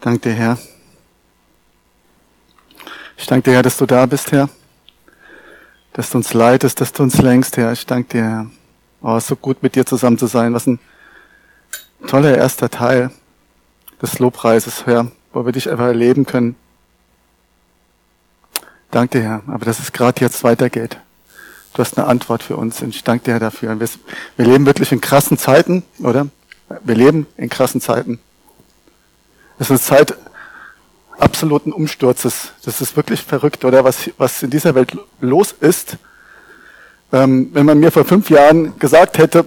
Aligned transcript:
Danke 0.00 0.30
dir, 0.30 0.32
Herr. 0.32 0.58
Ich 3.18 3.26
danke 3.26 3.50
dir, 3.50 3.56
Herr, 3.56 3.62
dass 3.62 3.76
du 3.76 3.84
da 3.84 4.06
bist, 4.06 4.32
Herr. 4.32 4.48
Dass 5.92 6.08
du 6.08 6.16
uns 6.16 6.32
leitest, 6.32 6.80
dass 6.80 6.94
du 6.94 7.02
uns 7.02 7.18
lenkst, 7.18 7.58
Herr. 7.58 7.72
Ich 7.72 7.84
danke 7.84 8.08
dir, 8.08 8.22
Herr. 8.22 8.50
Oh, 9.02 9.20
so 9.20 9.36
gut, 9.36 9.62
mit 9.62 9.74
dir 9.74 9.84
zusammen 9.84 10.16
zu 10.16 10.26
sein. 10.26 10.54
Was 10.54 10.66
ein 10.66 10.78
toller 12.06 12.34
erster 12.34 12.70
Teil 12.70 13.10
des 14.00 14.18
Lobpreises, 14.18 14.86
Herr, 14.86 15.10
wo 15.34 15.44
wir 15.44 15.52
dich 15.52 15.68
einfach 15.68 15.88
erleben 15.88 16.24
können. 16.24 16.56
Danke 18.90 19.18
dir, 19.18 19.24
Herr. 19.24 19.42
Aber 19.48 19.66
dass 19.66 19.80
es 19.80 19.92
gerade 19.92 20.22
jetzt 20.22 20.42
weitergeht. 20.44 20.96
Du 21.74 21.80
hast 21.80 21.98
eine 21.98 22.06
Antwort 22.06 22.42
für 22.42 22.56
uns 22.56 22.80
und 22.80 22.94
ich 22.94 23.04
danke 23.04 23.24
dir 23.24 23.32
Herr, 23.32 23.40
dafür. 23.40 23.78
Wir 23.78 24.46
leben 24.46 24.64
wirklich 24.64 24.92
in 24.92 25.02
krassen 25.02 25.36
Zeiten, 25.36 25.82
oder? 25.98 26.28
Wir 26.84 26.94
leben 26.94 27.26
in 27.36 27.50
krassen 27.50 27.82
Zeiten. 27.82 28.18
Es 29.60 29.68
ist 29.68 29.92
eine 29.92 30.06
Zeit 30.06 30.16
absoluten 31.18 31.70
Umsturzes. 31.70 32.52
Das 32.64 32.80
ist 32.80 32.96
wirklich 32.96 33.22
verrückt, 33.22 33.62
oder? 33.66 33.84
Was, 33.84 34.08
was 34.16 34.42
in 34.42 34.48
dieser 34.48 34.74
Welt 34.74 34.96
los 35.20 35.52
ist. 35.52 35.98
Ähm, 37.12 37.50
wenn 37.52 37.66
man 37.66 37.78
mir 37.78 37.92
vor 37.92 38.06
fünf 38.06 38.30
Jahren 38.30 38.78
gesagt 38.78 39.18
hätte, 39.18 39.44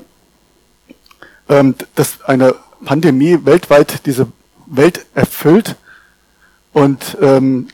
ähm, 1.49 1.73
dass 1.95 2.22
eine 2.22 2.53
Pandemie 2.86 3.39
weltweit 3.44 4.05
diese 4.05 4.27
Welt 4.67 5.03
erfüllt 5.16 5.77
und 6.73 7.17
ähm, 7.20 7.70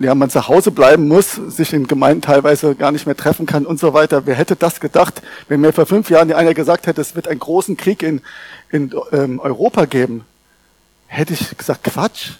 ja, 0.00 0.16
man 0.16 0.30
zu 0.30 0.48
Hause 0.48 0.72
bleiben 0.72 1.06
muss, 1.06 1.34
sich 1.34 1.72
in 1.72 1.86
Gemeinden 1.86 2.22
teilweise 2.22 2.74
gar 2.74 2.90
nicht 2.90 3.06
mehr 3.06 3.16
treffen 3.16 3.46
kann 3.46 3.66
und 3.66 3.78
so 3.78 3.94
weiter. 3.94 4.26
Wer 4.26 4.34
hätte 4.34 4.56
das 4.56 4.80
gedacht, 4.80 5.22
wenn 5.46 5.60
mir 5.60 5.72
vor 5.72 5.86
fünf 5.86 6.10
Jahren 6.10 6.32
einer 6.32 6.54
gesagt 6.54 6.88
hätte, 6.88 7.00
es 7.00 7.14
wird 7.14 7.28
einen 7.28 7.38
großen 7.38 7.76
Krieg 7.76 8.02
in, 8.02 8.20
in 8.72 8.92
ähm, 9.12 9.38
Europa 9.38 9.84
geben? 9.84 10.24
Hätte 11.14 11.34
ich 11.34 11.56
gesagt, 11.56 11.84
Quatsch. 11.84 12.32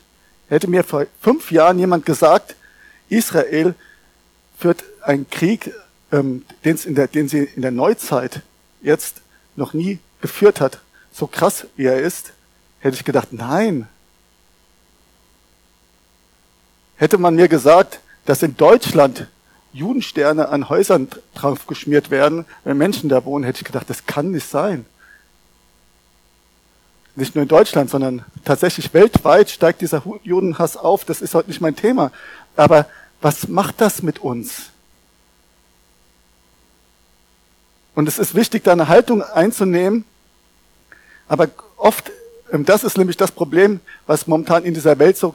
Hätte 0.49 0.68
mir 0.68 0.85
vor 0.85 1.07
fünf 1.21 1.51
Jahren 1.51 1.79
jemand 1.79 2.04
gesagt, 2.04 2.54
Israel 3.09 3.74
führt 4.59 4.85
einen 5.02 5.29
Krieg, 5.30 5.73
ähm, 6.12 6.45
den, 6.65 6.95
der, 6.95 7.09
den 7.09 7.29
sie 7.29 7.45
in 7.45 7.62
der 7.62 7.71
Neuzeit 7.71 8.43
jetzt 8.82 9.23
noch 9.57 9.73
nie 9.73 9.99
geführt 10.21 10.60
hat, 10.60 10.80
so 11.12 11.26
krass 11.26 11.66
wie 11.76 11.87
er 11.87 12.01
ist, 12.01 12.32
hätte 12.80 12.96
ich 12.96 13.04
gedacht, 13.04 13.29
nein, 13.32 13.88
Hätte 16.96 17.18
man 17.18 17.34
mir 17.34 17.49
gesagt, 17.49 18.01
dass 18.24 18.43
in 18.43 18.56
Deutschland 18.56 19.29
Judensterne 19.73 20.49
an 20.49 20.68
Häusern 20.68 21.09
draufgeschmiert 21.34 22.10
werden, 22.10 22.45
wenn 22.62 22.79
Menschen 22.79 23.09
da 23.09 23.24
wohnen, 23.24 23.45
hätte 23.45 23.59
ich 23.59 23.65
gedacht, 23.65 23.90
das 23.90 24.06
kann 24.06 24.30
nicht 24.30 24.49
sein. 24.49 24.87
Nicht 27.16 27.34
nur 27.34 27.43
in 27.43 27.48
Deutschland, 27.48 27.90
sondern 27.90 28.24
tatsächlich 28.45 28.93
weltweit 28.93 29.51
steigt 29.51 29.80
dieser 29.80 30.02
Judenhass 30.24 30.76
auf. 30.76 31.04
Das 31.04 31.23
ist 31.23 31.34
heute 31.34 31.48
nicht 31.48 31.60
mein 31.60 31.76
Thema. 31.76 32.10
Aber 32.56 32.87
was 33.21 33.48
macht 33.48 33.80
das 33.80 34.02
mit 34.02 34.18
uns? 34.18 34.71
Und 37.95 38.09
es 38.09 38.18
ist 38.18 38.34
wichtig, 38.34 38.65
da 38.65 38.73
eine 38.73 38.88
Haltung 38.88 39.23
einzunehmen. 39.23 40.04
Aber 41.29 41.48
oft, 41.76 42.10
ähm, 42.52 42.65
das 42.65 42.84
ist 42.84 42.98
nämlich 42.98 43.16
das 43.16 43.30
Problem, 43.30 43.80
was 44.06 44.26
momentan 44.26 44.65
in 44.65 44.74
dieser 44.74 44.99
Welt 44.99 45.16
so 45.16 45.32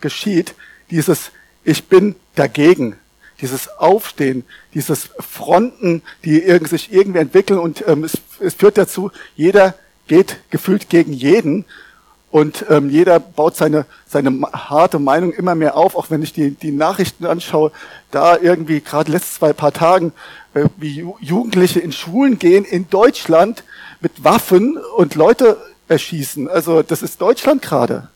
geschieht, 0.00 0.54
dieses 0.90 1.30
Ich 1.62 1.88
bin 1.88 2.16
dagegen, 2.34 2.96
dieses 3.40 3.68
Aufstehen, 3.68 4.44
dieses 4.74 5.10
Fronten, 5.18 6.02
die 6.24 6.40
sich 6.66 6.92
irgendwie 6.92 7.18
entwickeln 7.18 7.58
und 7.58 7.86
ähm, 7.86 8.04
es, 8.04 8.14
es, 8.40 8.54
führt 8.54 8.78
dazu, 8.78 9.10
jeder 9.36 9.74
geht 10.10 10.38
gefühlt 10.50 10.88
gegen 10.88 11.12
jeden 11.12 11.64
und 12.32 12.66
ähm, 12.68 12.90
jeder 12.90 13.20
baut 13.20 13.54
seine, 13.54 13.86
seine 14.08 14.42
harte 14.52 14.98
Meinung 14.98 15.32
immer 15.32 15.54
mehr 15.54 15.76
auf, 15.76 15.94
auch 15.94 16.10
wenn 16.10 16.20
ich 16.20 16.32
die, 16.32 16.50
die 16.50 16.72
Nachrichten 16.72 17.26
anschaue, 17.26 17.70
da 18.10 18.36
irgendwie 18.36 18.80
gerade 18.80 19.12
letzte 19.12 19.38
zwei 19.38 19.52
paar 19.52 19.72
Tagen, 19.72 20.12
äh, 20.54 20.64
wie 20.76 21.06
Jugendliche 21.20 21.78
in 21.78 21.92
Schulen 21.92 22.40
gehen 22.40 22.64
in 22.64 22.90
Deutschland 22.90 23.62
mit 24.00 24.24
Waffen 24.24 24.78
und 24.96 25.14
Leute 25.14 25.56
erschießen. 25.86 26.48
Also 26.48 26.82
das 26.82 27.02
ist 27.02 27.20
Deutschland 27.20 27.62
gerade. 27.62 28.08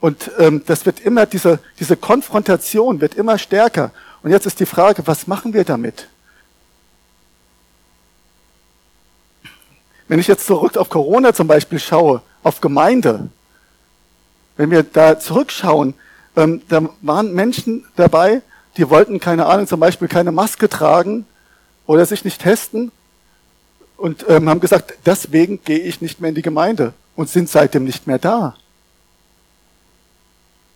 Und 0.00 0.30
ähm, 0.38 0.62
das 0.64 0.86
wird 0.86 1.00
immer, 1.00 1.26
diese, 1.26 1.58
diese 1.80 1.96
Konfrontation 1.96 3.00
wird 3.00 3.16
immer 3.16 3.36
stärker. 3.38 3.90
Und 4.22 4.30
jetzt 4.30 4.46
ist 4.46 4.60
die 4.60 4.66
Frage, 4.66 5.02
was 5.06 5.26
machen 5.26 5.54
wir 5.54 5.64
damit? 5.64 6.06
Wenn 10.08 10.20
ich 10.20 10.26
jetzt 10.28 10.46
zurück 10.46 10.76
auf 10.76 10.88
Corona 10.88 11.32
zum 11.32 11.48
Beispiel 11.48 11.78
schaue, 11.78 12.22
auf 12.42 12.60
Gemeinde, 12.60 13.28
wenn 14.56 14.70
wir 14.70 14.82
da 14.82 15.18
zurückschauen, 15.18 15.94
ähm, 16.36 16.62
da 16.68 16.88
waren 17.02 17.32
Menschen 17.32 17.84
dabei, 17.96 18.42
die 18.76 18.88
wollten, 18.88 19.20
keine 19.20 19.46
Ahnung, 19.46 19.66
zum 19.66 19.80
Beispiel 19.80 20.08
keine 20.08 20.32
Maske 20.32 20.68
tragen 20.68 21.26
oder 21.86 22.06
sich 22.06 22.24
nicht 22.24 22.42
testen 22.42 22.92
und 23.96 24.24
ähm, 24.28 24.48
haben 24.48 24.60
gesagt, 24.60 24.94
deswegen 25.06 25.62
gehe 25.64 25.78
ich 25.78 26.00
nicht 26.00 26.20
mehr 26.20 26.28
in 26.28 26.34
die 26.34 26.42
Gemeinde 26.42 26.92
und 27.16 27.28
sind 27.28 27.48
seitdem 27.48 27.84
nicht 27.84 28.06
mehr 28.06 28.18
da. 28.18 28.54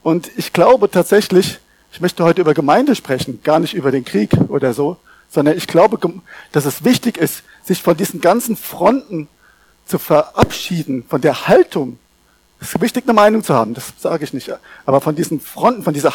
Und 0.02 0.30
ich 0.36 0.52
glaube 0.52 0.90
tatsächlich, 0.90 1.58
ich 1.92 2.00
möchte 2.00 2.24
heute 2.24 2.40
über 2.40 2.54
Gemeinde 2.54 2.94
sprechen, 2.94 3.40
gar 3.42 3.58
nicht 3.58 3.74
über 3.74 3.90
den 3.90 4.04
Krieg 4.04 4.30
oder 4.48 4.72
so, 4.72 4.96
sondern 5.30 5.56
ich 5.56 5.66
glaube, 5.66 5.98
dass 6.52 6.64
es 6.64 6.84
wichtig 6.84 7.16
ist, 7.16 7.44
sich 7.62 7.82
von 7.82 7.96
diesen 7.96 8.20
ganzen 8.20 8.56
Fronten 8.56 9.28
zu 9.86 9.98
verabschieden, 9.98 11.04
von 11.08 11.20
der 11.20 11.46
Haltung. 11.48 11.98
Es 12.60 12.74
ist 12.74 12.80
wichtig, 12.80 13.04
eine 13.04 13.14
Meinung 13.14 13.42
zu 13.42 13.54
haben, 13.54 13.74
das 13.74 13.92
sage 13.98 14.24
ich 14.24 14.32
nicht. 14.32 14.52
Aber 14.84 15.00
von 15.00 15.14
diesen 15.14 15.40
Fronten, 15.40 15.82
von 15.82 15.94
dieser 15.94 16.12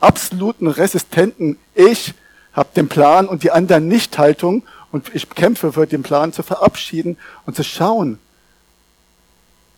absoluten, 0.00 0.68
resistenten 0.68 1.58
Ich 1.74 2.14
habe 2.52 2.68
den 2.76 2.88
Plan 2.88 3.26
und 3.26 3.42
die 3.42 3.50
anderen 3.50 3.88
Nicht-Haltung 3.88 4.62
und 4.92 5.14
ich 5.14 5.28
kämpfe 5.30 5.72
für 5.72 5.86
den 5.86 6.02
Plan 6.02 6.32
zu 6.32 6.42
verabschieden 6.42 7.18
und 7.46 7.56
zu 7.56 7.64
schauen, 7.64 8.18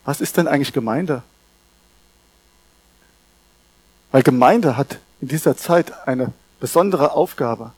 was 0.04 0.20
ist 0.20 0.36
denn 0.36 0.48
eigentlich 0.48 0.72
Gemeinde? 0.72 1.22
Weil 4.10 4.22
Gemeinde 4.22 4.76
hat 4.76 4.98
in 5.20 5.28
dieser 5.28 5.56
Zeit 5.56 6.06
eine 6.08 6.32
besondere 6.58 7.12
Aufgabe. 7.12 7.72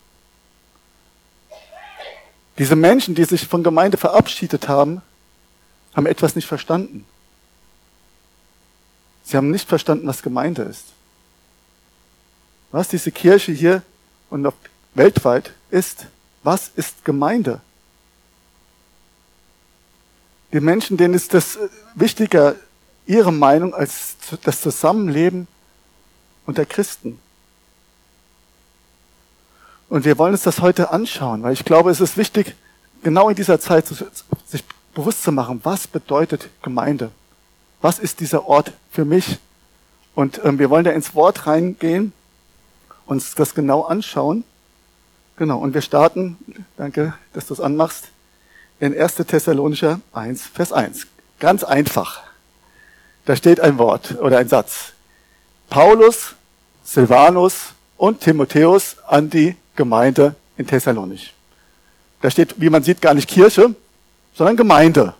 Diese 2.62 2.77
Menschen, 2.77 3.17
die 3.17 3.25
sich 3.25 3.49
von 3.49 3.65
Gemeinde 3.65 3.97
verabschiedet 3.97 4.69
haben, 4.69 5.03
haben 5.97 6.06
etwas 6.06 6.37
nicht 6.37 6.47
verstanden. 6.47 7.05
Sie 9.25 9.37
haben 9.37 9.50
nicht 9.50 9.69
verstanden, 9.69 10.06
was 10.06 10.23
Gemeinde 10.23 10.62
ist. 10.62 10.84
Was 12.71 12.87
diese 12.87 13.11
Kirche 13.11 13.50
hier 13.50 13.83
und 14.31 14.47
weltweit 14.95 15.50
ist, 15.73 16.06
was 16.45 16.71
ist 16.77 17.05
Gemeinde? 17.05 17.61
Die 20.53 20.61
Menschen, 20.61 20.97
denen 20.97 21.15
ist 21.15 21.34
das 21.34 21.59
wichtiger, 21.97 22.55
ihre 23.06 23.33
Meinung 23.33 23.75
als 23.75 24.15
das 24.44 24.61
Zusammenleben 24.61 25.49
unter 26.47 26.65
Christen. 26.65 27.19
Und 29.92 30.06
wir 30.06 30.16
wollen 30.16 30.32
uns 30.32 30.42
das 30.42 30.62
heute 30.62 30.91
anschauen, 30.91 31.42
weil 31.42 31.53
ich 31.53 31.66
glaube, 31.66 31.91
es 31.91 32.00
ist 32.00 32.16
wichtig, 32.16 32.56
genau 33.03 33.28
in 33.28 33.36
dieser 33.36 33.60
Zeit 33.60 33.84
sich 33.86 34.64
bewusst 34.94 35.22
zu 35.22 35.32
machen, 35.32 35.60
was 35.64 35.86
bedeutet 35.86 36.48
Gemeinde? 36.62 37.10
Was 37.82 37.98
ist 37.98 38.20
dieser 38.20 38.47
Ort 38.47 38.72
für 38.91 39.04
mich? 39.04 39.38
Und 40.14 40.41
ähm, 40.44 40.58
wir 40.58 40.70
wollen 40.70 40.84
da 40.84 40.92
ins 40.92 41.14
Wort 41.14 41.47
reingehen, 41.47 42.14
uns 43.04 43.34
das 43.34 43.54
genau 43.54 43.82
anschauen. 43.82 44.44
Genau, 45.36 45.58
und 45.58 45.75
wir 45.75 45.82
starten, 45.82 46.38
danke, 46.78 47.12
dass 47.34 47.48
du 47.48 47.52
es 47.52 47.60
anmachst, 47.60 48.08
in 48.81 48.98
1. 48.98 49.16
Thessalonicher 49.16 50.00
1, 50.14 50.47
Vers 50.47 50.72
1. 50.72 51.06
Ganz 51.38 51.64
einfach. 51.64 52.22
Da 53.26 53.37
steht 53.37 53.61
ein 53.61 53.76
Wort 53.76 54.19
oder 54.22 54.38
ein 54.38 54.49
Satz. 54.49 54.94
Paulus, 55.69 56.34
Silvanus 56.82 57.75
und 57.99 58.20
Timotheus 58.20 58.96
an 59.06 59.28
die 59.28 59.55
Gemeinde 59.76 60.34
in 60.56 60.66
Thessalonich. 60.66 61.34
Da 62.20 62.30
steht, 62.30 62.60
wie 62.60 62.70
man 62.70 62.82
sieht, 62.82 63.00
gar 63.00 63.14
nicht 63.14 63.28
Kirche, 63.28 63.74
sondern 64.34 64.56
Gemeinde. 64.56 65.14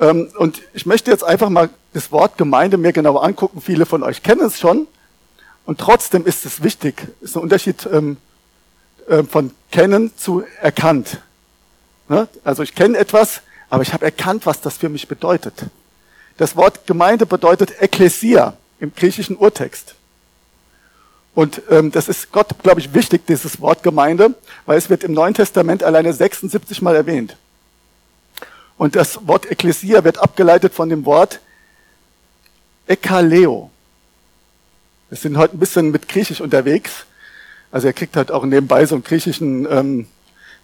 Ähm, 0.00 0.30
und 0.36 0.62
ich 0.74 0.86
möchte 0.86 1.10
jetzt 1.10 1.24
einfach 1.24 1.48
mal 1.48 1.70
das 1.92 2.10
Wort 2.10 2.36
Gemeinde 2.36 2.76
mir 2.76 2.92
genauer 2.92 3.24
angucken. 3.24 3.60
Viele 3.60 3.86
von 3.86 4.02
euch 4.02 4.22
kennen 4.22 4.46
es 4.46 4.58
schon. 4.58 4.86
Und 5.64 5.78
trotzdem 5.78 6.26
ist 6.26 6.44
es 6.44 6.62
wichtig. 6.62 7.06
Es 7.20 7.30
ist 7.30 7.36
ein 7.36 7.42
Unterschied 7.42 7.86
ähm, 7.90 8.16
äh, 9.08 9.22
von 9.22 9.52
kennen 9.70 10.12
zu 10.16 10.42
erkannt. 10.60 11.18
Ne? 12.08 12.28
Also 12.42 12.62
ich 12.62 12.74
kenne 12.74 12.98
etwas, 12.98 13.42
aber 13.70 13.82
ich 13.82 13.92
habe 13.92 14.04
erkannt, 14.04 14.44
was 14.44 14.60
das 14.60 14.76
für 14.78 14.88
mich 14.88 15.06
bedeutet. 15.06 15.54
Das 16.36 16.56
Wort 16.56 16.86
Gemeinde 16.86 17.26
bedeutet 17.26 17.80
Ekklesia 17.80 18.56
im 18.80 18.92
griechischen 18.94 19.36
Urtext. 19.36 19.94
Und 21.34 21.62
ähm, 21.70 21.90
das 21.90 22.08
ist 22.08 22.30
Gott, 22.30 22.48
glaube 22.62 22.80
ich, 22.80 22.92
wichtig, 22.92 23.26
dieses 23.26 23.60
Wort 23.60 23.82
Gemeinde, 23.82 24.34
weil 24.66 24.76
es 24.76 24.90
wird 24.90 25.02
im 25.02 25.12
Neuen 25.12 25.34
Testament 25.34 25.82
alleine 25.82 26.12
76 26.12 26.82
Mal 26.82 26.94
erwähnt. 26.94 27.36
Und 28.76 28.96
das 28.96 29.26
Wort 29.26 29.50
Ekklesia 29.50 30.04
wird 30.04 30.18
abgeleitet 30.18 30.74
von 30.74 30.88
dem 30.88 31.04
Wort 31.06 31.40
Ekaleo. 32.86 33.70
Wir 35.08 35.18
sind 35.18 35.36
heute 35.38 35.56
ein 35.56 35.60
bisschen 35.60 35.90
mit 35.90 36.08
Griechisch 36.08 36.40
unterwegs. 36.40 37.06
Also 37.70 37.86
er 37.86 37.94
kriegt 37.94 38.16
halt 38.16 38.30
auch 38.30 38.44
nebenbei 38.44 38.84
so 38.84 38.94
einen 38.94 39.04
griechischen, 39.04 39.66
ähm, 39.70 40.06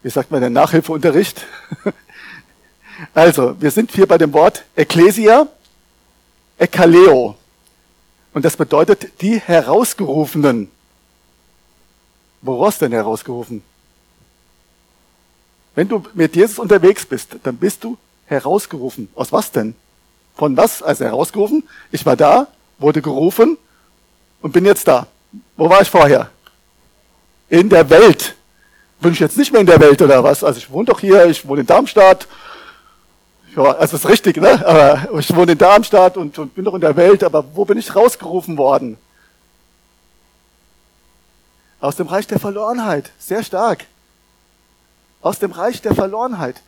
wie 0.03 0.11
sagt 0.11 0.31
man, 0.31 0.43
den 0.43 0.53
Nachhilfeunterricht. 0.53 1.47
also, 3.15 3.59
wir 3.61 3.71
sind 3.71 3.93
hier 3.93 4.07
bei 4.07 4.19
dem 4.19 4.33
Wort 4.35 4.65
Ecclesia, 4.77 5.47
Ekaleo. 6.59 7.38
Und 8.33 8.45
das 8.45 8.57
bedeutet 8.57 9.21
die 9.21 9.39
Herausgerufenen. 9.39 10.71
Woraus 12.43 12.79
denn 12.79 12.93
herausgerufen? 12.93 13.63
Wenn 15.75 15.89
du 15.89 16.05
mit 16.15 16.37
Jesus 16.37 16.59
unterwegs 16.59 17.07
bist, 17.07 17.37
dann 17.43 17.57
bist 17.57 17.85
du 17.85 17.97
herausgerufen. 18.27 19.09
Aus 19.15 19.33
was 19.33 19.51
denn? 19.51 19.75
Von 20.37 20.57
was? 20.57 20.83
Also 20.83 21.05
herausgerufen? 21.05 21.69
Ich 21.91 22.05
war 22.07 22.17
da, 22.17 22.49
wurde 22.79 23.03
gerufen 23.03 23.59
und 24.41 24.53
bin 24.53 24.65
jetzt 24.65 24.87
da. 24.87 25.07
Wo 25.57 25.69
war 25.69 25.81
ich 25.81 25.91
vorher? 25.91 26.31
In 27.49 27.69
der 27.69 27.89
Welt. 27.91 28.35
Bin 29.01 29.13
ich 29.13 29.21
jetzt 29.21 29.37
nicht 29.37 29.53
mehr 29.53 29.61
in 29.61 29.67
der 29.67 29.81
Welt 29.81 30.01
oder 30.03 30.23
was? 30.25 30.43
Also 30.43 30.59
ich 30.59 30.71
wohne 30.71 30.87
doch 30.87 31.01
hier, 31.01 31.27
ich 31.27 31.47
wohne 31.47 31.61
in 31.61 31.67
Darmstadt. 31.67 32.27
Ja, 33.59 33.73
also 33.73 33.97
ist 33.97 34.09
richtig, 34.09 34.37
ne? 34.37 34.65
Aber 34.65 35.19
ich 35.19 35.35
wohne 35.35 35.51
in 35.53 35.59
Darmstadt 35.59 36.17
und, 36.17 36.39
und 36.39 36.55
bin 36.55 36.65
doch 36.65 36.75
in 36.75 36.81
der 36.81 36.95
Welt, 36.95 37.25
aber 37.25 37.45
wo 37.57 37.65
bin 37.65 37.77
ich 37.77 37.93
rausgerufen 37.93 38.57
worden? 38.57 38.97
Aus 41.81 41.97
dem 41.97 42.07
Reich 42.07 42.29
der 42.29 42.39
Verlorenheit. 42.39 43.11
Sehr 43.19 43.43
stark. 43.43 43.87
Aus 45.23 45.41
dem 45.41 45.51
Reich 45.51 45.83
der 45.83 45.97
Verlorenheit. 45.97 46.63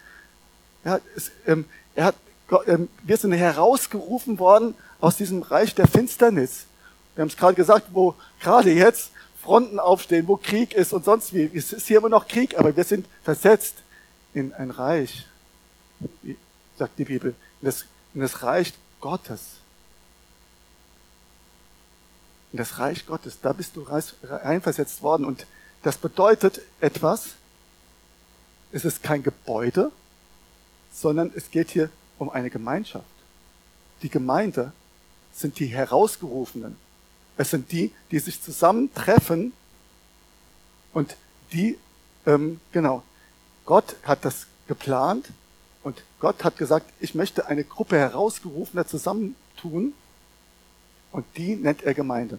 Ja, 0.84 0.98
es, 1.14 1.30
ähm, 1.46 1.64
er 1.94 2.06
hat 2.06 2.16
ähm, 2.66 2.88
wir 3.04 3.16
sind 3.16 3.34
herausgerufen 3.34 4.40
worden 4.40 4.74
aus 5.00 5.16
diesem 5.16 5.42
Reich 5.42 5.76
der 5.76 5.86
Finsternis. 5.86 6.64
Wir 7.14 7.22
haben 7.22 7.28
es 7.28 7.36
gerade 7.36 7.54
gesagt, 7.54 7.86
wo 7.92 8.16
gerade 8.40 8.72
jetzt 8.72 9.12
Fronten 9.40 9.78
aufstehen, 9.78 10.26
wo 10.26 10.36
Krieg 10.36 10.74
ist 10.74 10.92
und 10.92 11.04
sonst 11.04 11.34
wie. 11.34 11.48
Es 11.54 11.72
ist 11.72 11.86
hier 11.86 11.98
immer 11.98 12.08
noch 12.08 12.26
Krieg, 12.26 12.58
aber 12.58 12.76
wir 12.76 12.82
sind 12.82 13.06
versetzt 13.22 13.76
in 14.34 14.52
ein 14.54 14.72
Reich, 14.72 15.26
sagt 16.80 16.98
die 16.98 17.04
Bibel, 17.04 17.34
in 17.60 17.66
das, 17.66 17.84
in 18.14 18.22
das 18.22 18.42
Reich 18.42 18.72
Gottes. 19.02 19.58
In 22.52 22.56
das 22.56 22.78
Reich 22.78 23.06
Gottes, 23.06 23.38
da 23.42 23.52
bist 23.52 23.76
du 23.76 23.82
reinversetzt 23.82 25.02
worden. 25.02 25.26
Und 25.26 25.46
das 25.82 25.98
bedeutet 25.98 26.62
etwas, 26.80 27.34
es 28.72 28.86
ist 28.86 29.02
kein 29.02 29.22
Gebäude, 29.22 29.92
sondern 30.90 31.30
es 31.36 31.50
geht 31.50 31.70
hier 31.70 31.90
um 32.18 32.30
eine 32.30 32.48
Gemeinschaft. 32.48 33.04
Die 34.00 34.08
Gemeinde 34.08 34.72
sind 35.34 35.58
die 35.58 35.66
Herausgerufenen. 35.66 36.76
Es 37.36 37.50
sind 37.50 37.70
die, 37.72 37.92
die 38.10 38.20
sich 38.20 38.40
zusammentreffen 38.40 39.52
und 40.94 41.14
die, 41.52 41.78
ähm, 42.24 42.58
genau, 42.72 43.02
Gott 43.66 43.96
hat 44.02 44.24
das 44.24 44.46
geplant 44.66 45.26
und 45.82 46.02
Gott 46.18 46.44
hat 46.44 46.56
gesagt, 46.58 46.86
ich 47.00 47.14
möchte 47.14 47.46
eine 47.46 47.64
Gruppe 47.64 47.96
Herausgerufener 47.98 48.86
zusammentun 48.86 49.94
und 51.12 51.24
die 51.36 51.56
nennt 51.56 51.82
er 51.82 51.94
Gemeinde. 51.94 52.38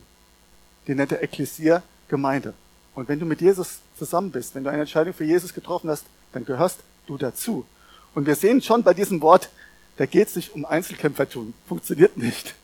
Die 0.88 0.95
nennt 0.95 1.11
er 1.11 1.23
Ekklesia 1.23 1.83
Gemeinde. 2.07 2.53
Und 2.93 3.07
wenn 3.07 3.19
du 3.19 3.25
mit 3.25 3.41
Jesus 3.41 3.79
zusammen 3.97 4.31
bist, 4.31 4.53
wenn 4.53 4.63
du 4.63 4.69
eine 4.69 4.81
Entscheidung 4.81 5.13
für 5.13 5.23
Jesus 5.23 5.53
getroffen 5.53 5.89
hast, 5.89 6.05
dann 6.33 6.45
gehörst 6.45 6.79
du 7.07 7.17
dazu. 7.17 7.65
Und 8.13 8.27
wir 8.27 8.35
sehen 8.35 8.61
schon 8.61 8.83
bei 8.83 8.93
diesem 8.93 9.21
Wort, 9.21 9.49
da 9.97 10.05
geht 10.05 10.27
es 10.27 10.35
nicht 10.35 10.53
um 10.53 10.65
Einzelkämpfertum. 10.65 11.53
Funktioniert 11.67 12.17
nicht. 12.17 12.55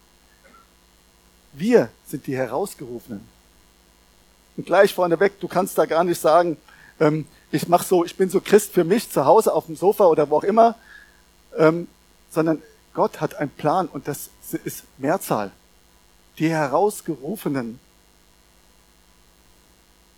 Wir 1.54 1.90
sind 2.06 2.28
die 2.28 2.36
Herausgerufenen. 2.36 3.22
Und 4.58 4.66
gleich 4.66 4.94
vorneweg, 4.94 5.40
du 5.40 5.48
kannst 5.48 5.78
da 5.78 5.86
gar 5.86 6.04
nicht 6.04 6.20
sagen, 6.20 6.58
ähm, 7.00 7.26
ich 7.52 7.68
mach 7.68 7.84
so, 7.84 8.04
ich 8.04 8.16
bin 8.16 8.30
so 8.30 8.42
Christ 8.42 8.74
für 8.74 8.84
mich 8.84 9.10
zu 9.10 9.26
Hause 9.26 9.54
auf 9.54 9.68
dem 9.68 9.76
Sofa 9.76 10.06
oder 10.06 10.30
wo 10.30 10.38
auch 10.38 10.44
immer, 10.44 10.76
ähm, 11.58 11.88
sondern 12.30 12.62
Gott 12.94 13.22
hat 13.22 13.36
einen 13.36 13.52
Plan 13.52 13.88
und 13.88 14.08
das 14.08 14.30
ist 14.64 14.84
Mehrzahl. 14.98 15.52
Die 16.40 16.50
Herausgerufenen. 16.50 17.80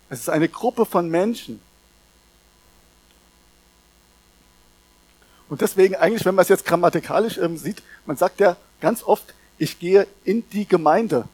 Es 0.08 0.20
ist 0.20 0.28
eine 0.28 0.48
Gruppe 0.48 0.86
von 0.86 1.08
Menschen, 1.08 1.60
Und 5.50 5.60
deswegen 5.60 5.96
eigentlich, 5.96 6.24
wenn 6.24 6.36
man 6.36 6.44
es 6.44 6.48
jetzt 6.48 6.64
grammatikalisch 6.64 7.36
ähm, 7.36 7.58
sieht, 7.58 7.82
man 8.06 8.16
sagt 8.16 8.38
ja 8.38 8.56
ganz 8.80 9.02
oft, 9.02 9.34
ich 9.58 9.80
gehe 9.80 10.06
in 10.24 10.48
die 10.50 10.64
Gemeinde. 10.64 11.24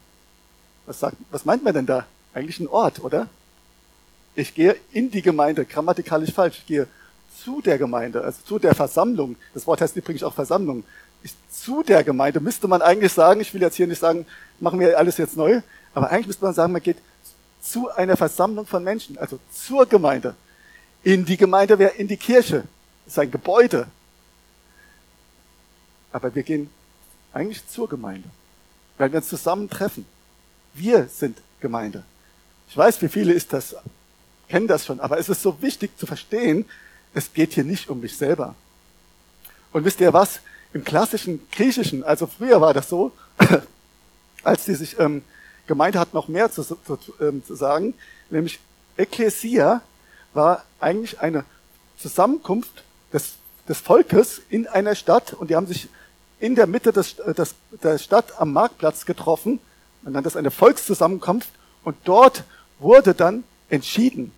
Was, 0.87 0.99
sagt, 0.99 1.15
was 1.29 1.45
meint 1.45 1.63
man 1.63 1.73
denn 1.73 1.85
da? 1.85 2.05
Eigentlich 2.33 2.59
ein 2.59 2.67
Ort, 2.67 3.03
oder? 3.03 3.27
Ich 4.37 4.53
gehe 4.53 4.75
in 4.91 5.09
die 5.09 5.23
Gemeinde, 5.23 5.65
grammatikalisch 5.65 6.31
falsch. 6.31 6.59
Ich 6.59 6.67
gehe 6.67 6.87
zu 7.43 7.59
der 7.59 7.79
Gemeinde, 7.79 8.23
also 8.23 8.39
zu 8.45 8.59
der 8.59 8.75
Versammlung. 8.75 9.35
Das 9.55 9.65
Wort 9.65 9.81
heißt 9.81 9.95
übrigens 9.95 10.21
auch 10.21 10.35
Versammlung. 10.35 10.83
Ich, 11.23 11.33
zu 11.49 11.81
der 11.81 12.03
Gemeinde 12.03 12.39
müsste 12.39 12.67
man 12.67 12.83
eigentlich 12.83 13.11
sagen, 13.11 13.41
ich 13.41 13.51
will 13.55 13.61
jetzt 13.61 13.77
hier 13.77 13.87
nicht 13.87 13.97
sagen, 13.97 14.27
machen 14.59 14.79
wir 14.79 14.95
alles 14.95 15.17
jetzt 15.17 15.37
neu, 15.37 15.61
aber 15.95 16.11
eigentlich 16.11 16.27
müsste 16.27 16.45
man 16.45 16.53
sagen, 16.53 16.71
man 16.71 16.83
geht 16.83 16.97
zu 17.59 17.89
einer 17.89 18.15
Versammlung 18.15 18.67
von 18.67 18.83
Menschen, 18.83 19.17
also 19.17 19.39
zur 19.51 19.87
Gemeinde. 19.87 20.35
In 21.01 21.25
die 21.25 21.37
Gemeinde 21.37 21.79
wäre 21.79 21.95
in 21.95 22.07
die 22.07 22.17
Kirche. 22.17 22.63
Das 23.05 23.13
ist 23.13 23.19
ein 23.19 23.31
Gebäude, 23.31 23.87
aber 26.11 26.35
wir 26.35 26.43
gehen 26.43 26.69
eigentlich 27.33 27.67
zur 27.67 27.89
Gemeinde, 27.89 28.29
weil 28.99 29.11
wir 29.11 29.17
uns 29.17 29.29
zusammentreffen. 29.29 30.05
Wir 30.75 31.07
sind 31.07 31.39
Gemeinde. 31.59 32.03
Ich 32.69 32.77
weiß, 32.77 33.01
wie 33.01 33.09
viele 33.09 33.33
ist 33.33 33.51
das, 33.51 33.75
kennen 34.49 34.67
das 34.67 34.85
schon, 34.85 34.99
aber 34.99 35.17
es 35.17 35.29
ist 35.29 35.41
so 35.41 35.61
wichtig 35.61 35.97
zu 35.97 36.05
verstehen, 36.05 36.65
es 37.13 37.33
geht 37.33 37.53
hier 37.53 37.63
nicht 37.63 37.89
um 37.89 37.99
mich 37.99 38.17
selber. 38.17 38.55
Und 39.71 39.85
wisst 39.85 39.99
ihr 39.99 40.13
was? 40.13 40.41
Im 40.73 40.83
klassischen 40.83 41.47
Griechischen, 41.51 42.03
also 42.03 42.27
früher 42.27 42.61
war 42.61 42.73
das 42.73 42.89
so, 42.89 43.11
als 44.43 44.65
die 44.65 44.75
sich 44.75 44.99
ähm, 44.99 45.23
Gemeinde 45.65 45.99
hat 45.99 46.13
noch 46.13 46.27
mehr 46.27 46.51
zu, 46.51 46.63
zu, 46.63 46.77
ähm, 47.19 47.43
zu 47.45 47.55
sagen, 47.55 47.93
nämlich 48.29 48.59
Ekklesia 48.95 49.81
war 50.33 50.63
eigentlich 50.79 51.19
eine 51.19 51.43
Zusammenkunft 51.97 52.83
des 53.11 53.35
des 53.67 53.79
Volkes 53.79 54.41
in 54.49 54.67
einer 54.67 54.95
Stadt 54.95 55.33
und 55.33 55.49
die 55.49 55.55
haben 55.55 55.67
sich 55.67 55.89
in 56.39 56.55
der 56.55 56.67
Mitte 56.67 56.93
des, 56.93 57.15
des, 57.15 57.55
der 57.83 57.97
Stadt 57.97 58.39
am 58.39 58.53
Marktplatz 58.53 59.05
getroffen. 59.05 59.59
Man 60.03 60.13
nennt 60.13 60.25
das 60.25 60.35
eine 60.35 60.51
Volkszusammenkunft 60.51 61.49
und 61.83 61.97
dort 62.03 62.43
wurde 62.79 63.13
dann 63.13 63.43
entschieden 63.69 64.31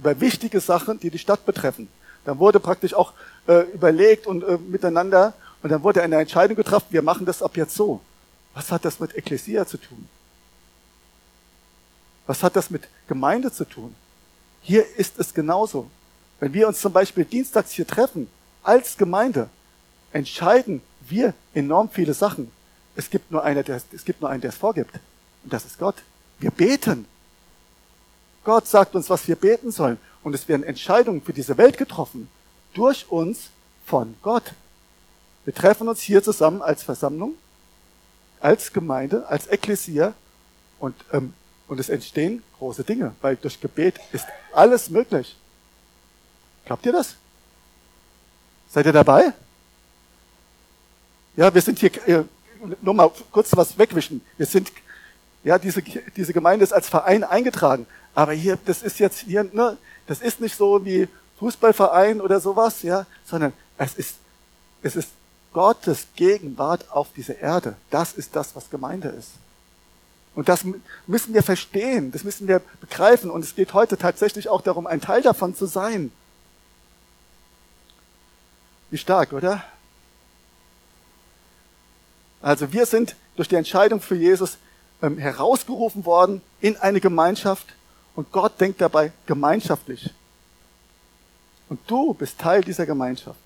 über 0.00 0.18
wichtige 0.18 0.60
Sachen, 0.60 0.98
die 0.98 1.10
die 1.10 1.18
Stadt 1.18 1.44
betreffen. 1.44 1.88
Dann 2.24 2.38
wurde 2.38 2.58
praktisch 2.58 2.94
auch 2.94 3.12
äh, 3.46 3.60
überlegt 3.74 4.26
und 4.26 4.42
äh, 4.42 4.56
miteinander 4.56 5.34
und 5.62 5.70
dann 5.70 5.82
wurde 5.82 6.02
eine 6.02 6.16
Entscheidung 6.16 6.56
getroffen, 6.56 6.86
wir 6.88 7.02
machen 7.02 7.26
das 7.26 7.42
ab 7.42 7.54
jetzt 7.56 7.74
so. 7.74 8.00
Was 8.54 8.72
hat 8.72 8.84
das 8.86 8.98
mit 8.98 9.14
Ekklesia 9.14 9.66
zu 9.66 9.76
tun? 9.76 10.08
Was 12.26 12.42
hat 12.42 12.56
das 12.56 12.70
mit 12.70 12.88
Gemeinde 13.08 13.52
zu 13.52 13.66
tun? 13.66 13.94
Hier 14.62 14.84
ist 14.96 15.18
es 15.18 15.34
genauso. 15.34 15.90
Wenn 16.38 16.54
wir 16.54 16.66
uns 16.66 16.80
zum 16.80 16.92
Beispiel 16.92 17.26
dienstags 17.26 17.72
hier 17.72 17.86
treffen, 17.86 18.28
als 18.62 18.96
Gemeinde 18.96 19.50
entscheiden 20.12 20.80
wir 21.08 21.34
enorm 21.52 21.90
viele 21.90 22.14
Sachen. 22.14 22.50
Es 22.96 23.10
gibt 23.10 23.30
nur 23.30 23.44
einer, 23.44 23.62
der, 23.62 23.80
es 23.92 24.04
gibt 24.04 24.22
nur 24.22 24.30
einen, 24.30 24.40
der 24.40 24.50
es 24.50 24.56
vorgibt. 24.56 24.94
Und 25.44 25.52
das 25.52 25.66
ist 25.66 25.78
Gott. 25.78 25.96
Wir 26.38 26.50
beten. 26.50 27.06
Gott 28.44 28.66
sagt 28.66 28.94
uns, 28.94 29.10
was 29.10 29.26
wir 29.28 29.36
beten 29.36 29.70
sollen. 29.70 29.98
Und 30.22 30.34
es 30.34 30.48
werden 30.48 30.62
Entscheidungen 30.62 31.22
für 31.22 31.32
diese 31.32 31.56
Welt 31.58 31.78
getroffen. 31.78 32.28
Durch 32.74 33.10
uns 33.10 33.50
von 33.86 34.14
Gott. 34.22 34.52
Wir 35.44 35.54
treffen 35.54 35.88
uns 35.88 36.00
hier 36.00 36.22
zusammen 36.22 36.62
als 36.62 36.82
Versammlung, 36.82 37.34
als 38.40 38.72
Gemeinde, 38.72 39.26
als 39.28 39.46
Ekklesia 39.46 40.14
und, 40.78 40.94
ähm, 41.12 41.32
und 41.66 41.80
es 41.80 41.88
entstehen 41.88 42.42
große 42.58 42.84
Dinge, 42.84 43.14
weil 43.20 43.36
durch 43.36 43.60
Gebet 43.60 43.98
ist 44.12 44.26
alles 44.52 44.90
möglich. 44.90 45.36
Glaubt 46.66 46.84
ihr 46.86 46.92
das? 46.92 47.16
Seid 48.68 48.86
ihr 48.86 48.92
dabei? 48.92 49.32
Ja, 51.36 51.52
wir 51.52 51.62
sind 51.62 51.78
hier, 51.78 51.90
äh, 52.06 52.24
nur 52.82 52.94
mal 52.94 53.10
kurz 53.32 53.56
was 53.56 53.76
wegwischen. 53.78 54.20
Wir 54.36 54.46
sind, 54.46 54.70
ja, 55.42 55.58
diese, 55.58 55.82
diese 55.82 56.32
Gemeinde 56.32 56.64
ist 56.64 56.72
als 56.72 56.88
Verein 56.88 57.24
eingetragen. 57.24 57.86
Aber 58.14 58.32
hier, 58.32 58.58
das 58.64 58.82
ist 58.82 58.98
jetzt 58.98 59.20
hier, 59.20 59.44
ne, 59.52 59.78
das 60.06 60.20
ist 60.20 60.40
nicht 60.40 60.56
so 60.56 60.84
wie 60.84 61.08
Fußballverein 61.38 62.20
oder 62.20 62.40
sowas, 62.40 62.82
ja, 62.82 63.06
sondern 63.24 63.52
es 63.78 63.94
ist, 63.94 64.16
es 64.82 64.96
ist 64.96 65.08
Gottes 65.52 66.06
Gegenwart 66.14 66.90
auf 66.90 67.08
dieser 67.14 67.38
Erde. 67.38 67.76
Das 67.90 68.12
ist 68.12 68.36
das, 68.36 68.54
was 68.54 68.70
Gemeinde 68.70 69.08
ist. 69.08 69.30
Und 70.34 70.48
das 70.48 70.64
müssen 71.06 71.34
wir 71.34 71.42
verstehen, 71.42 72.12
das 72.12 72.24
müssen 72.24 72.46
wir 72.46 72.60
begreifen. 72.80 73.30
Und 73.30 73.44
es 73.44 73.54
geht 73.54 73.74
heute 73.74 73.96
tatsächlich 73.96 74.48
auch 74.48 74.60
darum, 74.60 74.86
ein 74.86 75.00
Teil 75.00 75.22
davon 75.22 75.54
zu 75.54 75.66
sein. 75.66 76.12
Wie 78.90 78.98
stark, 78.98 79.32
oder? 79.32 79.64
Also 82.42 82.72
wir 82.72 82.86
sind 82.86 83.16
durch 83.36 83.48
die 83.48 83.56
Entscheidung 83.56 84.00
für 84.00 84.14
Jesus 84.14 84.56
ähm, 85.02 85.18
herausgerufen 85.18 86.04
worden 86.04 86.42
in 86.60 86.76
eine 86.76 87.00
Gemeinschaft 87.00 87.66
und 88.20 88.30
Gott 88.32 88.60
denkt 88.60 88.82
dabei 88.82 89.12
gemeinschaftlich. 89.24 90.10
Und 91.70 91.80
du 91.86 92.12
bist 92.12 92.38
Teil 92.38 92.60
dieser 92.60 92.84
Gemeinschaft. 92.84 93.40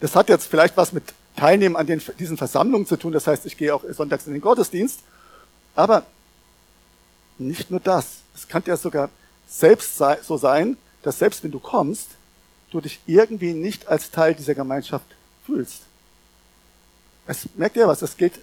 Das 0.00 0.16
hat 0.16 0.28
jetzt 0.28 0.48
vielleicht 0.48 0.76
was 0.76 0.92
mit 0.92 1.04
Teilnehmen 1.36 1.76
an 1.76 1.86
den, 1.86 2.02
diesen 2.18 2.36
Versammlungen 2.36 2.88
zu 2.88 2.96
tun. 2.96 3.12
Das 3.12 3.28
heißt, 3.28 3.46
ich 3.46 3.56
gehe 3.56 3.72
auch 3.72 3.84
sonntags 3.90 4.26
in 4.26 4.32
den 4.32 4.42
Gottesdienst. 4.42 4.98
Aber 5.76 6.06
nicht 7.38 7.70
nur 7.70 7.78
das. 7.78 8.22
Es 8.34 8.48
kann 8.48 8.64
ja 8.66 8.76
sogar 8.76 9.10
selbst 9.46 9.96
so 10.22 10.36
sein, 10.36 10.76
dass 11.02 11.20
selbst 11.20 11.44
wenn 11.44 11.52
du 11.52 11.60
kommst, 11.60 12.08
du 12.72 12.80
dich 12.80 12.98
irgendwie 13.06 13.52
nicht 13.52 13.86
als 13.86 14.10
Teil 14.10 14.34
dieser 14.34 14.56
Gemeinschaft 14.56 15.06
fühlst. 15.46 15.82
Es 17.28 17.48
merkt 17.54 17.76
ihr 17.76 17.86
was? 17.86 18.02
Es 18.02 18.16
geht 18.16 18.40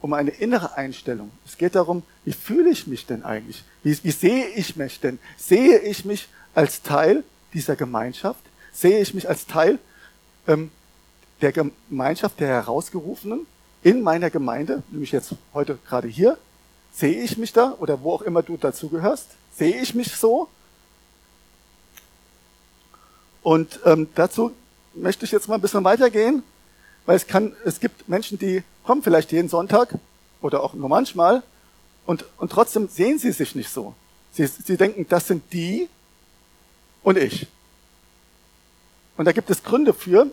um 0.00 0.12
eine 0.12 0.30
innere 0.30 0.76
Einstellung. 0.76 1.30
Es 1.46 1.58
geht 1.58 1.74
darum, 1.74 2.02
wie 2.24 2.32
fühle 2.32 2.70
ich 2.70 2.86
mich 2.86 3.06
denn 3.06 3.24
eigentlich? 3.24 3.64
Wie, 3.82 3.96
wie 4.02 4.10
sehe 4.10 4.46
ich 4.48 4.76
mich 4.76 5.00
denn? 5.00 5.18
Sehe 5.36 5.78
ich 5.78 6.04
mich 6.04 6.28
als 6.54 6.82
Teil 6.82 7.24
dieser 7.52 7.76
Gemeinschaft? 7.76 8.40
Sehe 8.72 9.00
ich 9.00 9.14
mich 9.14 9.28
als 9.28 9.46
Teil 9.46 9.78
ähm, 10.46 10.70
der 11.40 11.52
Gemeinschaft 11.52 12.40
der 12.40 12.48
Herausgerufenen 12.48 13.46
in 13.82 14.02
meiner 14.02 14.30
Gemeinde, 14.30 14.82
nämlich 14.90 15.12
jetzt 15.12 15.34
heute 15.54 15.78
gerade 15.86 16.08
hier? 16.08 16.38
Sehe 16.92 17.22
ich 17.22 17.36
mich 17.36 17.52
da 17.52 17.76
oder 17.78 18.02
wo 18.02 18.12
auch 18.12 18.22
immer 18.22 18.42
du 18.42 18.56
dazugehörst? 18.56 19.28
Sehe 19.54 19.80
ich 19.80 19.94
mich 19.94 20.14
so? 20.16 20.48
Und 23.42 23.80
ähm, 23.84 24.08
dazu 24.14 24.52
möchte 24.94 25.24
ich 25.24 25.32
jetzt 25.32 25.48
mal 25.48 25.54
ein 25.54 25.60
bisschen 25.60 25.84
weitergehen, 25.84 26.42
weil 27.06 27.16
es 27.16 27.26
kann, 27.26 27.54
es 27.64 27.80
gibt 27.80 28.08
Menschen, 28.08 28.38
die 28.38 28.62
kommen 28.84 29.02
vielleicht 29.02 29.32
jeden 29.32 29.48
Sonntag 29.48 29.94
oder 30.40 30.62
auch 30.62 30.74
nur 30.74 30.88
manchmal 30.88 31.42
und, 32.06 32.24
und 32.38 32.50
trotzdem 32.52 32.88
sehen 32.88 33.18
sie 33.18 33.32
sich 33.32 33.54
nicht 33.54 33.70
so. 33.70 33.94
Sie, 34.32 34.46
sie 34.46 34.76
denken, 34.76 35.06
das 35.08 35.26
sind 35.26 35.52
die 35.52 35.88
und 37.02 37.18
ich. 37.18 37.46
Und 39.16 39.24
da 39.24 39.32
gibt 39.32 39.50
es 39.50 39.62
Gründe 39.62 39.92
für, 39.92 40.26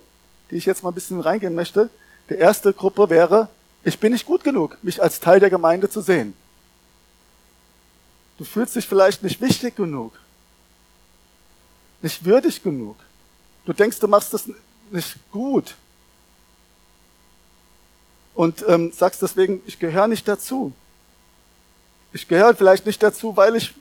die 0.50 0.56
ich 0.56 0.66
jetzt 0.66 0.84
mal 0.84 0.92
ein 0.92 0.96
bisschen 0.96 1.20
reingehen 1.20 1.56
möchte. 1.56 1.90
Die 2.30 2.36
erste 2.36 2.74
Gruppe 2.74 3.10
wäre, 3.10 3.50
ich 3.84 4.00
bin 4.00 4.14
nicht 4.14 4.26
gut 4.26 4.44
genug, 4.44 4.78
mich 4.82 5.02
als 5.02 5.20
Teil 5.20 5.40
der 5.40 5.50
Gemeinde 5.50 5.90
zu 5.90 6.02
sehen. 6.02 6.34
Du 8.38 8.44
fühlst 8.44 8.76
dich 8.76 8.88
vielleicht 8.88 9.24
nicht 9.24 9.42
wichtig 9.42 9.76
genug, 9.76 10.14
nicht 12.02 12.24
würdig 12.24 12.62
genug. 12.62 12.98
Du 13.66 13.74
denkst, 13.74 14.00
du 14.00 14.08
machst 14.08 14.34
das 14.34 14.50
nicht 14.92 15.18
gut. 15.32 15.76
Und 18.38 18.64
ähm, 18.68 18.92
sagst 18.92 19.24
deswegen, 19.24 19.64
ich 19.66 19.80
gehöre 19.80 20.08
nicht 20.08 20.28
dazu. 20.28 20.72
Ich 22.14 22.28
gehöre 22.28 22.54
vielleicht 22.54 22.86
nicht 22.86 23.02
dazu, 23.02 23.36
weil 23.36 23.56
ich 23.56 23.74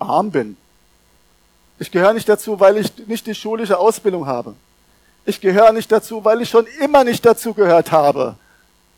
arm 0.00 0.32
bin. 0.32 0.56
Ich 1.78 1.92
gehöre 1.92 2.12
nicht 2.12 2.28
dazu, 2.28 2.58
weil 2.58 2.78
ich 2.78 3.06
nicht 3.06 3.28
die 3.28 3.34
schulische 3.36 3.78
Ausbildung 3.78 4.26
habe. 4.26 4.56
Ich 5.24 5.40
gehöre 5.40 5.70
nicht 5.70 5.92
dazu, 5.92 6.24
weil 6.24 6.42
ich 6.42 6.50
schon 6.50 6.66
immer 6.80 7.04
nicht 7.04 7.24
dazu 7.24 7.54
gehört 7.54 7.92
habe. 7.92 8.34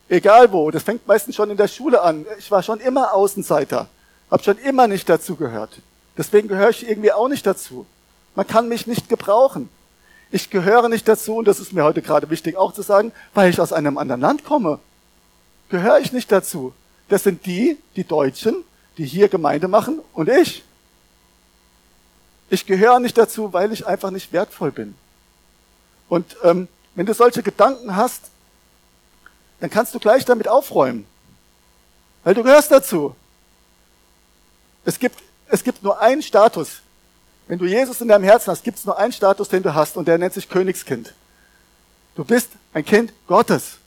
Egal 0.07 0.51
wo. 0.51 0.71
Das 0.71 0.81
fängt 0.81 1.05
meistens 1.05 1.35
schon 1.35 1.51
in 1.51 1.57
der 1.57 1.67
Schule 1.67 2.01
an. 2.01 2.25
Ich 2.39 2.49
war 2.49 2.63
schon 2.63 2.79
immer 2.79 3.13
Außenseiter. 3.13 3.87
Hab 4.31 4.43
schon 4.43 4.57
immer 4.57 4.87
nicht 4.87 5.07
dazu 5.07 5.35
gehört. 5.35 5.69
Deswegen 6.17 6.47
gehöre 6.47 6.71
ich 6.71 6.89
irgendwie 6.89 7.11
auch 7.11 7.27
nicht 7.27 7.45
dazu. 7.45 7.85
Man 8.33 8.47
kann 8.47 8.67
mich 8.67 8.87
nicht 8.87 9.07
gebrauchen. 9.07 9.69
Ich 10.31 10.49
gehöre 10.49 10.89
nicht 10.89 11.07
dazu, 11.07 11.37
und 11.37 11.47
das 11.47 11.59
ist 11.59 11.73
mir 11.73 11.83
heute 11.83 12.01
gerade 12.01 12.29
wichtig 12.29 12.55
auch 12.55 12.73
zu 12.73 12.81
sagen, 12.81 13.11
weil 13.33 13.49
ich 13.49 13.59
aus 13.59 13.73
einem 13.73 13.97
anderen 13.97 14.21
Land 14.21 14.43
komme. 14.43 14.79
Gehöre 15.69 15.99
ich 15.99 16.13
nicht 16.13 16.31
dazu. 16.31 16.73
Das 17.07 17.23
sind 17.23 17.45
die, 17.45 17.77
die 17.95 18.03
Deutschen, 18.03 18.63
die 18.97 19.05
hier 19.05 19.29
Gemeinde 19.29 19.67
machen 19.67 19.99
und 20.13 20.29
ich. 20.29 20.63
Ich 22.49 22.65
gehöre 22.65 22.99
nicht 22.99 23.17
dazu, 23.17 23.53
weil 23.53 23.71
ich 23.71 23.87
einfach 23.87 24.11
nicht 24.11 24.31
wertvoll 24.31 24.71
bin. 24.71 24.95
Und 26.07 26.37
ähm, 26.43 26.67
wenn 26.95 27.05
du 27.05 27.13
solche 27.13 27.43
Gedanken 27.43 27.95
hast, 27.95 28.25
dann 29.59 29.69
kannst 29.69 29.93
du 29.93 29.99
gleich 29.99 30.25
damit 30.25 30.47
aufräumen. 30.47 31.05
Weil 32.23 32.33
du 32.33 32.43
gehörst 32.43 32.71
dazu. 32.71 33.15
Es 34.85 34.97
gibt, 34.99 35.19
es 35.47 35.63
gibt 35.63 35.83
nur 35.83 35.99
einen 35.99 36.21
Status, 36.21 36.81
wenn 37.49 37.57
du 37.57 37.65
Jesus 37.65 37.99
in 37.99 38.07
deinem 38.07 38.25
Herzen 38.25 38.51
hast, 38.51 38.63
gibt 38.63 38.77
es 38.77 38.85
nur 38.85 38.99
einen 38.99 39.11
Status, 39.11 39.49
den 39.49 39.63
du 39.63 39.73
hast, 39.73 39.97
und 39.97 40.07
der 40.07 40.19
nennt 40.19 40.33
sich 40.33 40.47
Königskind. 40.47 41.15
Du 42.13 42.23
bist 42.23 42.51
ein 42.73 42.85
Kind 42.85 43.11
Gottes. 43.25 43.79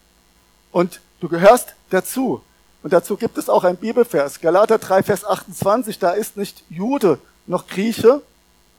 Und 0.73 1.00
du 1.21 1.28
gehörst 1.28 1.75
dazu. 1.90 2.42
Und 2.83 2.92
dazu 2.92 3.16
gibt 3.16 3.38
es 3.38 3.49
auch 3.49 3.62
ein 3.62 3.76
Bibelvers. 3.76 4.40
Galater 4.40 4.78
3, 4.78 5.04
Vers 5.04 5.25
28, 5.25 6.00
da 6.00 6.11
ist 6.11 6.37
nicht 6.37 6.64
Jude 6.71 7.21
noch 7.47 7.69
Grieche. 7.69 8.21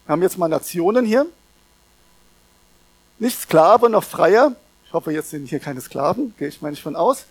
Wir 0.06 0.12
haben 0.12 0.22
jetzt 0.22 0.38
mal 0.38 0.50
Nationen 0.50 1.06
hier. 1.06 1.28
Nicht 3.20 3.40
Sklave 3.40 3.90
noch 3.90 4.04
Freier. 4.04 4.54
Ich 4.86 4.92
hoffe, 4.92 5.14
jetzt 5.14 5.30
sind 5.30 5.48
hier 5.48 5.62
keine 5.62 5.80
Sklaven, 5.80 6.36
gehe 6.38 6.50
ich 6.50 6.62
mal 6.62 6.72
nicht 6.72 6.84
von 6.84 6.98
aus. 6.98 7.24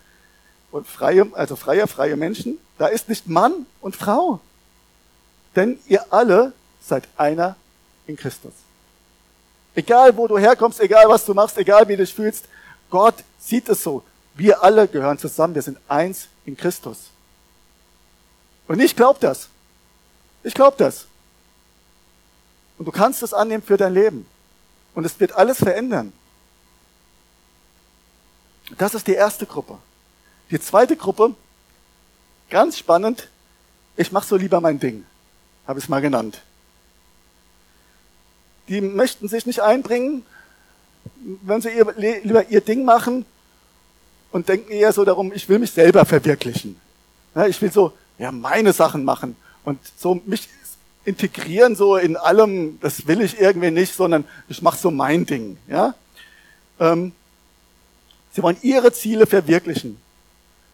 Und 0.70 0.86
freie, 0.86 1.26
also 1.34 1.56
Freier, 1.56 1.86
freie 1.86 2.16
Menschen. 2.16 2.56
Da 2.78 2.86
ist 2.86 3.10
nicht 3.10 3.28
Mann 3.28 3.66
und 3.82 3.94
Frau. 3.94 4.40
Denn 5.54 5.78
ihr 5.86 6.14
alle 6.14 6.54
seid 6.82 7.08
einer 7.16 7.56
in 8.06 8.16
Christus. 8.16 8.52
Egal 9.74 10.16
wo 10.16 10.26
du 10.26 10.38
herkommst, 10.38 10.80
egal 10.80 11.08
was 11.08 11.24
du 11.24 11.32
machst, 11.32 11.56
egal 11.56 11.88
wie 11.88 11.96
du 11.96 12.04
dich 12.04 12.14
fühlst, 12.14 12.46
Gott 12.90 13.14
sieht 13.38 13.68
es 13.68 13.82
so. 13.82 14.02
Wir 14.34 14.62
alle 14.62 14.86
gehören 14.88 15.18
zusammen, 15.18 15.54
wir 15.54 15.62
sind 15.62 15.78
eins 15.88 16.28
in 16.44 16.56
Christus. 16.56 17.10
Und 18.68 18.80
ich 18.80 18.94
glaube 18.94 19.18
das. 19.20 19.48
Ich 20.42 20.54
glaube 20.54 20.76
das. 20.76 21.06
Und 22.78 22.86
du 22.86 22.92
kannst 22.92 23.22
es 23.22 23.32
annehmen 23.32 23.62
für 23.62 23.76
dein 23.76 23.94
Leben. 23.94 24.26
Und 24.94 25.04
es 25.04 25.18
wird 25.20 25.32
alles 25.32 25.58
verändern. 25.58 26.12
Das 28.76 28.94
ist 28.94 29.06
die 29.06 29.14
erste 29.14 29.46
Gruppe. 29.46 29.78
Die 30.50 30.60
zweite 30.60 30.96
Gruppe, 30.96 31.34
ganz 32.50 32.76
spannend, 32.78 33.28
ich 33.96 34.12
mache 34.12 34.26
so 34.26 34.36
lieber 34.36 34.60
mein 34.60 34.78
Ding, 34.78 35.06
habe 35.66 35.78
ich 35.78 35.86
es 35.86 35.88
mal 35.88 36.00
genannt 36.00 36.42
die 38.72 38.80
möchten 38.80 39.28
sich 39.28 39.44
nicht 39.44 39.60
einbringen, 39.60 40.24
wenn 41.42 41.60
sie 41.60 41.68
ihr, 41.68 41.92
lieber 42.24 42.48
ihr 42.48 42.62
Ding 42.62 42.86
machen 42.86 43.26
und 44.30 44.48
denken 44.48 44.72
eher 44.72 44.94
so 44.94 45.04
darum, 45.04 45.30
ich 45.34 45.46
will 45.50 45.58
mich 45.58 45.72
selber 45.72 46.06
verwirklichen. 46.06 46.80
Ich 47.48 47.60
will 47.60 47.70
so 47.70 47.92
ja, 48.18 48.32
meine 48.32 48.72
Sachen 48.72 49.04
machen 49.04 49.36
und 49.64 49.78
so 49.98 50.22
mich 50.24 50.48
integrieren 51.04 51.76
so 51.76 51.96
in 51.96 52.16
allem, 52.16 52.78
das 52.80 53.06
will 53.06 53.20
ich 53.20 53.38
irgendwie 53.38 53.70
nicht, 53.70 53.94
sondern 53.94 54.24
ich 54.48 54.62
mache 54.62 54.78
so 54.78 54.90
mein 54.90 55.26
Ding. 55.26 55.58
Ja? 55.68 55.94
Ähm, 56.80 57.12
sie 58.32 58.42
wollen 58.42 58.56
ihre 58.62 58.90
Ziele 58.92 59.26
verwirklichen. 59.26 60.00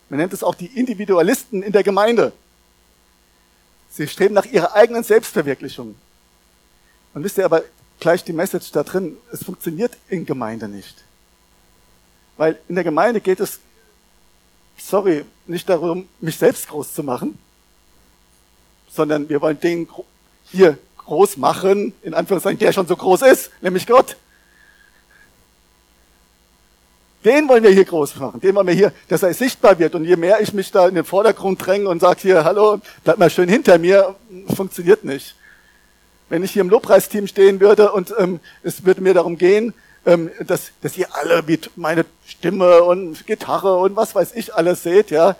Man 0.08 0.20
nennt 0.20 0.32
es 0.32 0.44
auch 0.44 0.54
die 0.54 0.66
Individualisten 0.66 1.64
in 1.64 1.72
der 1.72 1.82
Gemeinde. 1.82 2.32
Sie 3.90 4.06
streben 4.06 4.34
nach 4.34 4.46
ihrer 4.46 4.74
eigenen 4.74 5.02
Selbstverwirklichung. 5.02 5.96
Und 7.14 7.24
wisst 7.24 7.38
ihr 7.38 7.44
aber, 7.44 7.64
gleich 8.00 8.24
die 8.24 8.32
Message 8.32 8.70
da 8.72 8.82
drin, 8.82 9.16
es 9.32 9.44
funktioniert 9.44 9.96
in 10.08 10.26
Gemeinde 10.26 10.68
nicht. 10.68 11.04
Weil 12.36 12.58
in 12.68 12.74
der 12.74 12.84
Gemeinde 12.84 13.20
geht 13.20 13.40
es, 13.40 13.58
sorry, 14.76 15.24
nicht 15.46 15.68
darum, 15.68 16.08
mich 16.20 16.36
selbst 16.36 16.68
groß 16.68 16.94
zu 16.94 17.02
machen, 17.02 17.38
sondern 18.90 19.28
wir 19.28 19.40
wollen 19.40 19.58
den 19.58 19.88
hier 20.44 20.78
groß 20.98 21.36
machen, 21.36 21.92
in 22.02 22.14
Anführungszeichen, 22.14 22.58
der 22.58 22.72
schon 22.72 22.86
so 22.86 22.96
groß 22.96 23.22
ist, 23.22 23.50
nämlich 23.60 23.86
Gott. 23.86 24.16
Den 27.24 27.48
wollen 27.48 27.64
wir 27.64 27.70
hier 27.70 27.84
groß 27.84 28.16
machen, 28.16 28.40
den 28.40 28.54
wollen 28.54 28.68
wir 28.68 28.74
hier, 28.74 28.92
dass 29.08 29.24
er 29.24 29.34
sichtbar 29.34 29.78
wird. 29.78 29.94
Und 29.96 30.04
je 30.04 30.16
mehr 30.16 30.40
ich 30.40 30.52
mich 30.52 30.70
da 30.70 30.86
in 30.86 30.94
den 30.94 31.04
Vordergrund 31.04 31.64
dränge 31.66 31.88
und 31.88 32.00
sage 32.00 32.20
hier, 32.22 32.44
hallo, 32.44 32.80
bleib 33.02 33.18
mal 33.18 33.28
schön 33.28 33.48
hinter 33.48 33.78
mir, 33.78 34.14
funktioniert 34.54 35.04
nicht. 35.04 35.34
Wenn 36.28 36.42
ich 36.42 36.52
hier 36.52 36.62
im 36.62 36.70
Lobpreisteam 36.70 37.26
stehen 37.26 37.60
würde 37.60 37.92
und 37.92 38.14
ähm, 38.18 38.40
es 38.62 38.84
würde 38.84 39.00
mir 39.00 39.14
darum 39.14 39.38
gehen, 39.38 39.72
ähm, 40.04 40.30
dass, 40.46 40.72
dass 40.82 40.96
ihr 40.96 41.14
alle 41.14 41.42
mit 41.42 41.76
meine 41.76 42.04
Stimme 42.26 42.82
und 42.82 43.26
Gitarre 43.26 43.76
und 43.76 43.96
was 43.96 44.14
weiß 44.14 44.32
ich 44.34 44.54
alles 44.54 44.82
seht, 44.82 45.10
ja, 45.10 45.36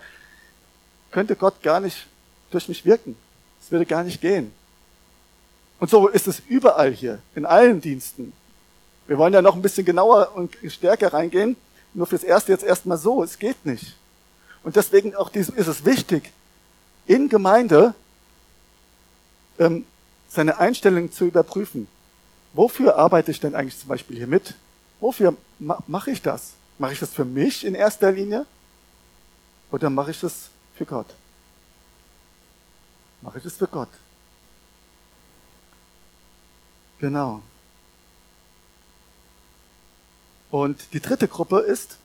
könnte 1.10 1.36
Gott 1.36 1.62
gar 1.62 1.80
nicht 1.80 2.06
durch 2.50 2.68
mich 2.68 2.84
wirken. 2.84 3.16
Es 3.62 3.70
würde 3.70 3.86
gar 3.86 4.02
nicht 4.02 4.20
gehen. 4.20 4.52
Und 5.80 5.90
so 5.90 6.08
ist 6.08 6.26
es 6.26 6.42
überall 6.48 6.90
hier, 6.90 7.20
in 7.34 7.46
allen 7.46 7.80
Diensten. 7.80 8.32
Wir 9.06 9.16
wollen 9.16 9.32
ja 9.32 9.42
noch 9.42 9.54
ein 9.54 9.62
bisschen 9.62 9.84
genauer 9.84 10.32
und 10.34 10.56
stärker 10.68 11.12
reingehen. 11.12 11.56
Nur 11.94 12.06
fürs 12.06 12.24
Erste 12.24 12.52
jetzt 12.52 12.64
erstmal 12.64 12.98
so, 12.98 13.22
es 13.22 13.38
geht 13.38 13.64
nicht. 13.64 13.96
Und 14.62 14.76
deswegen 14.76 15.14
auch 15.14 15.32
ist 15.32 15.56
es 15.56 15.84
wichtig, 15.84 16.30
in 17.06 17.28
Gemeinde 17.28 17.94
ähm, 19.58 19.86
seine 20.38 20.58
Einstellung 20.58 21.10
zu 21.10 21.24
überprüfen. 21.24 21.88
Wofür 22.52 22.96
arbeite 22.96 23.32
ich 23.32 23.40
denn 23.40 23.56
eigentlich 23.56 23.76
zum 23.76 23.88
Beispiel 23.88 24.16
hier 24.18 24.28
mit? 24.28 24.54
Wofür 25.00 25.36
ma 25.58 25.82
mache 25.88 26.12
ich 26.12 26.22
das? 26.22 26.52
Mache 26.78 26.92
ich 26.92 27.00
das 27.00 27.10
für 27.10 27.24
mich 27.24 27.64
in 27.64 27.74
erster 27.74 28.12
Linie? 28.12 28.46
Oder 29.72 29.90
mache 29.90 30.12
ich 30.12 30.20
das 30.20 30.50
für 30.76 30.86
Gott? 30.86 31.08
Mache 33.20 33.38
ich 33.38 33.44
das 33.44 33.54
für 33.54 33.66
Gott? 33.66 33.88
Genau. 37.00 37.42
Und 40.52 40.92
die 40.92 41.00
dritte 41.00 41.26
Gruppe 41.26 41.58
ist, 41.58 41.96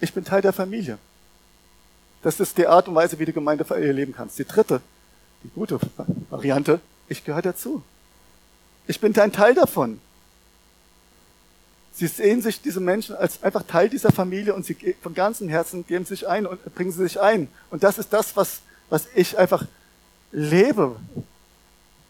ich 0.00 0.14
bin 0.14 0.24
Teil 0.24 0.40
der 0.40 0.54
Familie. 0.54 0.96
Das 2.22 2.40
ist 2.40 2.56
die 2.56 2.66
Art 2.66 2.88
und 2.88 2.94
Weise, 2.94 3.18
wie 3.18 3.26
du 3.26 3.34
Gemeinde 3.34 3.66
leben 3.92 4.14
kannst. 4.14 4.38
Die 4.38 4.46
dritte, 4.46 4.80
die 5.42 5.48
gute 5.48 5.78
Variante, 6.28 6.80
ich 7.08 7.24
gehöre 7.24 7.42
dazu. 7.42 7.82
Ich 8.86 9.00
bin 9.00 9.16
ein 9.18 9.32
Teil 9.32 9.54
davon. 9.54 10.00
Sie 11.92 12.06
sehen 12.06 12.40
sich 12.40 12.62
diese 12.62 12.80
Menschen 12.80 13.14
als 13.14 13.42
einfach 13.42 13.62
Teil 13.64 13.88
dieser 13.88 14.12
Familie 14.12 14.54
und 14.54 14.64
sie 14.64 14.96
von 15.02 15.14
ganzem 15.14 15.48
Herzen 15.48 15.86
geben 15.86 16.04
sich 16.04 16.28
ein 16.28 16.46
und 16.46 16.74
bringen 16.74 16.92
sie 16.92 17.02
sich 17.02 17.20
ein. 17.20 17.48
Und 17.70 17.82
das 17.82 17.98
ist 17.98 18.12
das, 18.12 18.36
was, 18.36 18.60
was 18.88 19.06
ich 19.14 19.36
einfach 19.38 19.66
lebe, 20.32 20.96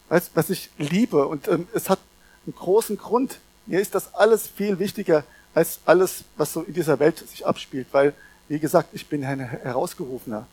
was, 0.08 0.30
was 0.34 0.50
ich 0.50 0.70
liebe. 0.78 1.26
Und 1.26 1.48
ähm, 1.48 1.66
es 1.74 1.88
hat 1.88 1.98
einen 2.46 2.54
großen 2.54 2.98
Grund. 2.98 3.38
Mir 3.66 3.80
ist 3.80 3.94
das 3.94 4.14
alles 4.14 4.46
viel 4.46 4.78
wichtiger 4.78 5.24
als 5.54 5.80
alles, 5.84 6.24
was 6.36 6.52
so 6.52 6.62
in 6.62 6.74
dieser 6.74 6.98
Welt 6.98 7.18
sich 7.18 7.46
abspielt, 7.46 7.88
weil, 7.92 8.14
wie 8.48 8.58
gesagt, 8.58 8.90
ich 8.92 9.08
bin 9.08 9.24
ein 9.24 9.40
Herausgerufener. 9.40 10.46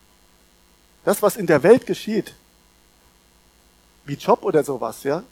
Das, 1.05 1.21
was 1.21 1.37
in 1.37 1.47
der 1.47 1.63
Welt 1.63 1.85
geschieht, 1.85 2.33
wie 4.07 4.15
Job 4.15 4.43
oder 4.43 4.63
sowas, 4.63 5.03
ja, 5.03 5.23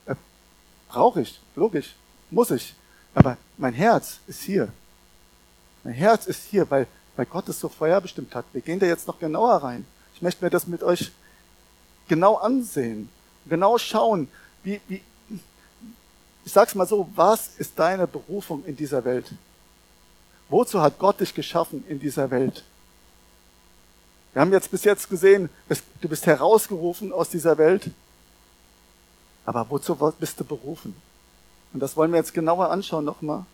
brauche 0.89 1.21
ich, 1.21 1.39
logisch, 1.55 1.95
muss 2.29 2.51
ich. 2.51 2.75
Aber 3.13 3.37
mein 3.57 3.73
Herz 3.73 4.19
ist 4.27 4.43
hier. 4.43 4.67
Mein 5.83 5.93
Herz 5.93 6.27
ist 6.27 6.43
hier, 6.49 6.69
weil, 6.69 6.87
weil 7.15 7.25
Gott 7.25 7.47
es 7.47 7.59
so 7.59 7.69
vorherbestimmt 7.69 8.35
hat. 8.35 8.45
Wir 8.51 8.61
gehen 8.61 8.79
da 8.79 8.85
jetzt 8.85 9.07
noch 9.07 9.19
genauer 9.19 9.55
rein. 9.55 9.85
Ich 10.13 10.21
möchte 10.21 10.43
mir 10.43 10.49
das 10.49 10.67
mit 10.67 10.83
euch 10.83 11.11
genau 12.07 12.35
ansehen, 12.35 13.09
genau 13.47 13.77
schauen, 13.77 14.27
wie, 14.63 14.81
wie, 14.87 15.01
ich 16.43 16.51
sag's 16.51 16.75
mal 16.75 16.87
so, 16.87 17.09
was 17.15 17.47
ist 17.57 17.77
deine 17.77 18.07
Berufung 18.07 18.63
in 18.65 18.75
dieser 18.75 19.03
Welt? 19.05 19.31
Wozu 20.49 20.81
hat 20.81 20.99
Gott 20.99 21.19
dich 21.19 21.33
geschaffen 21.33 21.83
in 21.87 21.99
dieser 21.99 22.29
Welt? 22.29 22.63
Wir 24.33 24.41
haben 24.41 24.51
jetzt 24.51 24.69
bis 24.69 24.83
jetzt 24.83 25.09
gesehen, 25.09 25.49
du 26.01 26.09
bist 26.09 26.25
herausgerufen 26.25 27.13
aus 27.13 27.29
dieser 27.29 27.57
Welt. 27.57 27.89
Aber 29.45 29.65
wozu 29.69 29.95
bist 30.19 30.39
du 30.39 30.43
berufen? 30.43 30.95
Und 31.73 31.79
das 31.79 31.95
wollen 31.95 32.11
wir 32.11 32.17
jetzt 32.17 32.33
genauer 32.33 32.71
anschauen 32.71 33.05
nochmal. 33.05 33.45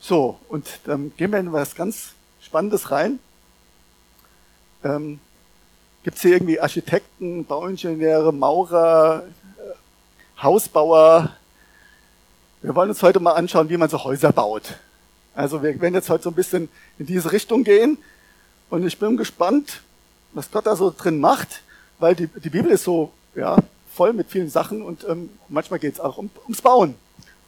So, 0.00 0.38
und 0.48 0.80
dann 0.84 1.12
gehen 1.16 1.30
wir 1.30 1.38
in 1.38 1.52
was 1.52 1.74
ganz 1.74 2.12
Spannendes 2.40 2.90
rein. 2.90 3.18
Ähm, 4.82 5.20
Gibt 6.02 6.16
es 6.16 6.22
hier 6.22 6.32
irgendwie 6.32 6.58
Architekten, 6.58 7.44
Bauingenieure, 7.44 8.32
Maurer, 8.32 9.24
äh, 9.58 10.42
Hausbauer? 10.42 11.36
Wir 12.62 12.74
wollen 12.74 12.88
uns 12.88 13.02
heute 13.02 13.20
mal 13.20 13.32
anschauen, 13.32 13.68
wie 13.68 13.76
man 13.76 13.90
so 13.90 14.02
Häuser 14.02 14.32
baut. 14.32 14.78
Also 15.34 15.62
wir 15.62 15.78
werden 15.80 15.94
jetzt 15.94 16.08
heute 16.08 16.24
so 16.24 16.30
ein 16.30 16.34
bisschen 16.34 16.68
in 16.98 17.06
diese 17.06 17.32
Richtung 17.32 17.64
gehen. 17.64 17.98
Und 18.70 18.86
ich 18.86 18.98
bin 18.98 19.16
gespannt, 19.16 19.82
was 20.32 20.50
Gott 20.50 20.66
da 20.66 20.76
so 20.76 20.94
drin 20.96 21.20
macht, 21.20 21.62
weil 21.98 22.14
die, 22.14 22.26
die 22.26 22.50
Bibel 22.50 22.70
ist 22.70 22.84
so 22.84 23.12
ja, 23.34 23.56
voll 23.94 24.12
mit 24.12 24.30
vielen 24.30 24.50
Sachen 24.50 24.82
und 24.82 25.04
ähm, 25.04 25.30
manchmal 25.48 25.78
geht 25.78 25.94
es 25.94 26.00
auch 26.00 26.16
um, 26.16 26.30
ums 26.44 26.62
Bauen. 26.62 26.94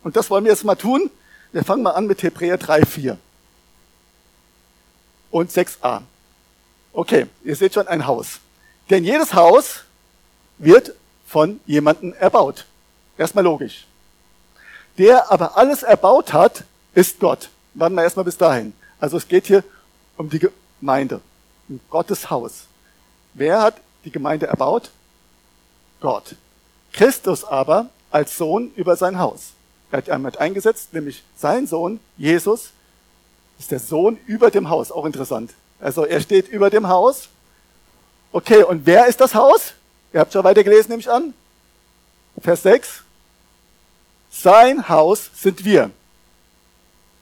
Und 0.03 0.17
das 0.17 0.31
wollen 0.31 0.45
wir 0.45 0.53
jetzt 0.53 0.65
mal 0.65 0.75
tun. 0.75 1.11
Wir 1.53 1.65
fangen 1.65 1.83
mal 1.83 1.93
an 1.93 2.07
mit 2.07 2.23
Hebräer 2.23 2.59
3, 2.59 2.85
4 2.85 3.19
und 5.31 5.51
6a. 5.51 6.03
Okay, 6.93 7.27
ihr 7.45 7.57
seht 7.57 7.75
schon 7.75 7.89
ein 7.89 8.07
Haus. 8.07 8.41
Denn 8.91 9.05
jedes 9.05 9.35
Haus 9.35 9.85
wird 10.59 10.95
von 11.27 11.61
jemandem 11.67 12.13
erbaut. 12.15 12.67
Erstmal 13.17 13.45
logisch. 13.45 13.87
Der 14.99 15.31
aber 15.33 15.57
alles 15.57 15.83
erbaut 15.83 16.33
hat, 16.33 16.65
ist 16.95 17.19
Gott. 17.19 17.49
Warten 17.75 17.95
wir 17.95 18.03
erstmal 18.03 18.25
bis 18.25 18.37
dahin. 18.37 18.75
Also 19.01 19.17
es 19.17 19.27
geht 19.27 19.47
hier 19.47 19.65
um 20.17 20.29
die 20.29 20.41
Gemeinde, 20.81 21.21
um 21.69 21.81
Gottes 21.89 22.29
Haus. 22.29 22.65
Wer 23.33 23.63
hat 23.63 23.77
die 24.05 24.11
Gemeinde 24.11 24.47
erbaut? 24.47 24.91
Gott. 26.03 26.35
Christus 26.93 27.45
aber 27.45 27.89
als 28.11 28.37
Sohn 28.37 28.71
über 28.77 28.97
sein 28.97 29.19
Haus. 29.19 29.53
Er 29.91 29.99
hat 29.99 30.09
jemand 30.09 30.39
eingesetzt, 30.39 30.93
nämlich 30.93 31.23
sein 31.37 31.67
Sohn, 31.67 32.01
Jesus, 32.19 32.71
ist 33.59 33.71
der 33.71 33.79
Sohn 33.79 34.19
über 34.27 34.51
dem 34.51 34.69
Haus. 34.69 34.91
Auch 34.91 35.07
interessant. 35.07 35.53
Also 35.81 36.05
er 36.05 36.21
steht 36.21 36.49
über 36.49 36.69
dem 36.69 36.89
Haus. 36.89 37.29
Okay, 38.33 38.63
und 38.63 38.85
wer 38.85 39.07
ist 39.07 39.21
das 39.21 39.35
Haus? 39.35 39.75
Ihr 40.13 40.21
habt 40.21 40.33
schon 40.33 40.45
weiter 40.45 40.65
gelesen, 40.65 40.91
nehme 40.91 41.01
ich 41.01 41.11
an. 41.11 41.33
Vers 42.41 42.63
6. 42.63 43.03
Sein 44.31 44.89
Haus 44.89 45.31
sind 45.35 45.65
wir. 45.65 45.91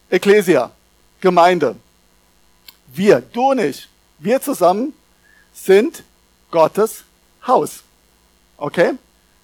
Ecclesia, 0.09 0.71
Gemeinde. 1.21 1.77
Wir, 2.87 3.21
du 3.21 3.51
und 3.51 3.59
ich, 3.59 3.89
wir 4.19 4.41
zusammen 4.41 4.95
sind 5.53 6.03
Gottes 6.51 7.05
Haus. 7.47 7.83
Okay? 8.61 8.93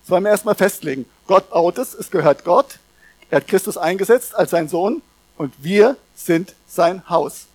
Das 0.03 0.11
wollen 0.11 0.23
wir 0.23 0.31
erstmal 0.31 0.55
festlegen. 0.55 1.07
Gott 1.27 1.51
baut 1.51 1.79
es, 1.79 1.95
es 1.95 2.11
gehört 2.11 2.45
Gott. 2.45 2.79
Er 3.31 3.39
hat 3.39 3.49
Christus 3.49 3.77
eingesetzt 3.77 4.37
als 4.37 4.53
sein 4.53 4.69
Sohn 4.69 5.03
und 5.37 5.53
wir 5.59 5.97
sind 6.15 6.55
sein 6.69 7.03
Haus. 7.09 7.47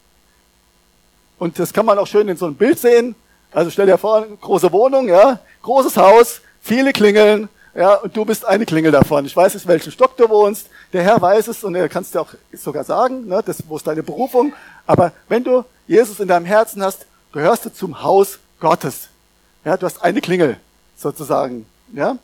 Und 1.40 1.58
das 1.58 1.72
kann 1.72 1.86
man 1.86 1.98
auch 1.98 2.08
schön 2.08 2.28
in 2.28 2.36
so 2.36 2.46
einem 2.46 2.56
Bild 2.56 2.78
sehen. 2.78 3.16
Also 3.52 3.70
stell 3.70 3.86
dir 3.86 3.98
vor, 3.98 4.26
große 4.26 4.72
Wohnung, 4.72 5.08
ja, 5.08 5.40
großes 5.62 5.96
Haus, 5.98 6.42
viele 6.62 6.92
Klingeln, 6.94 7.48
ja, 7.74 7.96
und 7.96 8.18
du 8.18 8.26
bist 8.26 8.44
eine 8.44 8.66
Klingel 8.66 8.92
davon. 8.92 9.26
Ich 9.26 9.36
weiß 9.36 9.54
nicht, 9.54 9.66
welchen 9.68 9.92
Stock 9.92 10.18
du 10.18 10.28
wohnst. 10.28 10.68
Der 10.92 11.04
Herr 11.04 11.22
weiß 11.22 11.48
es 11.48 11.64
und 11.64 11.74
er 11.76 11.88
kann 11.88 12.04
es 12.04 12.12
dir 12.12 12.22
auch 12.22 12.34
sogar 12.52 12.84
sagen, 12.84 13.28
ne, 13.28 13.42
das, 13.46 13.64
wo 13.68 13.78
ist 13.78 13.88
deine 13.88 14.04
Berufung. 14.04 14.52
Aber 14.86 15.14
wenn 15.30 15.44
du 15.44 15.64
Jesus 15.88 16.20
in 16.20 16.28
deinem 16.28 16.46
Herzen 16.46 16.84
hast, 16.84 17.06
gehörst 17.32 17.66
du 17.66 17.74
zum 17.74 18.04
Haus 18.04 18.40
Gottes. 18.60 19.08
Ja, 19.64 19.78
du 19.78 19.86
hast 19.86 20.04
eine 20.04 20.20
Klingel 20.20 20.58
sozusagen. 21.02 21.66
Ja? 21.94 22.18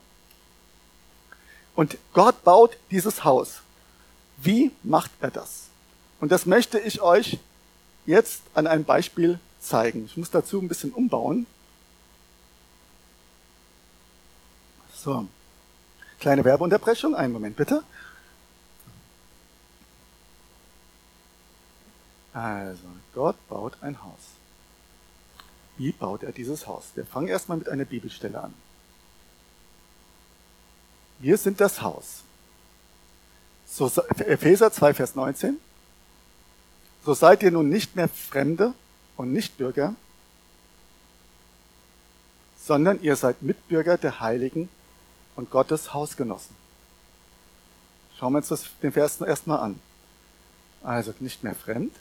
Und 1.76 1.98
Gott 2.14 2.44
baut 2.44 2.78
dieses 2.92 3.24
Haus. 3.24 3.62
Wie 4.38 4.72
macht 4.84 5.12
er 5.20 5.32
das? 5.32 5.66
Und 6.20 6.32
das 6.32 6.46
möchte 6.46 6.80
ich 6.80 7.02
euch 7.02 7.40
jetzt 8.06 8.42
an 8.54 8.68
einem 8.68 8.84
Beispiel 8.84 9.40
zeigen. 9.60 10.06
Ich 10.06 10.18
muss 10.18 10.32
dazu 10.32 10.60
ein 10.60 10.68
bisschen 10.68 10.92
umbauen. 10.92 11.46
So. 14.96 15.28
Kleine 16.20 16.44
Werbeunterbrechung, 16.44 17.16
einen 17.16 17.34
Moment 17.34 17.56
bitte. 17.56 17.84
Also, 22.34 22.84
Gott 23.14 23.36
baut 23.48 23.78
ein 23.82 24.04
Haus. 24.04 24.14
Wie 25.78 25.92
baut 25.92 26.24
er 26.24 26.32
dieses 26.32 26.66
Haus? 26.66 26.86
Wir 26.96 27.06
fangen 27.06 27.28
erstmal 27.28 27.58
mit 27.60 27.70
einer 27.70 27.86
Bibelstelle 27.86 28.42
an. 28.42 28.54
Wir 31.20 31.38
sind 31.38 31.60
das 31.62 31.82
Haus. 31.82 32.22
So, 33.66 33.92
Epheser 34.20 34.72
2, 34.72 34.94
Vers 34.94 35.16
19. 35.16 35.58
So 37.06 37.14
seid 37.14 37.44
ihr 37.44 37.52
nun 37.52 37.70
nicht 37.70 37.96
mehr 37.96 38.08
Fremde 38.08 38.74
und 39.16 39.34
Nichtbürger, 39.34 39.96
sondern 42.60 43.02
ihr 43.02 43.16
seid 43.16 43.42
Mitbürger 43.42 43.98
der 43.98 44.20
Heiligen 44.20 44.70
und 45.36 45.50
Gottes 45.50 45.94
Hausgenossen. 45.94 46.56
Schauen 48.18 48.34
wir 48.34 48.38
uns 48.38 48.50
das, 48.50 48.66
den 48.82 48.92
Vers 48.92 49.22
erstmal 49.22 49.60
an. 49.60 49.80
Also 50.84 51.14
nicht 51.20 51.44
mehr 51.44 51.56
fremd, 51.56 51.94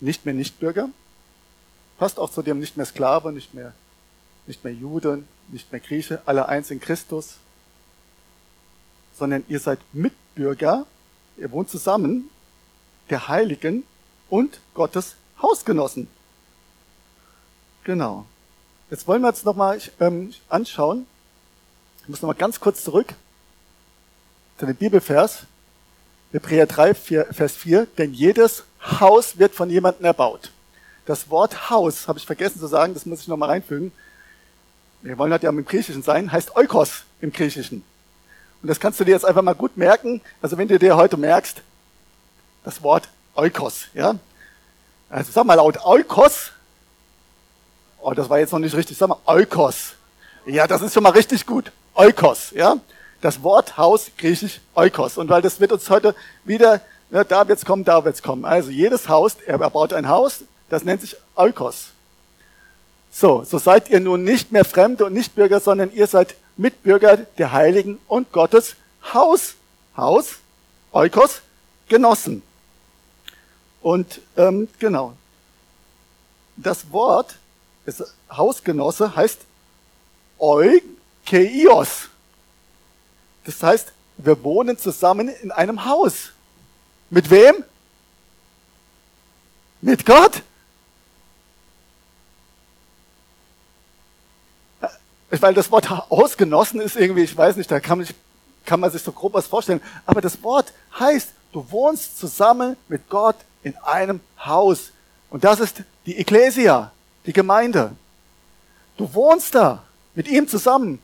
nicht 0.00 0.24
mehr 0.24 0.34
Nichtbürger, 0.34 0.88
passt 1.98 2.18
auch 2.18 2.30
zu 2.30 2.42
dem 2.42 2.60
nicht 2.60 2.76
mehr 2.76 2.86
Sklave, 2.86 3.32
nicht 3.32 3.54
mehr, 3.54 3.72
nicht 4.46 4.64
mehr 4.64 4.72
Jude, 4.72 5.22
nicht 5.48 5.70
mehr 5.72 5.80
Grieche, 5.80 6.20
alle 6.26 6.48
eins 6.48 6.70
in 6.70 6.80
Christus, 6.80 7.36
sondern 9.16 9.44
ihr 9.48 9.60
seid 9.60 9.78
Mitbürger, 9.92 10.86
ihr 11.36 11.50
wohnt 11.50 11.70
zusammen, 11.70 12.30
der 13.10 13.28
Heiligen 13.28 13.84
und 14.28 14.60
Gottes 14.74 15.16
Hausgenossen. 15.40 16.08
Genau. 17.84 18.26
Jetzt 18.90 19.06
wollen 19.06 19.22
wir 19.22 19.28
uns 19.28 19.44
nochmal 19.44 19.80
ähm, 20.00 20.32
anschauen, 20.48 21.06
ich 22.02 22.08
muss 22.08 22.20
nochmal 22.20 22.36
ganz 22.36 22.60
kurz 22.60 22.84
zurück 22.84 23.14
zu 24.58 24.66
dem 24.66 24.76
Bibelvers, 24.76 25.44
Hebräer 26.32 26.66
3, 26.66 26.94
4, 26.94 27.26
Vers 27.32 27.56
4, 27.56 27.86
denn 27.98 28.12
jedes 28.12 28.64
Haus 28.80 29.38
wird 29.38 29.54
von 29.54 29.70
jemandem 29.70 30.04
erbaut. 30.04 30.50
Das 31.06 31.30
Wort 31.30 31.70
Haus, 31.70 32.08
habe 32.08 32.18
ich 32.18 32.26
vergessen 32.26 32.58
zu 32.60 32.66
sagen, 32.66 32.94
das 32.94 33.06
muss 33.06 33.20
ich 33.20 33.28
nochmal 33.28 33.50
reinfügen. 33.50 33.92
Wir 35.02 35.18
wollen 35.18 35.32
halt 35.32 35.42
ja 35.42 35.50
im 35.50 35.64
Griechischen 35.64 36.02
sein, 36.02 36.32
heißt 36.32 36.56
Oikos 36.56 37.04
im 37.20 37.32
Griechischen. 37.32 37.84
Und 38.64 38.68
das 38.68 38.80
kannst 38.80 38.98
du 38.98 39.04
dir 39.04 39.10
jetzt 39.10 39.26
einfach 39.26 39.42
mal 39.42 39.54
gut 39.54 39.76
merken. 39.76 40.22
Also 40.40 40.56
wenn 40.56 40.68
du 40.68 40.78
dir 40.78 40.96
heute 40.96 41.18
merkst, 41.18 41.60
das 42.64 42.82
Wort 42.82 43.10
Oikos, 43.34 43.88
ja. 43.92 44.14
Also 45.10 45.32
sag 45.32 45.44
mal 45.44 45.52
laut 45.52 45.84
Eukos. 45.84 46.50
Oh, 48.00 48.14
das 48.14 48.30
war 48.30 48.38
jetzt 48.38 48.52
noch 48.54 48.60
nicht 48.60 48.74
richtig. 48.74 48.96
Sag 48.96 49.10
mal 49.10 49.18
Eukos. 49.26 49.96
Ja, 50.46 50.66
das 50.66 50.80
ist 50.80 50.94
schon 50.94 51.02
mal 51.02 51.10
richtig 51.10 51.44
gut. 51.44 51.72
Eukos, 51.94 52.52
ja. 52.52 52.78
Das 53.20 53.42
Wort 53.42 53.76
Haus, 53.76 54.10
griechisch 54.16 54.62
Eukos. 54.74 55.18
Und 55.18 55.28
weil 55.28 55.42
das 55.42 55.60
wird 55.60 55.70
uns 55.70 55.90
heute 55.90 56.14
wieder, 56.44 56.80
ne, 57.10 57.22
da 57.22 57.46
wird's 57.46 57.66
kommen, 57.66 57.84
da 57.84 58.02
wird's 58.06 58.22
kommen. 58.22 58.46
Also 58.46 58.70
jedes 58.70 59.10
Haus, 59.10 59.36
er 59.44 59.58
baut 59.58 59.92
ein 59.92 60.08
Haus, 60.08 60.44
das 60.70 60.84
nennt 60.84 61.02
sich 61.02 61.18
Eukos. 61.36 61.88
So, 63.16 63.44
so 63.44 63.58
seid 63.58 63.90
ihr 63.90 64.00
nun 64.00 64.24
nicht 64.24 64.50
mehr 64.50 64.64
Fremde 64.64 65.04
und 65.04 65.12
Nichtbürger, 65.12 65.60
sondern 65.60 65.92
ihr 65.92 66.08
seid 66.08 66.34
Mitbürger 66.56 67.16
der 67.16 67.52
Heiligen 67.52 68.00
und 68.08 68.32
Gottes 68.32 68.74
Haus. 69.12 69.54
Haus, 69.96 70.38
Eukos, 70.92 71.42
Genossen. 71.88 72.42
Und 73.82 74.20
ähm, 74.36 74.66
genau, 74.80 75.14
das 76.56 76.90
Wort 76.90 77.36
ist 77.86 78.02
Hausgenosse 78.32 79.14
heißt 79.14 79.42
Eukeios. 80.40 82.08
Das 83.44 83.62
heißt, 83.62 83.92
wir 84.16 84.42
wohnen 84.42 84.76
zusammen 84.76 85.28
in 85.28 85.52
einem 85.52 85.84
Haus. 85.84 86.30
Mit 87.10 87.30
wem? 87.30 87.62
Mit 89.80 90.04
Gott. 90.04 90.42
Weil 95.42 95.54
das 95.54 95.70
Wort 95.70 95.90
ausgenossen 96.10 96.80
ist 96.80 96.96
irgendwie, 96.96 97.22
ich 97.22 97.36
weiß 97.36 97.56
nicht, 97.56 97.70
da 97.70 97.80
kann 97.80 97.98
man, 97.98 98.08
kann 98.64 98.80
man 98.80 98.90
sich 98.90 99.02
so 99.02 99.12
grob 99.12 99.34
was 99.34 99.46
vorstellen. 99.46 99.80
Aber 100.06 100.20
das 100.20 100.42
Wort 100.42 100.72
heißt, 100.98 101.30
du 101.52 101.66
wohnst 101.70 102.18
zusammen 102.18 102.76
mit 102.88 103.08
Gott 103.08 103.36
in 103.62 103.76
einem 103.78 104.20
Haus. 104.44 104.90
Und 105.30 105.44
das 105.44 105.60
ist 105.60 105.82
die 106.06 106.16
Ecclesia, 106.16 106.92
die 107.26 107.32
Gemeinde. 107.32 107.92
Du 108.96 109.12
wohnst 109.14 109.54
da 109.54 109.82
mit 110.14 110.28
ihm 110.28 110.46
zusammen. 110.48 111.00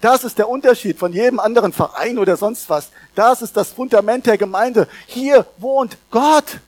Das 0.00 0.22
ist 0.22 0.38
der 0.38 0.48
Unterschied 0.48 0.98
von 0.98 1.12
jedem 1.12 1.40
anderen 1.40 1.72
Verein 1.72 2.18
oder 2.18 2.36
sonst 2.36 2.70
was. 2.70 2.90
Das 3.14 3.42
ist 3.42 3.56
das 3.56 3.72
Fundament 3.72 4.26
der 4.26 4.38
Gemeinde. 4.38 4.86
Hier 5.06 5.46
wohnt 5.58 5.96
Gott. 6.10 6.60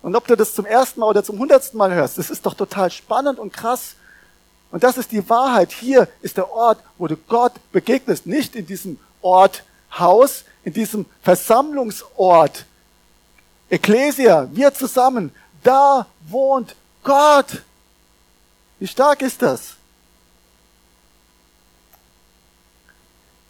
Und 0.00 0.16
ob 0.16 0.26
du 0.26 0.36
das 0.36 0.54
zum 0.54 0.64
ersten 0.64 1.00
Mal 1.00 1.06
oder 1.06 1.24
zum 1.24 1.38
hundertsten 1.38 1.78
Mal 1.78 1.92
hörst, 1.92 2.18
das 2.18 2.30
ist 2.30 2.44
doch 2.46 2.54
total 2.54 2.90
spannend 2.90 3.38
und 3.38 3.52
krass. 3.52 3.94
Und 4.72 4.82
das 4.82 4.96
ist 4.96 5.12
die 5.12 5.28
Wahrheit. 5.28 5.70
Hier 5.70 6.08
ist 6.22 6.38
der 6.38 6.50
Ort, 6.50 6.78
wo 6.98 7.06
du 7.06 7.16
Gott 7.16 7.52
begegnest. 7.70 8.26
Nicht 8.26 8.56
in 8.56 8.66
diesem 8.66 8.98
Ort 9.20 9.62
Haus, 9.96 10.44
in 10.64 10.72
diesem 10.72 11.06
Versammlungsort. 11.22 12.64
Ecclesia, 13.68 14.48
wir 14.50 14.74
zusammen. 14.74 15.30
Da 15.62 16.06
wohnt 16.26 16.74
Gott. 17.04 17.62
Wie 18.80 18.88
stark 18.88 19.22
ist 19.22 19.42
das? 19.42 19.74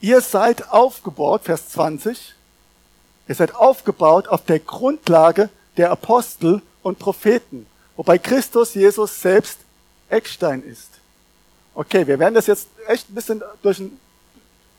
Ihr 0.00 0.20
seid 0.20 0.70
aufgebaut, 0.72 1.42
Vers 1.44 1.68
20, 1.70 2.34
ihr 3.28 3.34
seid 3.36 3.54
aufgebaut 3.54 4.26
auf 4.26 4.44
der 4.44 4.58
Grundlage 4.58 5.48
der 5.76 5.92
Apostel 5.92 6.60
und 6.82 6.98
Propheten, 6.98 7.66
wobei 7.96 8.18
Christus 8.18 8.74
Jesus 8.74 9.22
selbst 9.22 9.60
Eckstein 10.08 10.64
ist. 10.64 10.91
Okay, 11.74 12.06
wir 12.06 12.18
werden 12.18 12.34
das 12.34 12.46
jetzt 12.46 12.68
echt 12.86 13.08
ein 13.08 13.14
bisschen 13.14 13.42
durch 13.62 13.82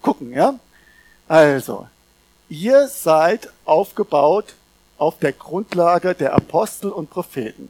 gucken, 0.01 0.31
ja? 0.31 0.59
Also, 1.27 1.87
ihr 2.49 2.87
seid 2.87 3.49
aufgebaut 3.65 4.53
auf 4.97 5.17
der 5.17 5.33
Grundlage 5.33 6.13
der 6.13 6.33
Apostel 6.33 6.91
und 6.91 7.09
Propheten. 7.09 7.69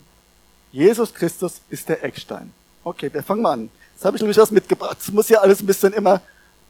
Jesus 0.72 1.14
Christus 1.14 1.62
ist 1.70 1.88
der 1.88 2.04
Eckstein. 2.04 2.52
Okay, 2.84 3.14
wir 3.14 3.24
fangen 3.24 3.44
mal 3.44 3.54
an. 3.54 3.70
Jetzt 3.94 4.04
habe 4.04 4.18
ich 4.18 4.22
nämlich 4.22 4.38
was 4.38 4.52
mitgebracht. 4.52 4.98
Es 5.00 5.12
muss 5.12 5.30
ja 5.30 5.40
alles 5.40 5.62
ein 5.62 5.68
bisschen 5.68 5.94
immer 5.94 6.22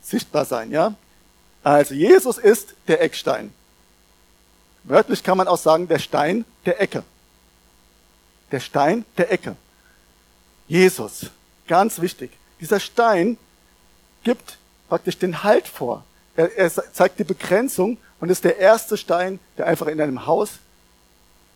sichtbar 0.01 0.45
sein, 0.45 0.69
ja? 0.69 0.93
Also, 1.63 1.95
Jesus 1.95 2.37
ist 2.37 2.75
der 2.87 3.01
Eckstein. 3.01 3.53
Wörtlich 4.83 5.23
kann 5.23 5.37
man 5.37 5.47
auch 5.47 5.57
sagen, 5.57 5.87
der 5.87 5.99
Stein 5.99 6.45
der 6.65 6.81
Ecke. 6.81 7.03
Der 8.51 8.59
Stein 8.59 9.05
der 9.17 9.31
Ecke. 9.31 9.55
Jesus. 10.67 11.27
Ganz 11.67 12.01
wichtig. 12.01 12.31
Dieser 12.63 12.79
Stein 12.79 13.37
gibt 14.23 14.57
praktisch 14.87 15.17
den 15.17 15.43
Halt 15.43 15.67
vor. 15.67 16.05
Er, 16.37 16.57
er 16.57 16.71
zeigt 16.71 17.19
die 17.19 17.25
Begrenzung 17.25 17.97
und 18.21 18.29
ist 18.29 18.45
der 18.45 18.57
erste 18.57 18.95
Stein, 18.95 19.41
der 19.57 19.67
einfach 19.67 19.87
in 19.87 19.99
einem 19.99 20.25
Haus 20.25 20.59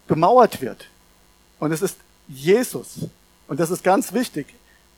gemauert 0.10 0.60
wird. 0.60 0.90
Und 1.60 1.72
es 1.72 1.82
ist 1.82 1.96
Jesus. 2.28 3.06
Und 3.48 3.62
das 3.62 3.70
ist 3.70 3.86
ganz 3.86 4.12
wichtig. 4.12 4.48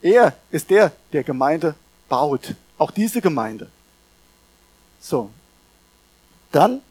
Er 0.02 0.36
ist 0.50 0.72
der, 0.72 0.92
der 1.14 1.24
Gemeinde 1.24 1.76
baut. 2.08 2.56
Auch 2.80 2.90
diese 2.90 3.22
Gemeinde. 3.22 3.70
So. 5.00 5.30
Dann 6.52 6.82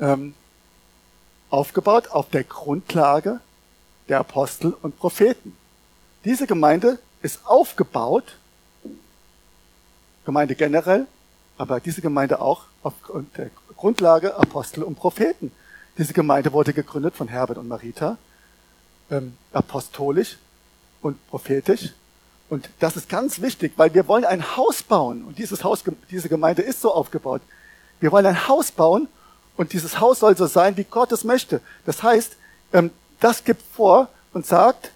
ähm, 0.00 0.32
aufgebaut 1.50 2.08
auf 2.08 2.30
der 2.30 2.44
Grundlage 2.44 3.40
der 4.08 4.20
Apostel 4.20 4.74
und 4.80 4.98
Propheten. 4.98 5.54
Diese 6.24 6.46
Gemeinde 6.46 6.98
ist 7.22 7.46
aufgebaut, 7.46 8.24
Gemeinde 10.24 10.54
generell, 10.54 11.06
aber 11.56 11.80
diese 11.80 12.00
Gemeinde 12.00 12.40
auch 12.40 12.64
auf 12.82 12.94
der 13.36 13.50
Grundlage 13.76 14.36
Apostel 14.36 14.82
und 14.82 14.96
Propheten. 14.96 15.52
Diese 15.96 16.12
Gemeinde 16.12 16.52
wurde 16.52 16.72
gegründet 16.72 17.16
von 17.16 17.28
Herbert 17.28 17.58
und 17.58 17.66
Marita, 17.66 18.18
ähm, 19.10 19.36
apostolisch 19.52 20.36
und 21.02 21.16
prophetisch. 21.28 21.92
Und 22.50 22.70
das 22.78 22.96
ist 22.96 23.08
ganz 23.08 23.40
wichtig, 23.40 23.72
weil 23.76 23.92
wir 23.94 24.06
wollen 24.08 24.24
ein 24.24 24.56
Haus 24.56 24.82
bauen. 24.82 25.24
Und 25.24 25.38
dieses 25.38 25.64
Haus, 25.64 25.82
diese 26.10 26.28
Gemeinde 26.28 26.62
ist 26.62 26.80
so 26.80 26.92
aufgebaut. 26.92 27.42
Wir 28.00 28.12
wollen 28.12 28.26
ein 28.26 28.48
Haus 28.48 28.70
bauen 28.70 29.08
und 29.56 29.72
dieses 29.72 30.00
Haus 30.00 30.20
soll 30.20 30.36
so 30.36 30.46
sein, 30.46 30.76
wie 30.76 30.84
Gott 30.84 31.10
es 31.12 31.24
möchte. 31.24 31.60
Das 31.84 32.02
heißt, 32.02 32.36
ähm, 32.72 32.90
das 33.20 33.44
gibt 33.44 33.62
vor 33.74 34.08
und 34.32 34.46
sagt, 34.46 34.92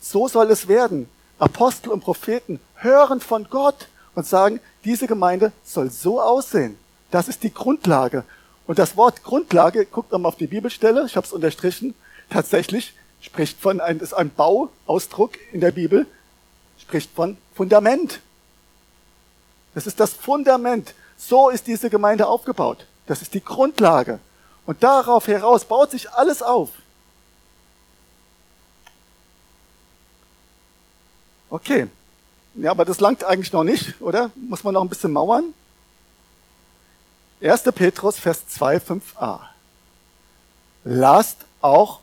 so 0.00 0.28
soll 0.28 0.50
es 0.50 0.68
werden. 0.68 1.08
Apostel 1.42 1.90
und 1.90 2.02
Propheten 2.02 2.60
hören 2.76 3.20
von 3.20 3.48
Gott 3.50 3.88
und 4.14 4.24
sagen, 4.24 4.60
diese 4.84 5.08
Gemeinde 5.08 5.50
soll 5.64 5.90
so 5.90 6.20
aussehen. 6.20 6.78
Das 7.10 7.26
ist 7.26 7.42
die 7.42 7.52
Grundlage. 7.52 8.22
Und 8.68 8.78
das 8.78 8.96
Wort 8.96 9.24
Grundlage, 9.24 9.84
guckt 9.84 10.12
nochmal 10.12 10.28
auf 10.28 10.36
die 10.36 10.46
Bibelstelle, 10.46 11.04
ich 11.04 11.16
habe 11.16 11.26
es 11.26 11.32
unterstrichen, 11.32 11.96
tatsächlich 12.30 12.94
spricht 13.20 13.60
von 13.60 13.80
ein, 13.80 13.98
ist 13.98 14.12
ein 14.12 14.30
Bauausdruck 14.30 15.32
in 15.52 15.60
der 15.60 15.72
Bibel, 15.72 16.06
spricht 16.78 17.10
von 17.12 17.36
Fundament. 17.56 18.20
Das 19.74 19.88
ist 19.88 19.98
das 19.98 20.12
Fundament. 20.12 20.94
So 21.16 21.48
ist 21.48 21.66
diese 21.66 21.90
Gemeinde 21.90 22.28
aufgebaut. 22.28 22.86
Das 23.06 23.20
ist 23.20 23.34
die 23.34 23.44
Grundlage. 23.44 24.20
Und 24.64 24.84
darauf 24.84 25.26
heraus 25.26 25.64
baut 25.64 25.90
sich 25.90 26.08
alles 26.12 26.40
auf. 26.40 26.70
Okay. 31.52 31.86
Ja, 32.54 32.70
aber 32.70 32.86
das 32.86 32.98
langt 32.98 33.24
eigentlich 33.24 33.52
noch 33.52 33.62
nicht, 33.62 34.00
oder? 34.00 34.30
Muss 34.34 34.64
man 34.64 34.72
noch 34.72 34.80
ein 34.80 34.88
bisschen 34.88 35.12
mauern? 35.12 35.52
1. 37.42 37.64
Petrus, 37.74 38.18
Vers 38.18 38.48
2, 38.48 38.78
5a. 38.78 39.40
Lasst 40.84 41.44
auch 41.60 42.00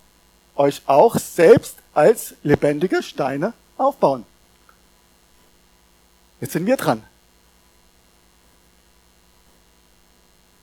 euch 0.55 0.83
auch 0.85 1.17
selbst 1.17 1.77
als 1.95 2.35
lebendige 2.43 3.01
Steine 3.01 3.53
aufbauen. 3.75 4.23
Jetzt 6.41 6.53
sind 6.53 6.67
wir 6.67 6.77
dran. 6.77 7.03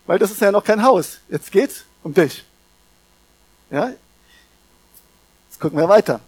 Weil 0.06 0.20
das 0.20 0.30
ist 0.30 0.40
ja 0.40 0.52
noch 0.52 0.62
kein 0.62 0.84
Haus. 0.84 1.18
Jetzt 1.28 1.50
geht's 1.50 1.84
um 2.04 2.14
dich. 2.14 2.44
Ja? 3.68 3.90
Jetzt 5.48 5.58
gucken 5.58 5.76
wir 5.76 5.88
weiter. 5.88 6.20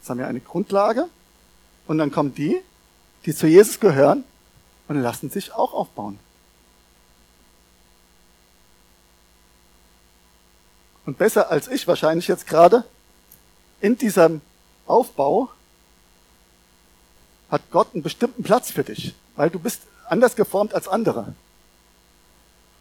Jetzt 0.00 0.10
haben 0.10 0.18
wir 0.18 0.26
eine 0.26 0.40
Grundlage. 0.40 1.08
Und 1.90 1.98
dann 1.98 2.12
kommen 2.12 2.32
die, 2.32 2.62
die 3.26 3.34
zu 3.34 3.48
Jesus 3.48 3.80
gehören 3.80 4.22
und 4.86 5.02
lassen 5.02 5.28
sich 5.28 5.52
auch 5.52 5.72
aufbauen. 5.72 6.20
Und 11.04 11.18
besser 11.18 11.50
als 11.50 11.66
ich 11.66 11.88
wahrscheinlich 11.88 12.28
jetzt 12.28 12.46
gerade 12.46 12.84
in 13.80 13.98
diesem 13.98 14.40
Aufbau 14.86 15.48
hat 17.50 17.62
Gott 17.72 17.88
einen 17.92 18.04
bestimmten 18.04 18.44
Platz 18.44 18.70
für 18.70 18.84
dich, 18.84 19.16
weil 19.34 19.50
du 19.50 19.58
bist 19.58 19.80
anders 20.08 20.36
geformt 20.36 20.74
als 20.74 20.86
andere. 20.86 21.34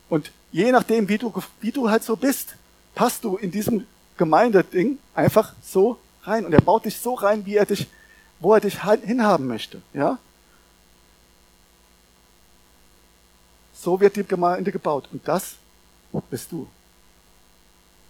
Und 0.08 0.32
je 0.52 0.72
nachdem, 0.72 1.10
wie 1.10 1.17
du, 1.17 1.34
wie 1.62 1.72
du 1.72 1.89
halt 1.89 2.04
so 2.04 2.15
bist, 2.15 2.58
passt 2.93 3.24
du 3.24 3.38
in 3.38 3.50
diesem 3.50 3.88
Gemeindeding 4.17 5.00
einfach 5.15 5.54
so 5.63 5.98
rein. 6.22 6.45
Und 6.45 6.54
er 6.54 6.62
baut 6.62 6.86
dich 6.86 7.00
so 7.00 7.15
rein, 7.15 7.48
wie 7.48 7.56
er 7.56 7.65
dich 7.65 7.88
wo 8.39 8.54
er 8.54 8.62
dich 8.62 8.82
hinhaben 8.84 9.47
möchte. 9.47 9.82
Ja? 9.93 10.17
So 13.73 13.99
wird 13.99 14.15
die 14.15 14.23
Gemeinde 14.23 14.71
gebaut. 14.71 15.08
Und 15.12 15.28
das 15.28 15.56
bist 16.30 16.52
du. 16.52 16.67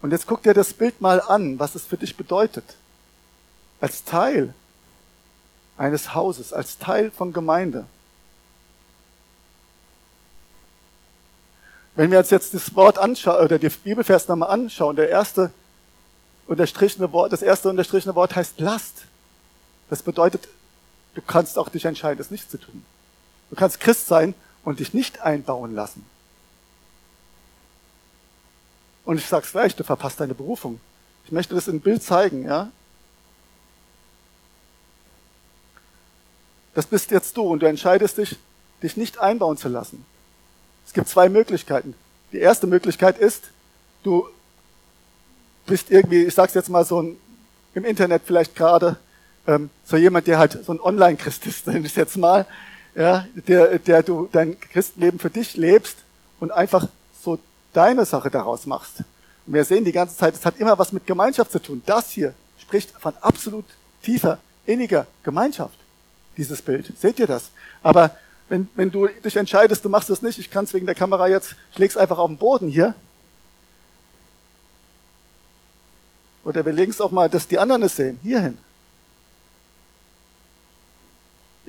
Und 0.01 0.11
jetzt 0.11 0.27
guck 0.27 0.43
dir 0.43 0.53
das 0.53 0.73
Bild 0.73 1.01
mal 1.01 1.21
an, 1.21 1.59
was 1.59 1.75
es 1.75 1.85
für 1.85 1.97
dich 1.97 2.15
bedeutet. 2.15 2.75
Als 3.81 4.03
Teil 4.03 4.53
eines 5.77 6.13
Hauses, 6.13 6.53
als 6.53 6.77
Teil 6.77 7.11
von 7.11 7.33
Gemeinde. 7.33 7.85
Wenn 11.95 12.11
wir 12.11 12.19
uns 12.19 12.29
jetzt 12.29 12.53
das 12.53 12.75
Wort 12.75 12.97
anschauen, 12.97 13.43
oder 13.43 13.59
die 13.59 13.69
Bibelvers 13.69 14.27
nochmal 14.27 14.51
anschauen, 14.51 14.95
der 14.95 15.09
erste 15.09 15.51
unterstrichene 16.47 17.11
Wort, 17.11 17.33
das 17.33 17.41
erste 17.41 17.69
unterstrichene 17.69 18.15
Wort 18.15 18.35
heißt 18.35 18.59
Last. 18.59 19.03
Das 19.89 20.03
bedeutet, 20.03 20.47
du 21.15 21.21
kannst 21.21 21.57
auch 21.57 21.69
dich 21.69 21.85
entscheiden, 21.85 22.21
es 22.21 22.31
nicht 22.31 22.49
zu 22.49 22.57
tun. 22.57 22.83
Du 23.49 23.55
kannst 23.55 23.79
Christ 23.79 24.07
sein 24.07 24.35
und 24.63 24.79
dich 24.79 24.93
nicht 24.93 25.21
einbauen 25.21 25.73
lassen. 25.73 26.05
Und 29.05 29.17
ich 29.17 29.25
sag's 29.25 29.51
gleich, 29.51 29.75
du 29.75 29.83
verpasst 29.83 30.19
deine 30.19 30.35
Berufung. 30.35 30.79
Ich 31.25 31.31
möchte 31.31 31.55
das 31.55 31.67
in 31.67 31.81
Bild 31.81 32.03
zeigen, 32.03 32.45
ja. 32.45 32.71
Das 36.75 36.85
bist 36.85 37.09
jetzt 37.11 37.35
du 37.35 37.41
und 37.41 37.61
du 37.61 37.65
entscheidest 37.65 38.19
dich, 38.19 38.37
dich 38.83 38.95
nicht 38.97 39.17
einbauen 39.17 39.57
zu 39.57 39.67
lassen. 39.67 40.05
Es 40.85 40.93
gibt 40.93 41.07
zwei 41.07 41.27
Möglichkeiten. 41.29 41.95
Die 42.31 42.37
erste 42.37 42.67
Möglichkeit 42.67 43.17
ist, 43.17 43.49
du 44.03 44.27
bist 45.65 45.89
irgendwie, 45.89 46.23
ich 46.25 46.35
sag's 46.35 46.53
jetzt 46.53 46.69
mal 46.69 46.85
so 46.85 47.15
im 47.73 47.85
Internet 47.85 48.21
vielleicht 48.25 48.55
gerade, 48.55 48.97
ähm, 49.47 49.69
so 49.83 49.97
jemand, 49.97 50.27
der 50.27 50.39
halt 50.39 50.63
so 50.63 50.71
ein 50.71 50.79
Online-Christ 50.79 51.45
ist, 51.47 51.67
nenne 51.67 51.85
ich 51.85 51.95
jetzt 51.95 52.17
mal, 52.17 52.45
ja, 52.95 53.27
der, 53.47 53.79
der 53.79 54.03
du 54.03 54.27
dein 54.31 54.59
Christenleben 54.59 55.19
für 55.19 55.29
dich 55.29 55.55
lebst 55.55 55.97
und 56.39 56.51
einfach 56.51 56.87
so 57.23 57.39
deine 57.73 58.05
Sache 58.05 58.29
daraus 58.29 58.65
machst. 58.65 58.99
Und 59.45 59.53
wir 59.53 59.63
sehen 59.63 59.85
die 59.85 59.91
ganze 59.91 60.17
Zeit, 60.17 60.35
es 60.35 60.45
hat 60.45 60.57
immer 60.57 60.77
was 60.77 60.91
mit 60.91 61.05
Gemeinschaft 61.05 61.51
zu 61.51 61.59
tun. 61.59 61.81
Das 61.85 62.09
hier 62.09 62.33
spricht 62.59 62.91
von 62.99 63.13
absolut 63.21 63.65
tiefer, 64.03 64.39
inniger 64.65 65.07
Gemeinschaft, 65.23 65.77
dieses 66.37 66.61
Bild. 66.61 66.91
Seht 66.99 67.19
ihr 67.19 67.27
das? 67.27 67.49
Aber 67.81 68.11
wenn, 68.49 68.67
wenn 68.75 68.91
du 68.91 69.07
dich 69.07 69.35
entscheidest, 69.35 69.85
du 69.85 69.89
machst 69.89 70.09
das 70.09 70.21
nicht, 70.21 70.39
ich 70.39 70.49
kann 70.49 70.65
es 70.65 70.73
wegen 70.73 70.85
der 70.85 70.95
Kamera 70.95 71.27
jetzt, 71.27 71.55
ich 71.71 71.77
leg's 71.77 71.97
einfach 71.97 72.17
auf 72.17 72.29
den 72.29 72.37
Boden 72.37 72.67
hier. 72.67 72.95
Oder 76.43 76.65
wir 76.65 76.73
legen 76.73 76.91
es 76.91 77.01
auch 77.01 77.11
mal, 77.11 77.29
dass 77.29 77.47
die 77.47 77.59
anderen 77.59 77.83
es 77.83 77.95
sehen, 77.95 78.19
hierhin. 78.23 78.57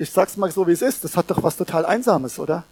Ich 0.01 0.09
sag's 0.09 0.35
mal 0.35 0.51
so, 0.51 0.65
wie 0.65 0.71
es 0.71 0.81
ist. 0.81 1.03
Das 1.03 1.15
hat 1.15 1.29
doch 1.29 1.43
was 1.43 1.55
total 1.55 1.85
Einsames, 1.85 2.39
oder? 2.39 2.63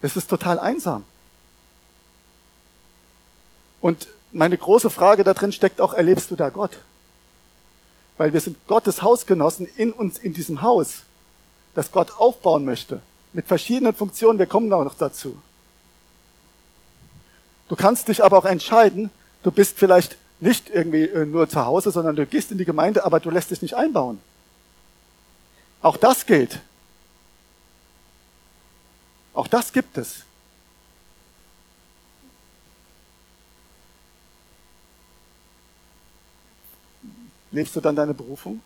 Es 0.00 0.14
ist 0.14 0.30
total 0.30 0.60
einsam. 0.60 1.02
Und 3.80 4.06
meine 4.30 4.56
große 4.56 4.88
Frage 4.88 5.24
da 5.24 5.34
drin 5.34 5.50
steckt 5.50 5.80
auch, 5.80 5.92
erlebst 5.92 6.30
du 6.30 6.36
da 6.36 6.50
Gott? 6.50 6.78
Weil 8.16 8.32
wir 8.32 8.40
sind 8.40 8.64
Gottes 8.68 9.02
Hausgenossen 9.02 9.66
in 9.76 9.90
uns, 9.92 10.18
in 10.18 10.34
diesem 10.34 10.62
Haus, 10.62 11.02
das 11.74 11.90
Gott 11.90 12.12
aufbauen 12.18 12.64
möchte. 12.64 13.00
Mit 13.32 13.48
verschiedenen 13.48 13.92
Funktionen, 13.92 14.38
wir 14.38 14.46
kommen 14.46 14.72
auch 14.72 14.84
noch 14.84 14.94
dazu. 14.94 15.36
Du 17.68 17.74
kannst 17.74 18.06
dich 18.06 18.22
aber 18.22 18.38
auch 18.38 18.44
entscheiden, 18.44 19.10
du 19.42 19.50
bist 19.50 19.76
vielleicht 19.80 20.16
nicht 20.38 20.70
irgendwie 20.70 21.06
äh, 21.06 21.26
nur 21.26 21.48
zu 21.48 21.66
Hause, 21.66 21.90
sondern 21.90 22.14
du 22.14 22.24
gehst 22.24 22.52
in 22.52 22.58
die 22.58 22.64
Gemeinde, 22.64 23.04
aber 23.04 23.18
du 23.18 23.30
lässt 23.30 23.50
dich 23.50 23.62
nicht 23.62 23.74
einbauen. 23.74 24.20
Auch 25.82 25.96
das 25.96 26.26
geht. 26.26 26.60
Auch 29.32 29.46
das 29.46 29.72
gibt 29.72 29.96
es. 29.96 30.24
Lebst 37.52 37.74
du 37.74 37.80
dann 37.80 37.96
deine 37.96 38.14
Berufung? 38.14 38.60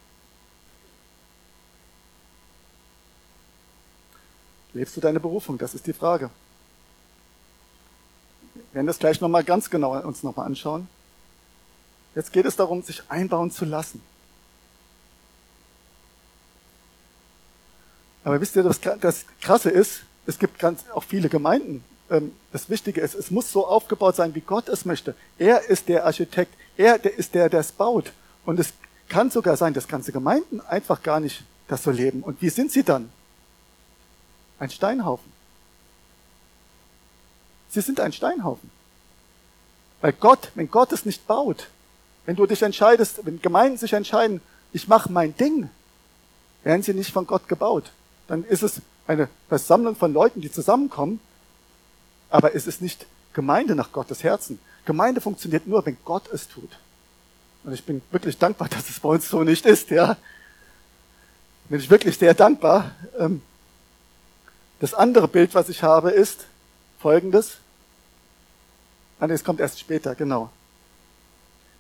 Lebst 4.73 4.97
du 4.97 5.01
deine 5.01 5.21
Berufung? 5.21 5.57
Das 5.57 5.75
ist 5.75 5.87
die 5.87 5.93
Frage. 5.93 6.31
Wir 8.55 8.75
werden 8.75 8.87
das 8.87 8.99
gleich 8.99 9.21
nochmal 9.21 9.45
ganz 9.45 9.71
genau 9.71 9.99
uns 10.03 10.23
nochmal 10.23 10.47
anschauen. 10.47 10.89
Jetzt 12.15 12.33
geht 12.33 12.45
es 12.45 12.57
darum, 12.57 12.83
sich 12.83 13.09
einbauen 13.09 13.51
zu 13.51 13.65
lassen. 13.65 14.03
Aber 18.25 18.41
wisst 18.41 18.57
ihr, 18.57 18.63
das, 18.63 18.81
das 18.81 19.27
Krasse 19.41 19.71
ist, 19.71 20.01
es 20.27 20.39
gibt 20.39 20.59
ganz, 20.59 20.85
auch 20.95 21.05
viele 21.05 21.29
Gemeinden. 21.29 21.85
Ähm, 22.11 22.33
das 22.53 22.71
Wichtige 22.71 23.01
ist, 23.01 23.15
es 23.15 23.31
muss 23.31 23.53
so 23.53 23.67
aufgebaut 23.67 24.17
sein, 24.17 24.35
wie 24.35 24.41
Gott 24.41 24.69
es 24.69 24.85
möchte. 24.85 25.15
Er 25.39 25.69
ist 25.69 25.89
der 25.89 26.07
Architekt. 26.07 26.53
Er 26.77 27.05
ist 27.05 27.35
der, 27.35 27.49
der 27.49 27.61
es 27.61 27.73
baut. 27.73 28.13
Und 28.45 28.59
es 28.59 28.73
kann 29.09 29.31
sogar 29.31 29.57
sein, 29.57 29.75
dass 29.75 29.87
ganze 29.87 30.13
Gemeinden 30.13 30.61
einfach 30.61 31.03
gar 31.03 31.21
nicht 31.21 31.45
das 31.69 31.83
so 31.83 31.91
leben. 31.91 32.23
Und 32.23 32.41
wie 32.43 32.49
sind 32.49 32.73
sie 32.73 32.83
dann? 32.83 33.11
Ein 34.59 34.71
Steinhaufen. 34.71 35.33
Sie 37.71 37.81
sind 37.81 38.01
ein 38.01 38.13
Steinhaufen. 38.13 38.71
Weil 40.01 40.13
Gott, 40.13 40.51
wenn 40.55 40.71
Gott 40.71 40.93
es 40.93 41.05
nicht 41.05 41.27
baut, 41.27 41.69
wenn 42.27 42.37
du 42.37 42.47
dich 42.47 42.63
entscheidest, 42.63 43.25
wenn 43.25 43.41
Gemeinden 43.43 43.79
sich 43.79 43.93
entscheiden, 43.93 44.41
ich 44.73 44.89
mache 44.89 45.11
mein 45.11 45.37
Ding, 45.37 45.69
werden 46.63 46.83
sie 46.83 46.95
nicht 46.95 47.13
von 47.13 47.27
Gott 47.27 47.49
gebaut. 47.49 47.91
Dann 48.27 48.45
ist 48.45 48.63
es 48.63 48.81
eine 49.07 49.29
Versammlung 49.49 49.97
von 49.97 50.13
Leuten, 50.13 50.41
die 50.41 50.51
zusammenkommen, 50.51 51.21
aber 52.31 52.55
es 52.55 52.67
ist 52.67 52.81
nicht 52.81 53.07
Gemeinde 53.33 53.75
nach 53.75 53.93
Gottes 53.93 54.23
Herzen. 54.23 54.59
Gemeinde 54.85 55.21
funktioniert 55.21 55.67
nur, 55.67 55.85
wenn 55.85 55.97
Gott 56.05 56.29
es 56.33 56.49
tut. 56.49 56.71
Und 57.65 57.73
ich 57.73 57.85
bin 57.85 58.03
wirklich 58.11 58.39
dankbar, 58.39 58.69
dass 58.71 58.89
es 58.89 59.01
bei 59.01 59.09
uns 59.09 59.29
so 59.29 59.43
nicht 59.43 59.67
ist, 59.67 59.91
ja. 59.91 60.17
Bin 61.69 61.81
ich 61.81 61.91
wirklich 61.91 62.19
sehr 62.19 62.35
dankbar. 62.35 62.93
Ähm, 63.19 63.43
das 64.81 64.95
andere 64.95 65.29
Bild, 65.29 65.55
was 65.55 65.69
ich 65.69 65.83
habe, 65.83 66.11
ist 66.11 66.47
folgendes. 66.99 67.59
Ah, 69.19 69.27
es 69.27 69.45
kommt 69.45 69.61
erst 69.61 69.81
später, 69.81 70.15
genau. 70.15 70.51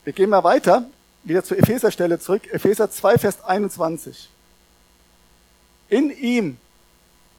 Wir 0.04 0.12
gehen 0.12 0.30
mal 0.30 0.44
weiter, 0.44 0.86
wieder 1.24 1.44
zur 1.44 1.58
Epheser-Stelle 1.58 2.18
zurück. 2.18 2.46
Epheser 2.52 2.90
2, 2.90 3.18
Vers 3.18 3.44
21. 3.44 4.30
In 5.88 6.10
ihm 6.10 6.56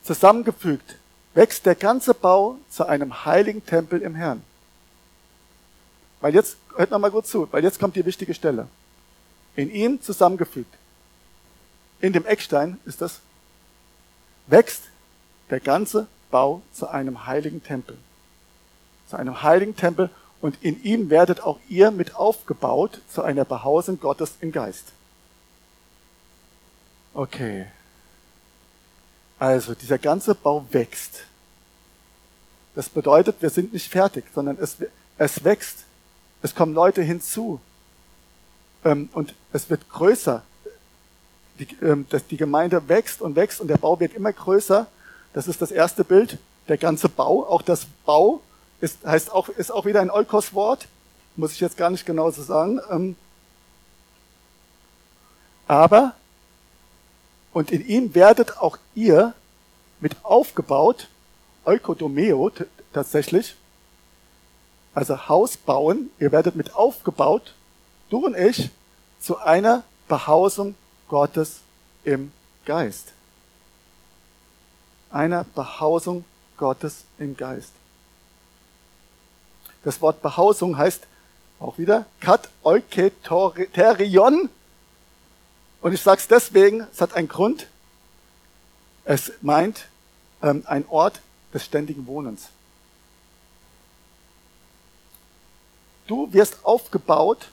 zusammengefügt 0.04 0.98
wächst 1.34 1.66
der 1.66 1.76
ganze 1.76 2.14
Bau 2.14 2.58
zu 2.70 2.86
einem 2.86 3.26
heiligen 3.26 3.66
Tempel 3.66 4.02
im 4.02 4.16
Herrn. 4.16 4.44
Weil 6.22 6.34
jetzt, 6.34 6.58
hört 6.76 6.92
noch 6.92 7.00
mal 7.00 7.12
gut 7.12 7.28
zu, 7.28 7.48
weil 7.52 7.64
jetzt 7.64 7.80
kommt 7.80 7.96
die 7.96 8.06
wichtige 8.06 8.34
Stelle. 8.34 8.68
In 9.56 9.70
ihm 9.70 10.02
zusammengefügt. 10.02 10.74
In 12.00 12.14
dem 12.14 12.26
Eckstein 12.26 12.80
ist 12.86 13.02
das, 13.02 13.20
wächst 14.48 14.84
der 15.50 15.60
ganze 15.60 16.08
Bau 16.32 16.62
zu 16.74 16.88
einem 16.88 17.26
heiligen 17.26 17.64
Tempel. 17.64 17.98
Zu 19.08 19.18
einem 19.18 19.44
heiligen 19.44 19.76
Tempel 19.76 20.10
und 20.42 20.58
in 20.62 20.84
ihm 20.84 21.10
werdet 21.10 21.42
auch 21.42 21.60
ihr 21.70 21.92
mit 21.92 22.16
aufgebaut 22.16 23.02
zu 23.10 23.22
einer 23.22 23.46
Behausung 23.46 24.00
Gottes 24.00 24.36
im 24.42 24.52
Geist. 24.52 24.92
Okay. 27.14 27.68
Also, 29.38 29.74
dieser 29.74 29.98
ganze 29.98 30.34
Bau 30.34 30.66
wächst. 30.72 31.22
Das 32.76 32.90
bedeutet, 32.90 33.42
wir 33.42 33.50
sind 33.50 33.74
nicht 33.74 33.90
fertig, 33.90 34.26
sondern 34.34 34.58
es, 34.60 34.78
es 35.18 35.44
wächst. 35.44 35.80
Es 36.42 36.56
kommen 36.56 36.74
Leute 36.74 37.02
hinzu. 37.02 37.60
Ähm, 38.84 39.10
und 39.14 39.34
es 39.52 39.70
wird 39.70 39.90
größer. 39.90 40.44
Die, 41.60 41.68
ähm, 41.82 42.06
die 42.30 42.38
Gemeinde 42.38 42.88
wächst 42.88 43.22
und 43.22 43.36
wächst 43.36 43.62
und 43.62 43.68
der 43.68 43.78
Bau 43.78 44.00
wird 44.00 44.14
immer 44.14 44.34
größer. 44.34 44.88
Das 45.34 45.48
ist 45.48 45.62
das 45.62 45.72
erste 45.72 46.04
Bild. 46.04 46.38
Der 46.68 46.78
ganze 46.78 47.10
Bau, 47.10 47.46
auch 47.48 47.62
das 47.62 47.88
Bau, 48.06 48.42
ist, 48.82 49.06
heißt 49.06 49.32
auch, 49.32 49.50
ist 49.50 49.72
auch 49.72 49.86
wieder 49.86 50.02
ein 50.02 50.12
Eukos-Wort. 50.12 50.88
Muss 51.36 51.54
ich 51.54 51.60
jetzt 51.60 51.78
gar 51.78 51.90
nicht 51.90 52.06
genau 52.06 52.30
so 52.32 52.44
sagen. 52.44 52.80
Ähm, 52.90 53.16
aber 55.68 56.14
und 57.56 57.72
in 57.72 57.88
ihm 57.88 58.14
werdet 58.14 58.58
auch 58.58 58.78
ihr 58.96 59.34
mit 60.02 60.26
aufgebaut, 60.26 61.08
Eukodomeo 61.64 62.52
tatsächlich, 62.92 63.56
also 64.94 65.30
Haus 65.30 65.56
bauen, 65.56 66.10
ihr 66.20 66.34
werdet 66.34 66.58
mit 66.58 66.76
aufgebaut, 66.76 67.54
du 68.10 68.26
und 68.26 68.36
ich, 68.36 68.72
zu 69.22 69.38
einer 69.38 69.86
Behausung 70.10 70.76
Gottes 71.08 71.62
im 72.04 72.34
Geist. 72.66 73.14
Einer 75.10 75.46
Behausung 75.46 76.26
Gottes 76.58 77.06
im 77.20 77.38
Geist. 77.38 77.72
Das 79.86 80.02
Wort 80.02 80.22
Behausung 80.22 80.78
heißt 80.78 81.08
auch 81.62 81.78
wieder 81.78 82.06
kat 82.20 82.50
euketerion 82.66 84.50
und 85.86 85.94
ich 85.94 86.02
sage 86.02 86.20
es 86.20 86.28
deswegen, 86.28 86.88
es 86.92 87.00
hat 87.00 87.14
einen 87.14 87.28
Grund. 87.28 87.68
Es 89.04 89.32
meint 89.42 89.86
ähm, 90.42 90.64
ein 90.66 90.86
Ort 90.90 91.22
des 91.54 91.64
ständigen 91.64 92.08
Wohnens. 92.08 92.50
du 96.08 96.32
wirst 96.34 96.64
aufgebaut 96.64 97.48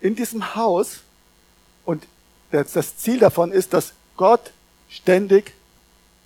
in 0.00 0.16
diesem 0.16 0.54
Haus 0.54 1.00
und 1.84 2.06
das 2.50 2.96
Ziel 2.96 3.18
davon 3.18 3.52
ist, 3.52 3.72
dass 3.72 3.92
Gott 4.16 4.52
ständig 4.88 5.52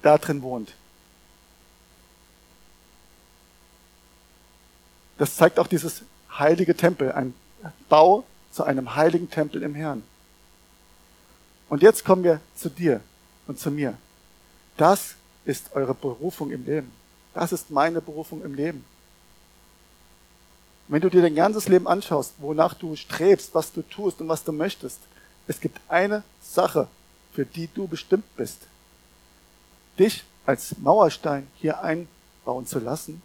da 0.02 0.16
drin 0.16 0.42
wohnt. 0.42 0.72
Das 5.18 5.36
zeigt 5.36 5.58
auch 5.58 5.66
dieses 5.66 6.02
heilige 6.30 6.74
Tempel, 6.76 7.12
ein 7.12 7.34
Bau 7.88 8.24
zu 8.52 8.64
einem 8.64 8.94
heiligen 8.96 9.30
Tempel 9.30 9.62
im 9.62 9.74
Herrn. 9.74 10.02
Und 11.68 11.82
jetzt 11.82 12.04
kommen 12.04 12.24
wir 12.24 12.40
zu 12.54 12.68
dir 12.68 13.00
und 13.46 13.58
zu 13.58 13.70
mir. 13.70 13.96
Das 14.76 15.14
ist 15.44 15.74
eure 15.74 15.94
Berufung 15.94 16.50
im 16.50 16.64
Leben. 16.64 16.92
Das 17.32 17.52
ist 17.52 17.70
meine 17.70 18.00
Berufung 18.00 18.42
im 18.44 18.54
Leben. 18.54 18.84
Wenn 20.88 21.00
du 21.00 21.08
dir 21.08 21.22
dein 21.22 21.34
ganzes 21.34 21.68
Leben 21.68 21.86
anschaust, 21.86 22.34
wonach 22.38 22.74
du 22.74 22.94
strebst, 22.94 23.54
was 23.54 23.72
du 23.72 23.82
tust 23.82 24.20
und 24.20 24.28
was 24.28 24.44
du 24.44 24.52
möchtest, 24.52 25.00
es 25.46 25.60
gibt 25.60 25.80
eine 25.88 26.22
Sache, 26.42 26.88
für 27.32 27.44
die 27.44 27.68
du 27.74 27.86
bestimmt 27.86 28.24
bist. 28.36 28.58
Dich 29.98 30.24
als 30.46 30.76
Mauerstein 30.78 31.48
hier 31.56 31.82
einbauen 31.82 32.66
zu 32.66 32.78
lassen, 32.78 33.22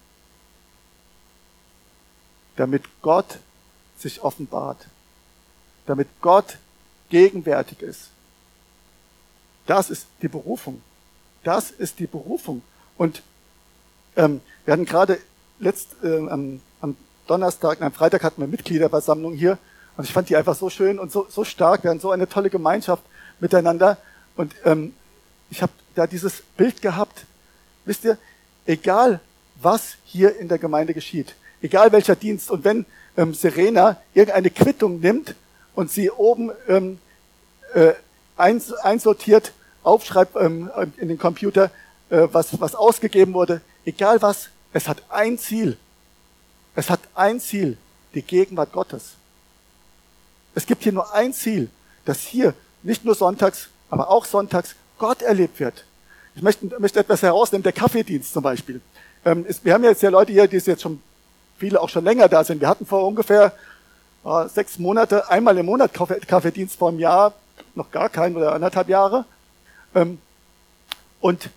damit 2.55 2.83
Gott 3.01 3.39
sich 3.97 4.21
offenbart, 4.21 4.87
damit 5.85 6.07
Gott 6.21 6.57
gegenwärtig 7.09 7.81
ist. 7.81 8.09
Das 9.69 9.91
ist 9.91 10.07
die 10.23 10.27
Berufung. 10.27 10.81
Das 11.43 11.69
ist 11.69 11.99
die 11.99 12.07
Berufung. 12.07 12.63
Und 12.97 13.21
ähm, 14.15 14.41
wir 14.65 14.73
hatten 14.73 14.85
gerade 14.85 15.19
letzt, 15.59 15.89
äh, 16.03 16.27
am, 16.27 16.59
am 16.81 16.97
Donnerstag, 17.27 17.79
am 17.79 17.91
Freitag 17.91 18.23
hatten 18.23 18.41
wir 18.41 18.47
Mitgliederversammlung 18.47 19.35
hier 19.35 19.59
und 19.95 20.05
ich 20.05 20.11
fand 20.11 20.27
die 20.27 20.35
einfach 20.35 20.55
so 20.55 20.71
schön 20.71 20.97
und 20.97 21.11
so, 21.11 21.27
so 21.29 21.43
stark. 21.43 21.83
Wir 21.83 21.91
hatten 21.91 21.99
so 21.99 22.09
eine 22.09 22.27
tolle 22.27 22.49
Gemeinschaft 22.49 23.03
miteinander 23.39 23.99
und 24.35 24.55
ähm, 24.65 24.95
ich 25.51 25.61
habe 25.61 25.71
da 25.93 26.07
dieses 26.07 26.41
Bild 26.57 26.81
gehabt. 26.81 27.25
Wisst 27.85 28.05
ihr, 28.05 28.17
egal 28.65 29.19
was 29.61 29.97
hier 30.03 30.35
in 30.39 30.47
der 30.47 30.57
Gemeinde 30.57 30.95
geschieht, 30.95 31.35
egal 31.61 31.91
welcher 31.91 32.15
Dienst 32.15 32.49
und 32.49 32.63
wenn 32.63 32.87
ähm, 33.17 33.35
Serena 33.35 34.01
irgendeine 34.15 34.49
Quittung 34.49 34.99
nimmt 34.99 35.35
und 35.75 35.91
sie 35.91 36.09
oben 36.09 36.49
ähm, 36.67 36.97
äh, 37.75 37.93
eins, 38.35 38.73
einsortiert, 38.73 39.53
aufschreibt 39.83 40.35
ähm, 40.35 40.69
in 40.97 41.07
den 41.07 41.17
Computer, 41.17 41.71
äh, 42.09 42.27
was, 42.31 42.59
was 42.59 42.75
ausgegeben 42.75 43.33
wurde, 43.33 43.61
egal 43.85 44.21
was, 44.21 44.49
es 44.73 44.87
hat 44.87 45.01
ein 45.09 45.37
Ziel. 45.37 45.77
Es 46.75 46.89
hat 46.89 46.99
ein 47.15 47.39
Ziel, 47.39 47.77
die 48.13 48.21
Gegenwart 48.21 48.71
Gottes. 48.71 49.13
Es 50.55 50.65
gibt 50.65 50.83
hier 50.83 50.93
nur 50.93 51.13
ein 51.13 51.33
Ziel, 51.33 51.69
dass 52.05 52.19
hier 52.21 52.53
nicht 52.83 53.05
nur 53.05 53.15
sonntags, 53.15 53.69
aber 53.89 54.09
auch 54.09 54.25
sonntags 54.25 54.75
Gott 54.97 55.21
erlebt 55.21 55.59
wird. 55.59 55.85
Ich 56.35 56.41
möchte, 56.41 56.79
möchte 56.79 56.99
etwas 56.99 57.21
herausnehmen, 57.21 57.63
der 57.63 57.73
Kaffeedienst 57.73 58.33
zum 58.33 58.43
Beispiel. 58.43 58.81
Ähm, 59.25 59.45
ist, 59.45 59.65
wir 59.65 59.73
haben 59.73 59.83
jetzt 59.83 60.01
ja 60.01 60.09
Leute 60.09 60.31
hier, 60.31 60.47
die 60.47 60.57
jetzt 60.57 60.81
schon, 60.81 61.01
viele 61.57 61.81
auch 61.81 61.89
schon 61.89 62.03
länger 62.03 62.29
da 62.29 62.43
sind. 62.43 62.61
Wir 62.61 62.67
hatten 62.67 62.85
vor 62.85 63.05
ungefähr 63.05 63.53
äh, 64.25 64.47
sechs 64.47 64.79
Monate, 64.79 65.29
einmal 65.29 65.57
im 65.57 65.65
Monat 65.65 65.93
Kaffee, 65.93 66.19
Kaffeedienst 66.19 66.77
vor 66.77 66.89
einem 66.89 66.99
Jahr, 66.99 67.33
noch 67.75 67.91
gar 67.91 68.09
keinen 68.09 68.37
oder 68.37 68.53
anderthalb 68.53 68.89
Jahre. 68.89 69.25
Ähm, 69.95 70.19
und 71.19 71.49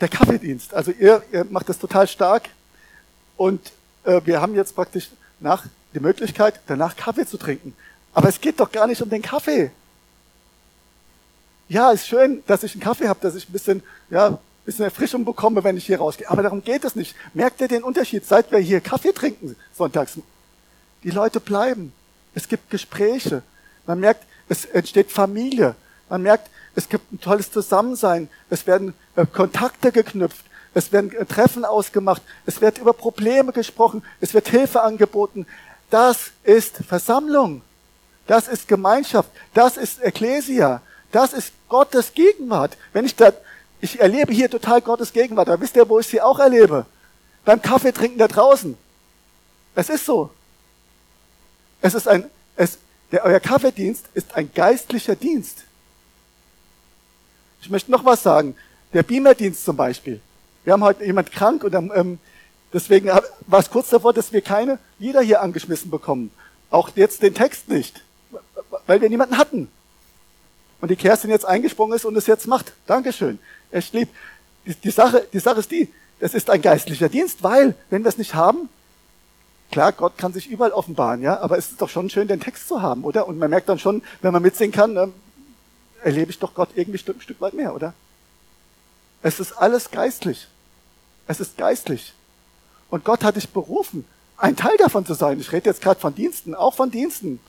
der 0.00 0.08
Kaffeedienst, 0.08 0.72
also 0.74 0.92
ihr, 0.92 1.22
ihr 1.32 1.44
macht 1.44 1.68
das 1.68 1.78
total 1.78 2.06
stark. 2.08 2.48
Und 3.36 3.72
äh, 4.04 4.20
wir 4.24 4.40
haben 4.40 4.54
jetzt 4.54 4.74
praktisch 4.74 5.10
nach 5.40 5.64
die 5.94 6.00
Möglichkeit, 6.00 6.60
danach 6.66 6.96
Kaffee 6.96 7.26
zu 7.26 7.36
trinken. 7.36 7.74
Aber 8.12 8.28
es 8.28 8.40
geht 8.40 8.60
doch 8.60 8.70
gar 8.70 8.86
nicht 8.86 9.02
um 9.02 9.10
den 9.10 9.22
Kaffee. 9.22 9.70
Ja, 11.68 11.92
ist 11.92 12.08
schön, 12.08 12.42
dass 12.46 12.64
ich 12.64 12.72
einen 12.72 12.82
Kaffee 12.82 13.08
habe, 13.08 13.20
dass 13.20 13.34
ich 13.34 13.48
ein 13.48 13.52
bisschen, 13.52 13.82
ja, 14.10 14.28
ein 14.28 14.38
bisschen 14.64 14.84
Erfrischung 14.84 15.24
bekomme, 15.24 15.62
wenn 15.62 15.76
ich 15.76 15.86
hier 15.86 15.98
rausgehe. 15.98 16.28
Aber 16.28 16.42
darum 16.42 16.64
geht 16.64 16.84
es 16.84 16.96
nicht. 16.96 17.14
Merkt 17.32 17.60
ihr 17.60 17.68
den 17.68 17.84
Unterschied? 17.84 18.26
Seit 18.26 18.50
wir 18.50 18.58
hier 18.58 18.80
Kaffee 18.80 19.12
trinken 19.12 19.56
sonntags, 19.72 20.18
die 21.04 21.10
Leute 21.10 21.40
bleiben. 21.40 21.92
Es 22.34 22.48
gibt 22.48 22.70
Gespräche. 22.70 23.42
Man 23.86 24.00
merkt, 24.00 24.24
es 24.48 24.64
entsteht 24.64 25.10
Familie. 25.12 25.74
Man 26.08 26.22
merkt, 26.22 26.50
es 26.74 26.88
gibt 26.88 27.12
ein 27.12 27.20
tolles 27.20 27.50
Zusammensein. 27.50 28.28
Es 28.48 28.66
werden 28.66 28.94
äh, 29.16 29.26
Kontakte 29.26 29.92
geknüpft. 29.92 30.44
Es 30.74 30.92
werden 30.92 31.12
äh, 31.12 31.24
Treffen 31.24 31.64
ausgemacht. 31.64 32.22
Es 32.46 32.60
wird 32.60 32.78
über 32.78 32.92
Probleme 32.92 33.52
gesprochen. 33.52 34.04
Es 34.20 34.34
wird 34.34 34.48
Hilfe 34.48 34.82
angeboten. 34.82 35.46
Das 35.90 36.30
ist 36.44 36.76
Versammlung. 36.86 37.62
Das 38.26 38.46
ist 38.46 38.68
Gemeinschaft. 38.68 39.30
Das 39.54 39.76
ist 39.76 40.00
Ekklesia. 40.02 40.82
Das 41.10 41.32
ist 41.32 41.52
Gottes 41.68 42.14
Gegenwart. 42.14 42.76
Wenn 42.92 43.04
ich 43.04 43.16
da, 43.16 43.32
ich 43.80 43.98
erlebe 43.98 44.32
hier 44.32 44.48
total 44.48 44.80
Gottes 44.80 45.12
Gegenwart. 45.12 45.48
Da 45.48 45.60
wisst 45.60 45.74
ihr, 45.74 45.88
wo 45.88 45.98
ich 45.98 46.06
sie 46.06 46.20
auch 46.20 46.38
erlebe. 46.38 46.86
Beim 47.44 47.60
Kaffee 47.60 47.92
trinken 47.92 48.18
da 48.18 48.28
draußen. 48.28 48.76
Es 49.74 49.88
ist 49.88 50.06
so. 50.06 50.30
Es 51.80 51.94
ist 51.94 52.06
ein, 52.06 52.30
es, 52.56 52.78
der, 53.10 53.24
euer 53.24 53.40
Kaffeedienst 53.40 54.06
ist 54.14 54.36
ein 54.36 54.52
geistlicher 54.54 55.16
Dienst. 55.16 55.64
Ich 57.60 57.70
möchte 57.70 57.90
noch 57.90 58.04
was 58.04 58.22
sagen. 58.22 58.54
Der 58.92 59.02
Beamerdienst 59.02 59.64
zum 59.64 59.76
Beispiel. 59.76 60.20
Wir 60.64 60.72
haben 60.72 60.82
heute 60.82 61.04
jemand 61.04 61.30
krank 61.32 61.64
und 61.64 61.74
ähm, 61.74 62.18
deswegen 62.72 63.08
war 63.08 63.60
es 63.60 63.70
kurz 63.70 63.90
davor, 63.90 64.12
dass 64.12 64.32
wir 64.32 64.40
keine 64.40 64.78
Lieder 64.98 65.20
hier 65.20 65.40
angeschmissen 65.40 65.90
bekommen. 65.90 66.30
Auch 66.70 66.90
jetzt 66.94 67.22
den 67.22 67.34
Text 67.34 67.68
nicht, 67.68 68.02
weil 68.86 69.00
wir 69.00 69.08
niemanden 69.08 69.38
hatten. 69.38 69.68
Und 70.80 70.90
die 70.90 70.96
Kerstin 70.96 71.30
jetzt 71.30 71.44
eingesprungen 71.44 71.94
ist 71.94 72.04
und 72.04 72.16
es 72.16 72.26
jetzt 72.26 72.46
macht. 72.46 72.72
Dankeschön. 72.86 73.38
Echt 73.70 73.92
lieb. 73.92 74.08
Die, 74.66 74.74
die, 74.74 74.90
Sache, 74.90 75.26
die 75.32 75.38
Sache 75.38 75.60
ist 75.60 75.70
die, 75.70 75.88
es 76.18 76.34
ist 76.34 76.50
ein 76.50 76.62
geistlicher 76.62 77.08
Dienst, 77.08 77.42
weil, 77.42 77.74
wenn 77.90 78.02
wir 78.02 78.08
es 78.08 78.18
nicht 78.18 78.34
haben, 78.34 78.68
klar, 79.70 79.92
Gott 79.92 80.18
kann 80.18 80.32
sich 80.32 80.50
überall 80.50 80.72
offenbaren, 80.72 81.22
ja, 81.22 81.40
aber 81.40 81.56
es 81.56 81.70
ist 81.70 81.80
doch 81.80 81.88
schon 81.88 82.10
schön, 82.10 82.28
den 82.28 82.40
Text 82.40 82.68
zu 82.68 82.82
haben, 82.82 83.04
oder? 83.04 83.26
Und 83.26 83.38
man 83.38 83.50
merkt 83.50 83.68
dann 83.68 83.78
schon, 83.78 84.02
wenn 84.20 84.32
man 84.32 84.42
mitsingen 84.42 84.72
kann, 84.72 84.96
ähm, 84.96 85.14
erlebe 86.02 86.30
ich 86.30 86.38
doch 86.38 86.54
Gott 86.54 86.70
irgendwie 86.74 86.98
ein 86.98 87.20
Stück, 87.20 87.40
weit 87.40 87.54
mehr, 87.54 87.74
oder? 87.74 87.94
Es 89.22 89.40
ist 89.40 89.52
alles 89.52 89.90
geistlich. 89.90 90.48
Es 91.26 91.40
ist 91.40 91.56
geistlich. 91.56 92.14
Und 92.88 93.04
Gott 93.04 93.22
hat 93.22 93.36
dich 93.36 93.50
berufen, 93.50 94.04
ein 94.36 94.56
Teil 94.56 94.76
davon 94.78 95.06
zu 95.06 95.14
sein. 95.14 95.38
Ich 95.38 95.52
rede 95.52 95.68
jetzt 95.68 95.82
gerade 95.82 96.00
von 96.00 96.14
Diensten, 96.14 96.54
auch 96.54 96.74
von 96.74 96.90
Diensten. 96.90 97.40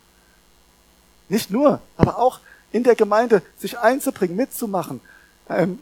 Nicht 1.29 1.49
nur, 1.49 1.81
aber 1.97 2.19
auch 2.19 2.39
in 2.71 2.83
der 2.83 2.95
Gemeinde 2.95 3.41
sich 3.57 3.79
einzubringen, 3.79 4.35
mitzumachen, 4.35 5.01
ähm, 5.49 5.79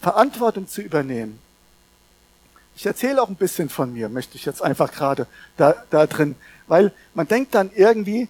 Verantwortung 0.00 0.68
zu 0.68 0.82
übernehmen. 0.82 1.38
Ich 2.76 2.86
erzähle 2.86 3.22
auch 3.22 3.28
ein 3.28 3.36
bisschen 3.36 3.68
von 3.68 3.92
mir, 3.92 4.08
möchte 4.08 4.36
ich 4.36 4.44
jetzt 4.44 4.62
einfach 4.62 4.92
gerade 4.92 5.26
da, 5.56 5.74
da 5.90 6.06
drin, 6.06 6.34
weil 6.66 6.92
man 7.14 7.28
denkt 7.28 7.54
dann 7.54 7.70
irgendwie, 7.74 8.28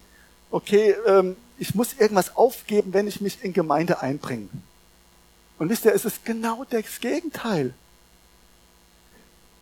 okay, 0.51 0.95
ähm, 1.07 1.37
ich 1.59 1.75
muss 1.75 1.95
irgendwas 1.95 2.37
aufgeben, 2.37 2.93
wenn 2.93 3.07
ich 3.07 3.21
mich 3.21 3.43
in 3.45 3.53
Gemeinde 3.53 4.01
einbringe. 4.01 4.49
Und 5.59 5.69
wisst 5.69 5.85
ihr, 5.85 5.95
es 5.95 6.05
ist 6.05 6.25
genau 6.25 6.65
das 6.69 7.01
Gegenteil. 7.01 7.75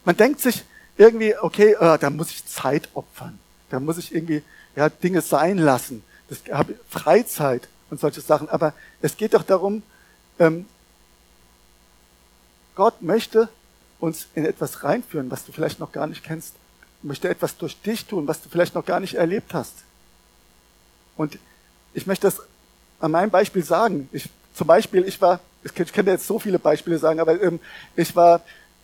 Man 0.04 0.16
denkt 0.16 0.40
sich 0.40 0.64
irgendwie, 0.96 1.36
okay, 1.36 1.72
äh, 1.72 1.98
da 1.98 2.10
muss 2.10 2.30
ich 2.30 2.46
Zeit 2.46 2.88
opfern. 2.94 3.38
Da 3.70 3.78
muss 3.78 3.98
ich 3.98 4.14
irgendwie 4.14 4.42
ja, 4.74 4.88
Dinge 4.88 5.20
sein 5.20 5.58
lassen. 5.58 6.02
Das 6.28 6.40
habe 6.50 6.78
Freizeit 6.88 7.68
und 7.90 8.00
solche 8.00 8.20
Sachen. 8.20 8.48
Aber 8.48 8.74
es 9.00 9.16
geht 9.16 9.34
doch 9.34 9.42
darum, 9.42 9.82
ähm, 10.38 10.66
Gott 12.74 13.02
möchte 13.02 13.48
uns 14.00 14.26
in 14.34 14.44
etwas 14.44 14.82
reinführen, 14.82 15.30
was 15.30 15.44
du 15.44 15.52
vielleicht 15.52 15.78
noch 15.78 15.92
gar 15.92 16.06
nicht 16.06 16.24
kennst. 16.24 16.54
Möchte 17.02 17.28
etwas 17.28 17.56
durch 17.56 17.80
dich 17.80 18.06
tun, 18.06 18.26
was 18.26 18.42
du 18.42 18.48
vielleicht 18.48 18.74
noch 18.74 18.84
gar 18.84 19.00
nicht 19.00 19.14
erlebt 19.14 19.54
hast. 19.54 19.74
Und 21.16 21.38
ich 21.94 22.06
möchte 22.06 22.26
das 22.26 22.40
an 23.00 23.10
meinem 23.10 23.30
Beispiel 23.30 23.64
sagen. 23.64 24.08
Ich, 24.12 24.28
zum 24.54 24.66
Beispiel, 24.66 25.06
ich 25.06 25.20
war, 25.20 25.40
ich 25.64 25.74
könnte 25.74 26.10
jetzt 26.10 26.26
so 26.26 26.38
viele 26.38 26.58
Beispiele 26.58 26.98
sagen, 26.98 27.20
aber 27.20 27.40
ähm, 27.42 27.60
ich 27.96 28.14
war 28.14 28.40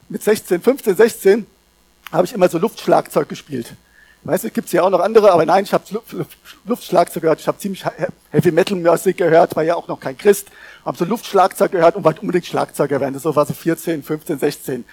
mit 0.09 0.23
16, 0.23 0.61
15, 0.61 0.97
16, 0.97 1.47
habe 2.13 2.25
ich 2.25 2.33
immer 2.33 2.49
so 2.49 2.59
Luftschlagzeug 2.59 3.29
gespielt. 3.29 3.75
Weißt 4.25 4.45
du, 4.45 4.51
gibt's 4.51 4.73
ja 4.73 4.83
auch 4.83 4.91
noch 4.91 5.01
andere, 5.01 5.31
aber 5.31 5.47
nein, 5.47 5.65
ich 5.65 5.73
habe 5.73 5.85
Luftschlagzeug 6.65 7.23
gehört, 7.23 7.41
ich 7.41 7.47
habe 7.47 7.59
ziemlich 7.59 7.85
Heavy 8.31 8.51
Metal 8.51 8.77
Musik 8.77 9.19
gehört, 9.19 9.55
war 9.55 9.63
ja 9.63 9.77
auch 9.77 9.87
noch 9.87 10.01
kein 10.01 10.19
Christ, 10.19 10.49
habe 10.85 10.99
so 10.99 11.05
Luftschlagzeug 11.05 11.71
gehört 11.71 11.95
und 11.95 12.05
wollte 12.05 12.21
unbedingt 12.21 12.47
Schlagzeuger 12.47 13.01
werden. 13.01 13.15
Das 13.15 13.25
war 13.25 13.47
so 13.47 13.55
14, 13.55 14.03
15, 14.03 14.39
16. 14.39 14.85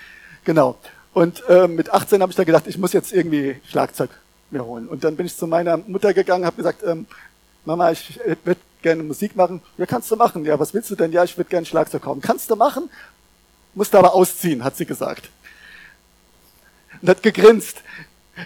Genau. 0.44 0.78
Und 1.14 1.44
äh, 1.50 1.68
mit 1.68 1.92
18 1.92 2.22
habe 2.22 2.32
ich 2.32 2.36
dann 2.36 2.46
gedacht, 2.46 2.68
ich 2.68 2.78
muss 2.78 2.94
jetzt 2.94 3.14
irgendwie 3.14 3.56
Schlagzeug 3.68 4.10
mir 4.52 4.64
holen. 4.64 4.88
Und 4.88 5.04
dann 5.04 5.16
bin 5.16 5.26
ich 5.26 5.36
zu 5.36 5.48
meiner 5.48 5.78
Mutter 5.78 6.14
gegangen, 6.14 6.46
habe 6.46 6.58
gesagt, 6.58 6.84
ähm, 6.84 7.08
Mama, 7.66 7.92
ich 7.92 8.20
würde 8.44 8.60
gerne 8.82 9.04
Musik 9.04 9.36
machen. 9.36 9.62
Ja, 9.78 9.86
kannst 9.86 10.12
du 10.12 10.16
machen. 10.16 10.46
Ja, 10.46 10.60
was 10.60 10.74
willst 10.74 10.90
du 10.92 10.96
denn? 10.96 11.12
Ja, 11.12 11.24
ich 11.24 11.36
würde 11.38 11.50
gerne 11.50 11.66
Schlagzeug 11.66 12.04
kaufen. 12.04 12.22
Kannst 12.22 12.50
du 12.50 12.56
machen? 12.56 12.90
Musst 13.74 13.96
aber 13.96 14.14
ausziehen, 14.14 14.64
hat 14.64 14.78
sie 14.78 14.86
gesagt. 14.86 15.30
Und 17.02 17.10
hat 17.10 17.24
gegrinst. 17.24 17.78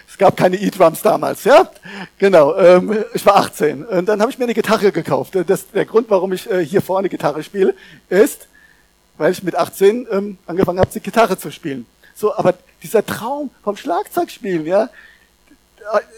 Es 0.08 0.16
gab 0.18 0.36
keine 0.36 0.56
E-Drums 0.56 1.02
damals, 1.02 1.44
ja? 1.44 1.68
Genau, 2.18 2.56
ähm, 2.56 3.04
ich 3.12 3.26
war 3.26 3.36
18. 3.36 3.84
Und 3.84 4.06
dann 4.06 4.20
habe 4.20 4.30
ich 4.30 4.38
mir 4.38 4.44
eine 4.44 4.54
Gitarre 4.54 4.92
gekauft. 4.92 5.36
Das, 5.46 5.70
der 5.70 5.84
Grund, 5.84 6.08
warum 6.10 6.32
ich 6.32 6.48
äh, 6.50 6.64
hier 6.64 6.80
vorne 6.80 7.08
Gitarre 7.08 7.42
spiele, 7.42 7.74
ist, 8.08 8.46
weil 9.18 9.32
ich 9.32 9.42
mit 9.42 9.56
18 9.56 10.06
ähm, 10.10 10.38
angefangen 10.46 10.78
habe, 10.78 10.90
die 10.92 11.00
Gitarre 11.00 11.36
zu 11.38 11.50
spielen. 11.50 11.86
So, 12.14 12.34
aber 12.34 12.54
dieser 12.82 13.04
Traum 13.04 13.50
vom 13.64 13.76
Schlagzeugspielen, 13.76 14.64
ja, 14.64 14.88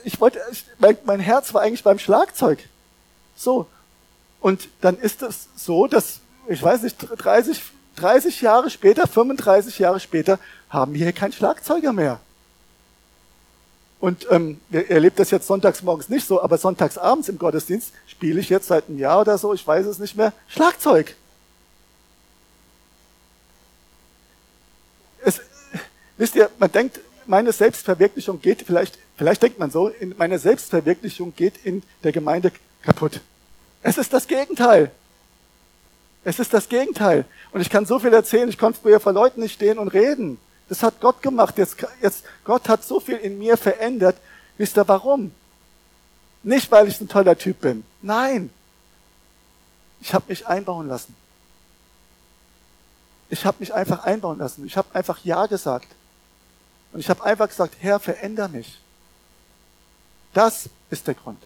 ich 0.04 0.20
wollte, 0.20 0.40
ich, 0.50 0.64
mein, 0.78 0.98
mein 1.04 1.20
Herz 1.20 1.54
war 1.54 1.62
eigentlich 1.62 1.82
beim 1.82 1.98
Schlagzeug. 1.98 2.58
So. 3.42 3.66
Und 4.40 4.68
dann 4.80 4.98
ist 4.98 5.22
es 5.22 5.48
so, 5.56 5.86
dass, 5.86 6.20
ich 6.48 6.62
weiß 6.62 6.82
nicht, 6.82 6.96
30, 6.98 7.60
30 7.96 8.40
Jahre 8.40 8.70
später, 8.70 9.06
35 9.06 9.78
Jahre 9.78 10.00
später, 10.00 10.38
haben 10.68 10.94
wir 10.94 11.04
hier 11.04 11.12
keinen 11.12 11.32
Schlagzeuger 11.32 11.92
mehr. 11.92 12.20
Und 14.00 14.26
ähm, 14.30 14.60
ihr 14.70 14.90
erlebt 14.90 15.18
das 15.20 15.30
jetzt 15.30 15.46
sonntags 15.46 15.82
morgens 15.82 16.08
nicht 16.08 16.26
so, 16.26 16.42
aber 16.42 16.58
sonntags 16.58 16.98
abends 16.98 17.28
im 17.28 17.38
Gottesdienst 17.38 17.92
spiele 18.08 18.40
ich 18.40 18.48
jetzt 18.48 18.66
seit 18.66 18.88
einem 18.88 18.98
Jahr 18.98 19.20
oder 19.20 19.38
so, 19.38 19.54
ich 19.54 19.64
weiß 19.64 19.86
es 19.86 20.00
nicht 20.00 20.16
mehr, 20.16 20.32
Schlagzeug. 20.48 21.14
Es, 25.24 25.40
wisst 26.16 26.34
ihr, 26.34 26.50
man 26.58 26.72
denkt, 26.72 26.98
meine 27.26 27.52
Selbstverwirklichung 27.52 28.40
geht 28.40 28.62
vielleicht, 28.62 28.98
vielleicht 29.16 29.42
denkt 29.42 29.60
man 29.60 29.70
so, 29.70 29.86
in, 29.88 30.16
meine 30.18 30.40
Selbstverwirklichung 30.40 31.34
geht 31.36 31.64
in 31.64 31.84
der 32.02 32.10
Gemeinde 32.10 32.50
kaputt. 32.82 33.20
Es 33.82 33.98
ist 33.98 34.12
das 34.12 34.26
Gegenteil. 34.26 34.90
Es 36.24 36.38
ist 36.38 36.54
das 36.54 36.68
Gegenteil. 36.68 37.24
Und 37.50 37.60
ich 37.60 37.70
kann 37.70 37.84
so 37.84 37.98
viel 37.98 38.14
erzählen, 38.14 38.48
ich 38.48 38.58
konnte 38.58 38.80
früher 38.80 39.00
vor 39.00 39.12
Leuten 39.12 39.40
nicht 39.40 39.54
stehen 39.54 39.78
und 39.78 39.88
reden. 39.88 40.38
Das 40.68 40.82
hat 40.82 41.00
Gott 41.00 41.20
gemacht. 41.20 41.58
Jetzt, 41.58 41.76
jetzt, 42.00 42.24
Gott 42.44 42.68
hat 42.68 42.84
so 42.84 43.00
viel 43.00 43.16
in 43.16 43.38
mir 43.38 43.56
verändert. 43.56 44.16
Wisst 44.56 44.78
ihr 44.78 44.86
warum? 44.86 45.32
Nicht, 46.42 46.70
weil 46.70 46.88
ich 46.88 47.00
ein 47.00 47.08
toller 47.08 47.36
Typ 47.36 47.60
bin. 47.60 47.84
Nein. 48.00 48.50
Ich 50.00 50.14
habe 50.14 50.24
mich 50.28 50.46
einbauen 50.46 50.88
lassen. 50.88 51.14
Ich 53.28 53.44
habe 53.44 53.56
mich 53.60 53.72
einfach 53.72 54.04
einbauen 54.04 54.38
lassen. 54.38 54.66
Ich 54.66 54.76
habe 54.76 54.94
einfach 54.94 55.18
Ja 55.24 55.46
gesagt. 55.46 55.88
Und 56.92 57.00
ich 57.00 57.08
habe 57.08 57.24
einfach 57.24 57.48
gesagt, 57.48 57.76
Herr, 57.80 57.98
veränder 57.98 58.48
mich. 58.48 58.78
Das 60.34 60.68
ist 60.90 61.06
der 61.06 61.14
Grund. 61.14 61.42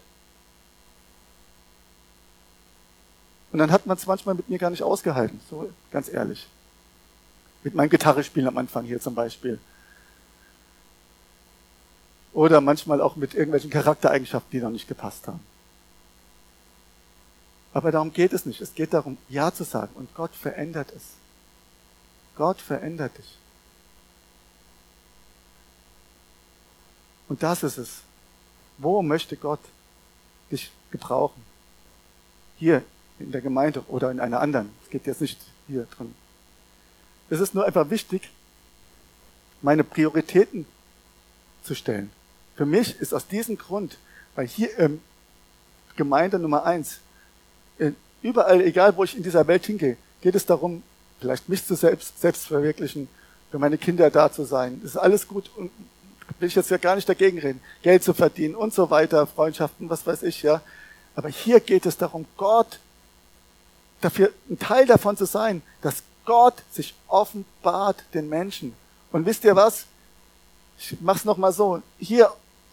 Und 3.57 3.61
dann 3.61 3.71
hat 3.71 3.87
man 3.87 3.97
es 3.97 4.05
manchmal 4.05 4.35
mit 4.35 4.49
mir 4.49 4.59
gar 4.59 4.69
nicht 4.69 4.83
ausgehalten, 4.83 5.41
so 5.49 5.67
ganz 5.89 6.09
ehrlich. 6.09 6.47
Mit 7.63 7.73
meinem 7.73 7.89
Gitarrespielen 7.89 8.47
am 8.47 8.55
Anfang 8.59 8.85
hier 8.85 9.01
zum 9.01 9.15
Beispiel. 9.15 9.57
Oder 12.33 12.61
manchmal 12.61 13.01
auch 13.01 13.15
mit 13.15 13.33
irgendwelchen 13.33 13.71
Charaktereigenschaften, 13.71 14.51
die 14.51 14.59
noch 14.59 14.69
nicht 14.69 14.87
gepasst 14.87 15.25
haben. 15.25 15.39
Aber 17.73 17.91
darum 17.91 18.13
geht 18.13 18.31
es 18.31 18.45
nicht. 18.45 18.61
Es 18.61 18.75
geht 18.75 18.93
darum, 18.93 19.17
Ja 19.27 19.51
zu 19.51 19.63
sagen. 19.63 19.95
Und 19.95 20.13
Gott 20.13 20.35
verändert 20.35 20.93
es. 20.95 21.01
Gott 22.35 22.61
verändert 22.61 23.17
dich. 23.17 23.39
Und 27.27 27.41
das 27.41 27.63
ist 27.63 27.79
es. 27.79 28.01
Wo 28.77 29.01
möchte 29.01 29.35
Gott 29.35 29.61
dich 30.51 30.71
gebrauchen? 30.91 31.43
Hier 32.59 32.83
in 33.19 33.31
der 33.31 33.41
Gemeinde 33.41 33.83
oder 33.87 34.11
in 34.11 34.19
einer 34.19 34.39
anderen. 34.39 34.69
Es 34.83 34.89
geht 34.89 35.07
jetzt 35.07 35.21
nicht 35.21 35.39
hier 35.67 35.87
drin. 35.97 36.13
Es 37.29 37.39
ist 37.39 37.55
nur 37.55 37.65
einfach 37.65 37.89
wichtig, 37.89 38.29
meine 39.61 39.83
Prioritäten 39.83 40.65
zu 41.63 41.75
stellen. 41.75 42.11
Für 42.55 42.65
mich 42.65 42.99
ist 42.99 43.13
aus 43.13 43.27
diesem 43.27 43.57
Grund, 43.57 43.97
weil 44.35 44.47
hier 44.47 44.77
ähm, 44.79 45.01
Gemeinde 45.95 46.39
Nummer 46.39 46.65
eins, 46.65 46.99
äh, 47.79 47.91
überall, 48.21 48.61
egal 48.61 48.95
wo 48.95 49.03
ich 49.03 49.17
in 49.17 49.23
dieser 49.23 49.47
Welt 49.47 49.65
hingehe, 49.65 49.97
geht 50.21 50.35
es 50.35 50.45
darum, 50.45 50.83
vielleicht 51.19 51.49
mich 51.49 51.65
zu 51.65 51.75
selbst, 51.75 52.21
selbst 52.21 52.47
verwirklichen, 52.47 53.09
für 53.51 53.59
meine 53.59 53.77
Kinder 53.77 54.09
da 54.09 54.31
zu 54.31 54.45
sein. 54.45 54.79
Das 54.81 54.91
ist 54.91 54.97
alles 54.97 55.27
gut 55.27 55.49
und 55.55 55.71
will 56.39 56.47
ich 56.47 56.55
jetzt 56.55 56.69
ja 56.69 56.77
gar 56.77 56.95
nicht 56.95 57.07
dagegen 57.07 57.39
reden. 57.39 57.61
Geld 57.81 58.03
zu 58.03 58.13
verdienen 58.13 58.55
und 58.55 58.73
so 58.73 58.89
weiter, 58.89 59.25
Freundschaften, 59.27 59.89
was 59.89 60.05
weiß 60.05 60.23
ich, 60.23 60.43
ja. 60.43 60.61
Aber 61.15 61.29
hier 61.29 61.59
geht 61.59 61.85
es 61.85 61.97
darum, 61.97 62.25
Gott 62.35 62.79
dafür 64.01 64.31
ein 64.49 64.59
Teil 64.59 64.85
davon 64.85 65.17
zu 65.17 65.25
sein, 65.25 65.61
dass 65.81 66.03
Gott 66.25 66.55
sich 66.71 66.93
offenbart 67.07 68.03
den 68.13 68.29
Menschen. 68.29 68.75
Und 69.11 69.25
wisst 69.25 69.43
ihr 69.43 69.55
was? 69.55 69.85
Ich 70.77 70.97
mach's 70.99 71.25
noch 71.25 71.37
mal 71.37 71.53
so. 71.53 71.81
Hier 71.97 72.31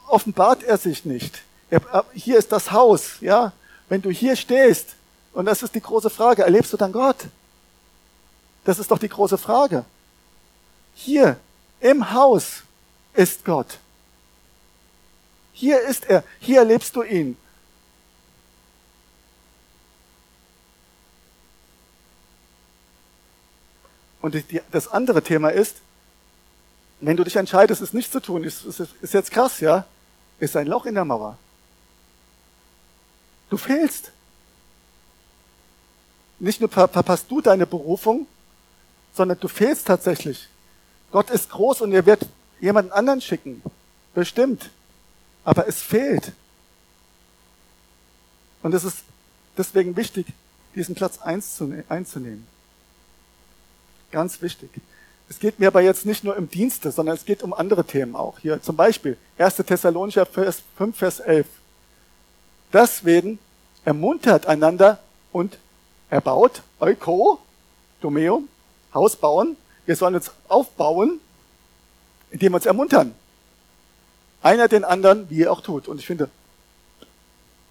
offenbart 0.09 0.63
er 0.63 0.77
sich 0.77 1.05
nicht. 1.05 1.43
Er, 1.71 2.05
hier 2.13 2.39
ist 2.39 2.53
das 2.53 2.73
Haus, 2.73 3.21
ja. 3.21 3.53
Wenn 3.89 4.03
du 4.03 4.11
hier 4.11 4.37
stehst, 4.37 4.95
und 5.33 5.47
das 5.47 5.63
ist 5.63 5.75
die 5.75 5.81
große 5.81 6.11
Frage, 6.11 6.43
erlebst 6.43 6.73
du 6.73 6.77
dann 6.77 6.93
Gott? 6.93 7.17
Das 8.65 8.79
ist 8.79 8.91
doch 8.91 8.99
die 8.99 9.09
große 9.09 9.39
Frage. 9.39 9.85
Hier 10.95 11.37
im 11.81 12.13
Haus 12.13 12.63
ist 13.15 13.45
Gott. 13.45 13.79
Hier 15.53 15.81
ist 15.83 16.07
er. 16.07 16.25
Hier 16.41 16.61
erlebst 16.61 16.97
du 16.97 17.03
ihn. 17.03 17.37
Und 24.25 24.43
das 24.73 24.89
andere 24.89 25.23
Thema 25.23 25.51
ist, 25.51 25.77
wenn 27.03 27.15
du 27.15 27.25
dich 27.25 27.37
entscheidest, 27.37 27.83
es 27.83 27.93
nicht 27.93 28.11
zu 28.11 28.21
tun, 28.21 28.43
ist, 28.43 28.65
ist, 28.65 28.81
ist 29.03 29.13
jetzt 29.13 29.31
krass, 29.31 29.61
ja, 29.61 29.85
ist 30.39 30.57
ein 30.57 30.67
Loch 30.67 30.87
in 30.87 30.95
der 30.95 31.05
Mauer. 31.05 31.37
Du 33.51 33.59
fehlst. 33.59 34.13
Nicht 36.39 36.59
nur 36.59 36.71
verpasst 36.71 37.27
du 37.29 37.43
deine 37.43 37.67
Berufung, 37.67 38.27
sondern 39.13 39.39
du 39.39 39.47
fehlst 39.47 39.89
tatsächlich. 39.89 40.49
Gott 41.13 41.29
ist 41.29 41.51
groß 41.51 41.83
und 41.83 41.93
er 41.93 42.07
wird 42.07 42.27
jemanden 42.63 42.93
anderen 42.93 43.21
schicken. 43.21 43.63
Bestimmt. 44.15 44.71
Aber 45.45 45.69
es 45.69 45.83
fehlt. 45.83 46.33
Und 48.63 48.73
es 48.73 48.85
ist 48.85 49.01
deswegen 49.59 49.99
wichtig, 49.99 50.29
diesen 50.75 50.95
Platz 50.95 51.19
einzunehmen. 51.19 52.54
Ganz 54.15 54.41
wichtig. 54.43 54.71
Es 55.29 55.41
geht 55.41 55.59
mir 55.59 55.67
aber 55.67 55.81
jetzt 55.81 56.07
nicht 56.07 56.23
nur 56.23 56.37
im 56.37 56.49
Dienste, 56.49 56.93
sondern 56.93 57.17
es 57.17 57.25
geht 57.25 57.43
um 57.43 57.53
andere 57.53 57.85
Themen 57.85 58.15
auch. 58.15 58.39
Hier 58.39 58.63
zum 58.63 58.77
Beispiel 58.77 59.17
1. 59.39 59.57
Thessalonicher 59.57 60.25
5, 60.25 60.63
Vers 60.97 61.19
11. 61.19 61.49
Deswegen 62.73 63.41
ermuntert 63.85 64.47
einander 64.47 65.01
und 65.33 65.59
erbaut, 66.11 66.63
Euko, 66.79 67.41
Domeo, 68.01 68.45
Haus 68.95 69.17
bauen. 69.17 69.57
Wir 69.85 69.97
sollen 69.97 70.15
uns 70.15 70.31
aufbauen, 70.47 71.19
indem 72.31 72.53
wir 72.53 72.57
uns 72.59 72.67
ermuntern. 72.67 73.17
Einer 74.43 74.69
den 74.69 74.85
anderen, 74.85 75.29
wie 75.29 75.43
er 75.43 75.51
auch 75.51 75.61
tut. 75.61 75.89
Und 75.89 75.99
ich 75.99 76.07
finde, 76.07 76.31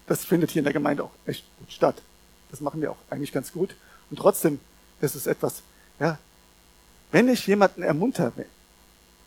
das 0.06 0.26
findet 0.26 0.50
hier 0.50 0.60
in 0.60 0.64
der 0.64 0.74
Gemeinde 0.74 1.04
auch 1.04 1.12
echt 1.24 1.46
gut 1.58 1.72
statt. 1.72 2.02
Das 2.50 2.60
machen 2.60 2.82
wir 2.82 2.90
auch 2.90 2.98
eigentlich 3.08 3.32
ganz 3.32 3.50
gut. 3.50 3.74
Und 4.10 4.18
trotzdem, 4.18 4.60
das 5.00 5.16
ist 5.16 5.26
etwas, 5.26 5.62
ja, 5.98 6.18
wenn 7.14 7.28
ich 7.28 7.46
jemanden 7.46 7.84
ermuntere, 7.84 8.32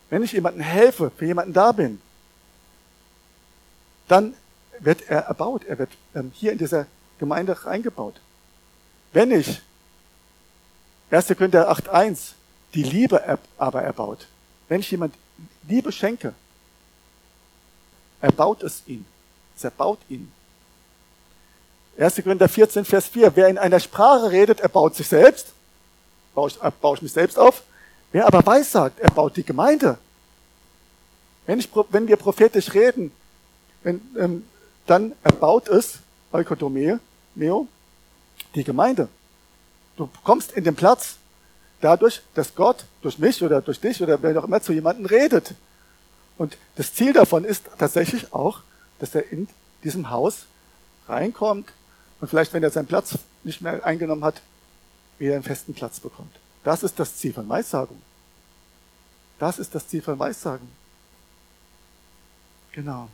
wenn 0.10 0.22
ich 0.22 0.34
jemanden 0.34 0.60
helfe, 0.60 1.10
für 1.10 1.26
jemanden 1.26 1.54
da 1.54 1.72
bin, 1.72 2.02
dann 4.10 4.34
wird 4.80 5.10
er 5.10 5.22
erbaut, 5.22 5.64
er 5.64 5.80
wird 5.80 5.92
ähm, 6.14 6.34
hier 6.36 6.52
in 6.52 6.58
dieser 6.58 6.86
Gemeinde 7.18 7.66
reingebaut. 7.66 8.16
Wenn 9.14 9.32
ich 9.32 9.62
1. 11.12 11.28
Korinther 11.28 11.72
8.1 11.72 12.34
die 12.74 12.84
Liebe 12.84 13.40
aber 13.58 13.84
erbaut, 13.84 14.28
wenn 14.68 14.82
ich 14.82 14.92
jemand 14.92 15.16
Liebe 15.66 15.94
schenke, 15.94 16.34
erbaut 18.20 18.64
es 18.64 18.84
ihn, 18.86 19.06
es 19.56 19.64
erbaut 19.64 20.00
ihn. 20.10 20.30
1. 21.98 22.16
Korinther 22.16 22.50
14, 22.50 22.84
Vers 22.84 23.08
4, 23.08 23.34
wer 23.38 23.48
in 23.48 23.58
einer 23.58 23.80
Sprache 23.80 24.30
redet, 24.30 24.60
erbaut 24.60 24.94
sich 24.94 25.08
selbst, 25.08 25.54
baue 26.36 26.50
ich, 26.50 26.58
baue 26.82 26.98
ich 26.98 27.02
mich 27.02 27.14
selbst 27.14 27.40
auf, 27.40 27.64
Wer 28.12 28.26
aber 28.26 28.46
weissagt, 28.46 29.00
er 29.00 29.12
baut 29.12 29.36
die 29.36 29.44
Gemeinde. 29.44 29.98
Wenn, 31.46 31.60
ich, 31.60 31.70
wenn 31.90 32.08
wir 32.08 32.18
prophetisch 32.18 32.74
reden, 32.74 33.12
wenn, 33.84 34.02
ähm, 34.18 34.46
dann 34.86 35.14
erbaut 35.24 35.68
es, 35.68 36.00
Eukodomeo, 36.32 37.00
Neo, 37.36 37.68
die 38.56 38.64
Gemeinde. 38.64 39.08
Du 39.96 40.10
kommst 40.24 40.52
in 40.52 40.64
den 40.64 40.76
Platz 40.76 41.18
dadurch, 41.82 42.22
dass 42.34 42.56
Gott 42.56 42.86
durch 43.02 43.18
mich 43.18 43.42
oder 43.44 43.62
durch 43.62 43.80
dich 43.80 44.02
oder 44.02 44.22
wer 44.22 44.38
auch 44.40 44.46
immer 44.46 44.62
zu 44.62 44.74
jemandem 44.74 45.06
redet. 45.06 45.54
Und 46.38 46.58
das 46.76 46.94
Ziel 46.94 47.14
davon 47.14 47.44
ist 47.44 47.66
tatsächlich 47.78 48.34
auch, 48.34 48.62
dass 49.00 49.16
er 49.16 49.32
in 49.32 49.48
diesem 49.84 50.10
Haus 50.10 50.46
reinkommt 51.08 51.70
und 52.20 52.28
vielleicht, 52.28 52.54
wenn 52.54 52.64
er 52.64 52.72
seinen 52.72 52.88
Platz 52.88 53.18
nicht 53.44 53.62
mehr 53.62 53.86
eingenommen 53.86 54.24
hat, 54.24 54.42
wieder 55.20 55.36
einen 55.36 55.44
festen 55.44 55.74
Platz 55.74 56.00
bekommt. 56.00 56.34
Das 56.68 56.84
ist 56.84 57.00
das 57.00 57.16
Ziel 57.16 57.34
von 57.34 57.48
Weissagung. 57.48 58.02
Das 59.40 59.58
ist 59.58 59.74
das 59.74 59.88
Ziel 59.88 60.02
von 60.02 60.20
Weissagen. 60.20 60.70
Genau. 62.74 63.08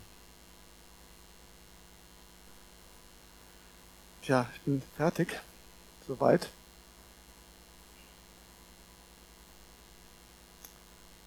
Tja, 4.24 4.50
ich 4.56 4.62
bin 4.62 4.82
fertig. 4.98 5.40
Soweit. 6.08 6.50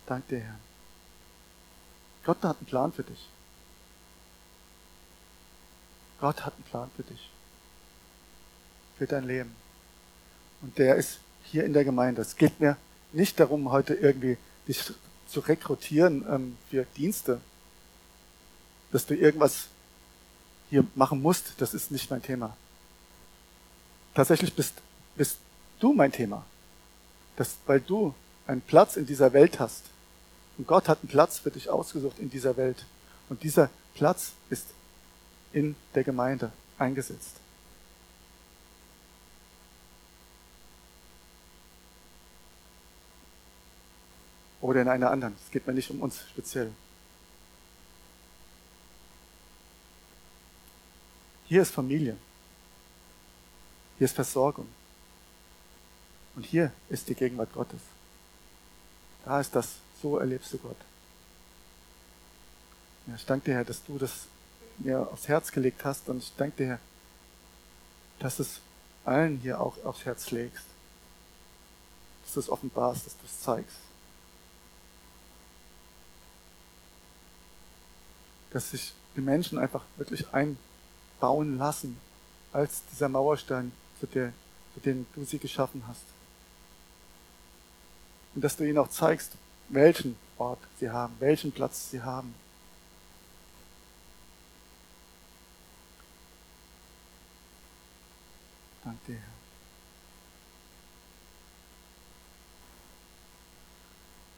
Dank 0.07 0.27
dir, 0.27 0.41
Herr. 0.41 0.59
Gott 2.25 2.43
hat 2.43 2.57
einen 2.57 2.67
Plan 2.67 2.93
für 2.93 3.05
dich. 3.05 3.29
Gott 6.19 6.45
hat 6.45 6.55
einen 6.55 6.65
Plan 6.65 6.91
für 6.97 7.05
dich. 7.05 7.31
Für 8.99 9.07
dein 9.07 9.29
Leben. 9.29 9.55
Und 10.61 10.77
der 10.77 10.97
ist 10.97 11.21
hier 11.51 11.65
in 11.65 11.73
der 11.73 11.85
Gemeinde. 11.85 12.23
Es 12.23 12.37
geht 12.37 12.61
mir 12.61 12.77
nicht 13.13 13.41
darum, 13.41 13.71
heute 13.71 13.95
irgendwie 13.95 14.37
dich 14.69 14.93
zu 15.29 15.41
rekrutieren 15.41 16.25
ähm, 16.29 16.57
für 16.71 16.87
Dienste. 16.97 17.41
Dass 18.93 19.07
du 19.07 19.15
irgendwas 19.15 19.69
hier 20.71 20.85
machen 20.95 21.23
musst, 21.23 21.55
das 21.59 21.75
ist 21.75 21.91
nicht 21.91 22.11
mein 22.11 22.23
Thema. 22.23 22.57
Tatsächlich 24.15 24.55
bist, 24.55 24.75
bist 25.17 25.39
du 25.81 25.93
mein 25.93 26.13
Thema. 26.13 26.45
Das, 27.37 27.57
weil 27.67 27.81
du 27.81 28.15
einen 28.47 28.63
Platz 28.63 28.97
in 28.97 29.07
dieser 29.07 29.33
Welt 29.33 29.61
hast. 29.61 29.85
Und 30.57 30.67
Gott 30.67 30.89
hat 30.89 31.01
einen 31.03 31.09
Platz 31.09 31.39
für 31.39 31.51
dich 31.51 31.69
ausgesucht 31.69 32.19
in 32.19 32.31
dieser 32.31 32.57
Welt. 32.57 32.85
Und 33.29 33.43
dieser 33.43 33.69
Platz 33.95 34.33
ist 34.51 34.67
in 35.53 35.75
der 35.95 36.05
Gemeinde 36.05 36.53
eingesetzt. 36.79 37.37
Oder 44.67 44.83
in 44.83 44.89
einer 44.89 45.13
anderen. 45.13 45.37
Es 45.45 45.53
geht 45.53 45.65
mir 45.65 45.73
nicht 45.73 45.93
um 45.93 46.01
uns 46.01 46.23
speziell. 46.29 46.73
Hier 51.45 51.63
ist 51.63 51.71
Familie. 51.71 52.17
Hier 53.97 54.07
ist 54.07 54.17
Versorgung. 54.17 54.67
Und 56.35 56.45
hier 56.45 56.73
ist 56.89 57.09
die 57.09 57.15
Gegenwart 57.15 57.53
Gottes. 57.53 57.79
Da 59.25 59.41
ist 59.41 59.55
das. 59.55 59.77
So 60.03 60.19
erlebst 60.19 60.53
du 60.53 60.59
Gott. 60.59 60.77
Ja, 63.07 63.15
ich 63.15 63.25
danke 63.25 63.45
dir, 63.45 63.55
Herr, 63.55 63.65
dass 63.65 63.85
du 63.85 63.99
das 63.99 64.27
mir 64.79 65.09
aufs 65.13 65.29
Herz 65.29 65.53
gelegt 65.53 65.85
hast 65.85 66.09
und 66.09 66.19
ich 66.19 66.33
danke 66.37 66.57
dir, 66.57 66.67
Herr, 66.67 66.81
dass 68.19 68.41
es 68.41 68.59
allen 69.05 69.39
hier 69.39 69.61
auch 69.61 69.83
aufs 69.85 70.05
Herz 70.05 70.33
legst. 70.33 70.67
Dass 72.25 72.35
du 72.35 72.41
es 72.41 72.51
offenbarst, 72.51 73.07
dass 73.07 73.17
du 73.17 73.27
es 73.27 73.41
zeigst. 73.41 73.86
Dass 78.51 78.71
sich 78.71 78.93
die 79.17 79.21
Menschen 79.21 79.59
einfach 79.59 79.83
wirklich 79.97 80.27
einbauen 80.33 81.59
lassen 81.59 81.99
als 82.53 82.83
dieser 82.93 83.09
Mauerstein, 83.09 83.73
zu, 84.01 84.07
der, 84.07 84.33
zu 84.75 84.81
dem 84.81 85.07
du 85.15 85.25
sie 85.25 85.39
geschaffen 85.39 85.83
hast. 85.87 86.03
Und 88.35 88.43
dass 88.43 88.57
du 88.57 88.65
ihnen 88.65 88.79
auch 88.79 88.89
zeigst, 88.89 89.33
welchen 89.69 90.17
Ort 90.39 90.59
sie 90.79 90.91
haben, 90.91 91.15
welchen 91.19 91.53
Platz 91.53 91.91
sie 91.91 92.03
haben. 92.03 92.35
Danke 98.85 99.01
dir, 99.09 99.15
Herr. 99.15 99.37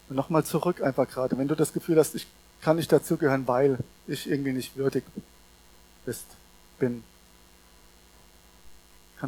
Und 0.08 0.16
nochmal 0.16 0.44
zurück 0.44 0.80
einfach 0.80 1.08
gerade, 1.08 1.36
wenn 1.36 1.48
du 1.48 1.54
das 1.54 1.72
Gefühl 1.72 1.98
hast, 1.98 2.14
ich 2.14 2.26
kann 2.60 2.76
nicht 2.76 2.90
dazugehören, 2.90 3.46
weil 3.46 3.78
ich 4.06 4.28
irgendwie 4.28 4.52
nicht 4.52 4.76
würdig 4.76 5.04
bist, 6.04 6.26
bin. 6.78 7.04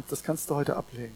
Das 0.09 0.23
kannst 0.23 0.49
du 0.49 0.55
heute 0.55 0.75
ablegen. 0.75 1.15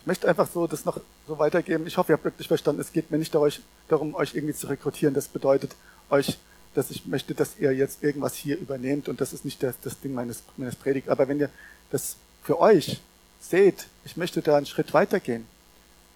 Ich 0.00 0.06
möchte 0.06 0.28
einfach 0.28 0.46
so 0.46 0.66
das 0.66 0.84
noch 0.84 1.00
so 1.26 1.38
weitergeben. 1.38 1.86
Ich 1.86 1.96
hoffe, 1.96 2.12
ihr 2.12 2.16
habt 2.16 2.24
wirklich 2.24 2.48
verstanden, 2.48 2.82
es 2.82 2.92
geht 2.92 3.10
mir 3.10 3.16
nicht 3.16 3.34
darum, 3.34 4.14
euch 4.14 4.34
irgendwie 4.34 4.54
zu 4.54 4.66
rekrutieren. 4.66 5.14
Das 5.14 5.28
bedeutet 5.28 5.74
euch, 6.10 6.38
dass 6.74 6.90
ich 6.90 7.06
möchte, 7.06 7.34
dass 7.34 7.58
ihr 7.58 7.72
jetzt 7.72 8.02
irgendwas 8.02 8.34
hier 8.34 8.58
übernehmt 8.58 9.08
und 9.08 9.20
das 9.20 9.32
ist 9.32 9.46
nicht 9.46 9.62
das, 9.62 9.76
das 9.80 9.98
Ding 10.00 10.12
meines, 10.12 10.42
meines 10.58 10.76
Predigt. 10.76 11.08
Aber 11.08 11.26
wenn 11.28 11.40
ihr 11.40 11.48
das 11.90 12.16
für 12.42 12.60
euch 12.60 13.00
seht, 13.40 13.86
ich 14.04 14.18
möchte 14.18 14.42
da 14.42 14.56
einen 14.56 14.66
Schritt 14.66 14.92
weitergehen, 14.92 15.46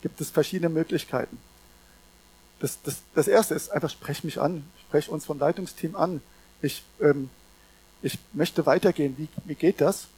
gibt 0.02 0.20
es 0.20 0.28
verschiedene 0.30 0.68
Möglichkeiten. 0.68 1.38
Das, 2.60 2.78
das, 2.82 2.96
das 3.14 3.28
erste 3.28 3.54
ist 3.54 3.70
einfach, 3.70 3.90
sprech 3.90 4.24
mich 4.24 4.40
an, 4.40 4.64
sprech 4.86 5.08
uns 5.08 5.26
vom 5.26 5.38
Leitungsteam 5.38 5.94
an. 5.94 6.20
Ich, 6.60 6.82
ähm, 7.00 7.30
ich 8.02 8.18
möchte 8.32 8.66
weitergehen. 8.66 9.14
Wie, 9.16 9.28
wie 9.44 9.54
geht 9.54 9.80
das? 9.80 10.08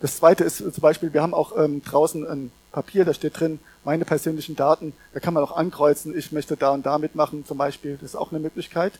Das 0.00 0.18
zweite 0.18 0.44
ist 0.44 0.58
zum 0.58 0.72
Beispiel, 0.80 1.12
wir 1.14 1.22
haben 1.22 1.32
auch 1.32 1.56
ähm, 1.56 1.82
draußen 1.82 2.26
ein 2.26 2.52
Papier, 2.72 3.06
da 3.06 3.14
steht 3.14 3.40
drin, 3.40 3.58
meine 3.84 4.04
persönlichen 4.04 4.54
Daten, 4.54 4.92
da 5.14 5.20
kann 5.20 5.32
man 5.32 5.42
auch 5.42 5.56
ankreuzen, 5.56 6.16
ich 6.16 6.32
möchte 6.32 6.56
da 6.56 6.72
und 6.72 6.84
da 6.84 6.98
mitmachen 6.98 7.46
zum 7.46 7.56
Beispiel, 7.56 7.94
das 7.96 8.10
ist 8.10 8.16
auch 8.16 8.30
eine 8.30 8.40
Möglichkeit. 8.40 8.92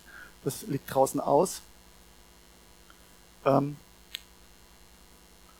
Das 0.44 0.62
liegt 0.62 0.94
draußen 0.94 1.20
aus. 1.20 1.60
Ähm, 3.44 3.76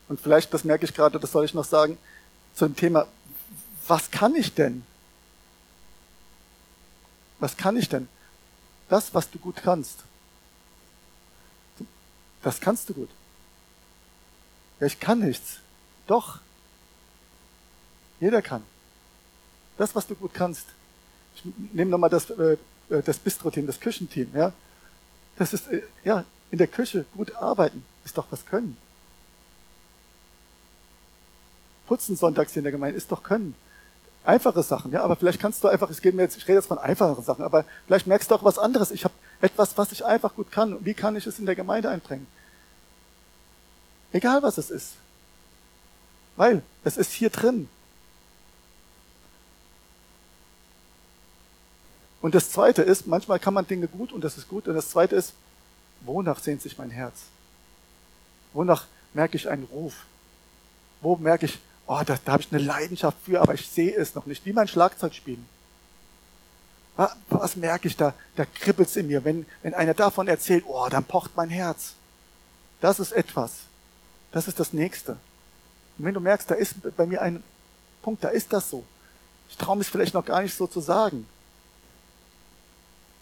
und 0.08 0.20
vielleicht, 0.20 0.54
das 0.54 0.64
merke 0.64 0.84
ich 0.84 0.94
gerade, 0.94 1.18
das 1.18 1.32
soll 1.32 1.44
ich 1.44 1.54
noch 1.54 1.64
sagen, 1.64 1.98
zum 2.54 2.76
Thema, 2.76 3.06
was 3.88 4.10
kann 4.10 4.34
ich 4.36 4.54
denn? 4.54 4.84
Was 7.39 7.57
kann 7.57 7.76
ich 7.76 7.89
denn? 7.89 8.09
Das, 8.89 9.14
was 9.14 9.30
du 9.30 9.39
gut 9.39 9.57
kannst. 9.57 10.05
Das 12.43 12.61
kannst 12.61 12.89
du 12.89 12.95
gut. 12.95 13.11
Ja, 14.80 14.87
ich 14.87 15.01
kann 15.01 15.20
nichts. 15.20 15.59
Doch. 16.07 16.39
Jeder 18.20 18.43
kann. 18.43 18.62
Das, 19.76 19.95
was 19.95 20.07
du 20.07 20.14
gut 20.14 20.32
kannst. 20.32 20.66
Ich 21.34 21.43
nehme 21.72 21.91
nochmal 21.91 22.11
das, 22.11 22.30
äh, 22.30 22.57
das 22.89 23.18
Bistro-Team, 23.18 23.66
das 23.66 23.80
Küchenteam. 23.80 24.30
Ja? 24.34 24.53
Das 25.37 25.53
ist, 25.53 25.68
äh, 25.68 25.82
ja, 26.05 26.24
in 26.51 26.59
der 26.59 26.68
Küche 26.68 27.05
gut 27.14 27.34
arbeiten, 27.34 27.84
ist 28.05 28.16
doch 28.16 28.26
was 28.30 28.47
können. 28.47 28.76
Putzen 31.87 32.16
sonntags 32.16 32.57
in 32.57 32.62
der 32.62 32.72
Gemeinde 32.72 32.97
ist 32.97 33.12
doch 33.12 33.22
können. 33.22 33.55
Einfache 34.26 34.64
Sachen, 34.64 34.90
ja, 34.90 35.04
aber 35.04 35.14
vielleicht 35.14 35.40
kannst 35.40 35.62
du 35.62 35.68
einfach, 35.68 35.88
es 35.88 36.02
geht 36.02 36.16
mir 36.16 36.22
jetzt, 36.22 36.36
ich 36.36 36.48
rede 36.48 36.58
jetzt 36.58 36.66
von 36.66 36.78
einfachen 36.78 37.22
Sachen, 37.22 37.44
aber 37.44 37.64
vielleicht 37.86 38.08
merkst 38.08 38.28
du 38.28 38.34
auch 38.34 38.42
was 38.42 38.58
anderes. 38.58 38.90
Ich 38.90 39.04
habe 39.04 39.14
etwas, 39.40 39.78
was 39.78 39.92
ich 39.92 40.04
einfach 40.04 40.34
gut 40.34 40.50
kann. 40.50 40.84
Wie 40.84 40.94
kann 40.94 41.14
ich 41.14 41.28
es 41.28 41.38
in 41.38 41.46
der 41.46 41.54
Gemeinde 41.54 41.88
einbringen? 41.88 42.26
Egal 44.12 44.42
was 44.42 44.58
es 44.58 44.70
ist. 44.70 44.94
Weil 46.34 46.62
es 46.82 46.96
ist 46.96 47.12
hier 47.12 47.30
drin. 47.30 47.68
Und 52.20 52.34
das 52.34 52.50
zweite 52.50 52.82
ist, 52.82 53.06
manchmal 53.06 53.38
kann 53.38 53.54
man 53.54 53.68
Dinge 53.68 53.86
gut 53.86 54.12
und 54.12 54.24
das 54.24 54.36
ist 54.36 54.48
gut. 54.48 54.66
Und 54.66 54.74
das 54.74 54.90
zweite 54.90 55.14
ist, 55.14 55.34
wonach 56.00 56.40
sehnt 56.40 56.62
sich 56.62 56.76
mein 56.78 56.90
Herz? 56.90 57.14
Wonach 58.52 58.86
merke 59.14 59.36
ich 59.36 59.48
einen 59.48 59.64
Ruf? 59.64 59.94
Wo 61.00 61.14
merke 61.14 61.46
ich, 61.46 61.60
oh, 61.87 62.03
da, 62.05 62.18
da 62.24 62.32
habe 62.32 62.43
ich 62.43 62.53
eine 62.53 62.62
Leidenschaft 62.62 63.18
für, 63.24 63.41
aber 63.41 63.55
ich 63.55 63.68
sehe 63.68 63.95
es 63.95 64.14
noch 64.14 64.26
nicht. 64.26 64.45
Wie 64.45 64.53
mein 64.53 64.68
Schlagzeugspielen. 64.68 65.47
Was, 66.97 67.16
was 67.28 67.57
merke 67.57 67.89
ich 67.89 67.97
da? 67.97 68.14
Da 68.37 68.45
kribbelt 68.45 68.89
es 68.89 68.97
in 68.97 69.07
mir. 69.09 69.24
Wenn, 69.24 69.47
wenn 69.62 69.74
einer 69.74 69.95
davon 69.95 70.28
erzählt, 70.28 70.64
oh, 70.66 70.89
dann 70.89 71.05
pocht 71.05 71.37
mein 71.37 71.51
Herz. 71.51 71.95
Das 72.80 73.01
ist 73.01 73.12
etwas. 73.12 73.53
Das 74.32 74.49
ist 74.49 74.59
das 74.59 74.72
Nächste. 74.72 75.12
Und 75.99 76.05
wenn 76.05 76.14
du 76.14 76.20
merkst, 76.20 76.51
da 76.51 76.55
ist 76.55 76.74
bei 76.97 77.07
mir 77.07 77.22
ein 77.22 77.43
Punkt, 78.03 78.24
da 78.24 78.28
ist 78.28 78.53
das 78.53 78.70
so. 78.70 78.84
Ich 79.49 79.57
traue 79.57 79.76
mich 79.76 79.89
vielleicht 79.89 80.14
noch 80.14 80.24
gar 80.24 80.43
nicht 80.43 80.57
so 80.57 80.66
zu 80.66 80.80
sagen. 80.80 81.26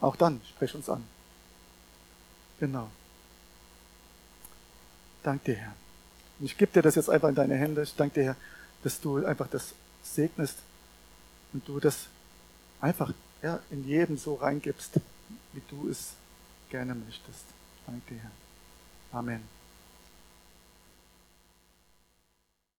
Auch 0.00 0.16
dann, 0.16 0.40
sprech 0.50 0.74
uns 0.74 0.88
an. 0.88 1.04
Genau. 2.60 2.88
Dank 5.22 5.42
dir, 5.44 5.56
Herr. 5.56 5.74
Und 6.38 6.46
ich 6.46 6.56
gebe 6.56 6.72
dir 6.72 6.82
das 6.82 6.94
jetzt 6.94 7.10
einfach 7.10 7.28
in 7.28 7.34
deine 7.34 7.56
Hände. 7.56 7.82
Ich 7.82 7.94
danke 7.94 8.20
dir, 8.20 8.24
Herr, 8.24 8.36
dass 8.82 9.00
du 9.00 9.24
einfach 9.24 9.48
das 9.48 9.74
segnest 10.02 10.58
und 11.52 11.66
du 11.66 11.80
das 11.80 12.06
einfach 12.80 13.12
ja, 13.42 13.60
in 13.70 13.86
jedem 13.86 14.16
so 14.16 14.34
reingibst, 14.34 15.00
wie 15.52 15.62
du 15.68 15.88
es 15.88 16.12
gerne 16.70 16.94
möchtest. 16.94 17.44
Danke 17.86 18.14
dir, 18.14 18.20
Herr. 18.20 19.18
Amen. 19.18 19.63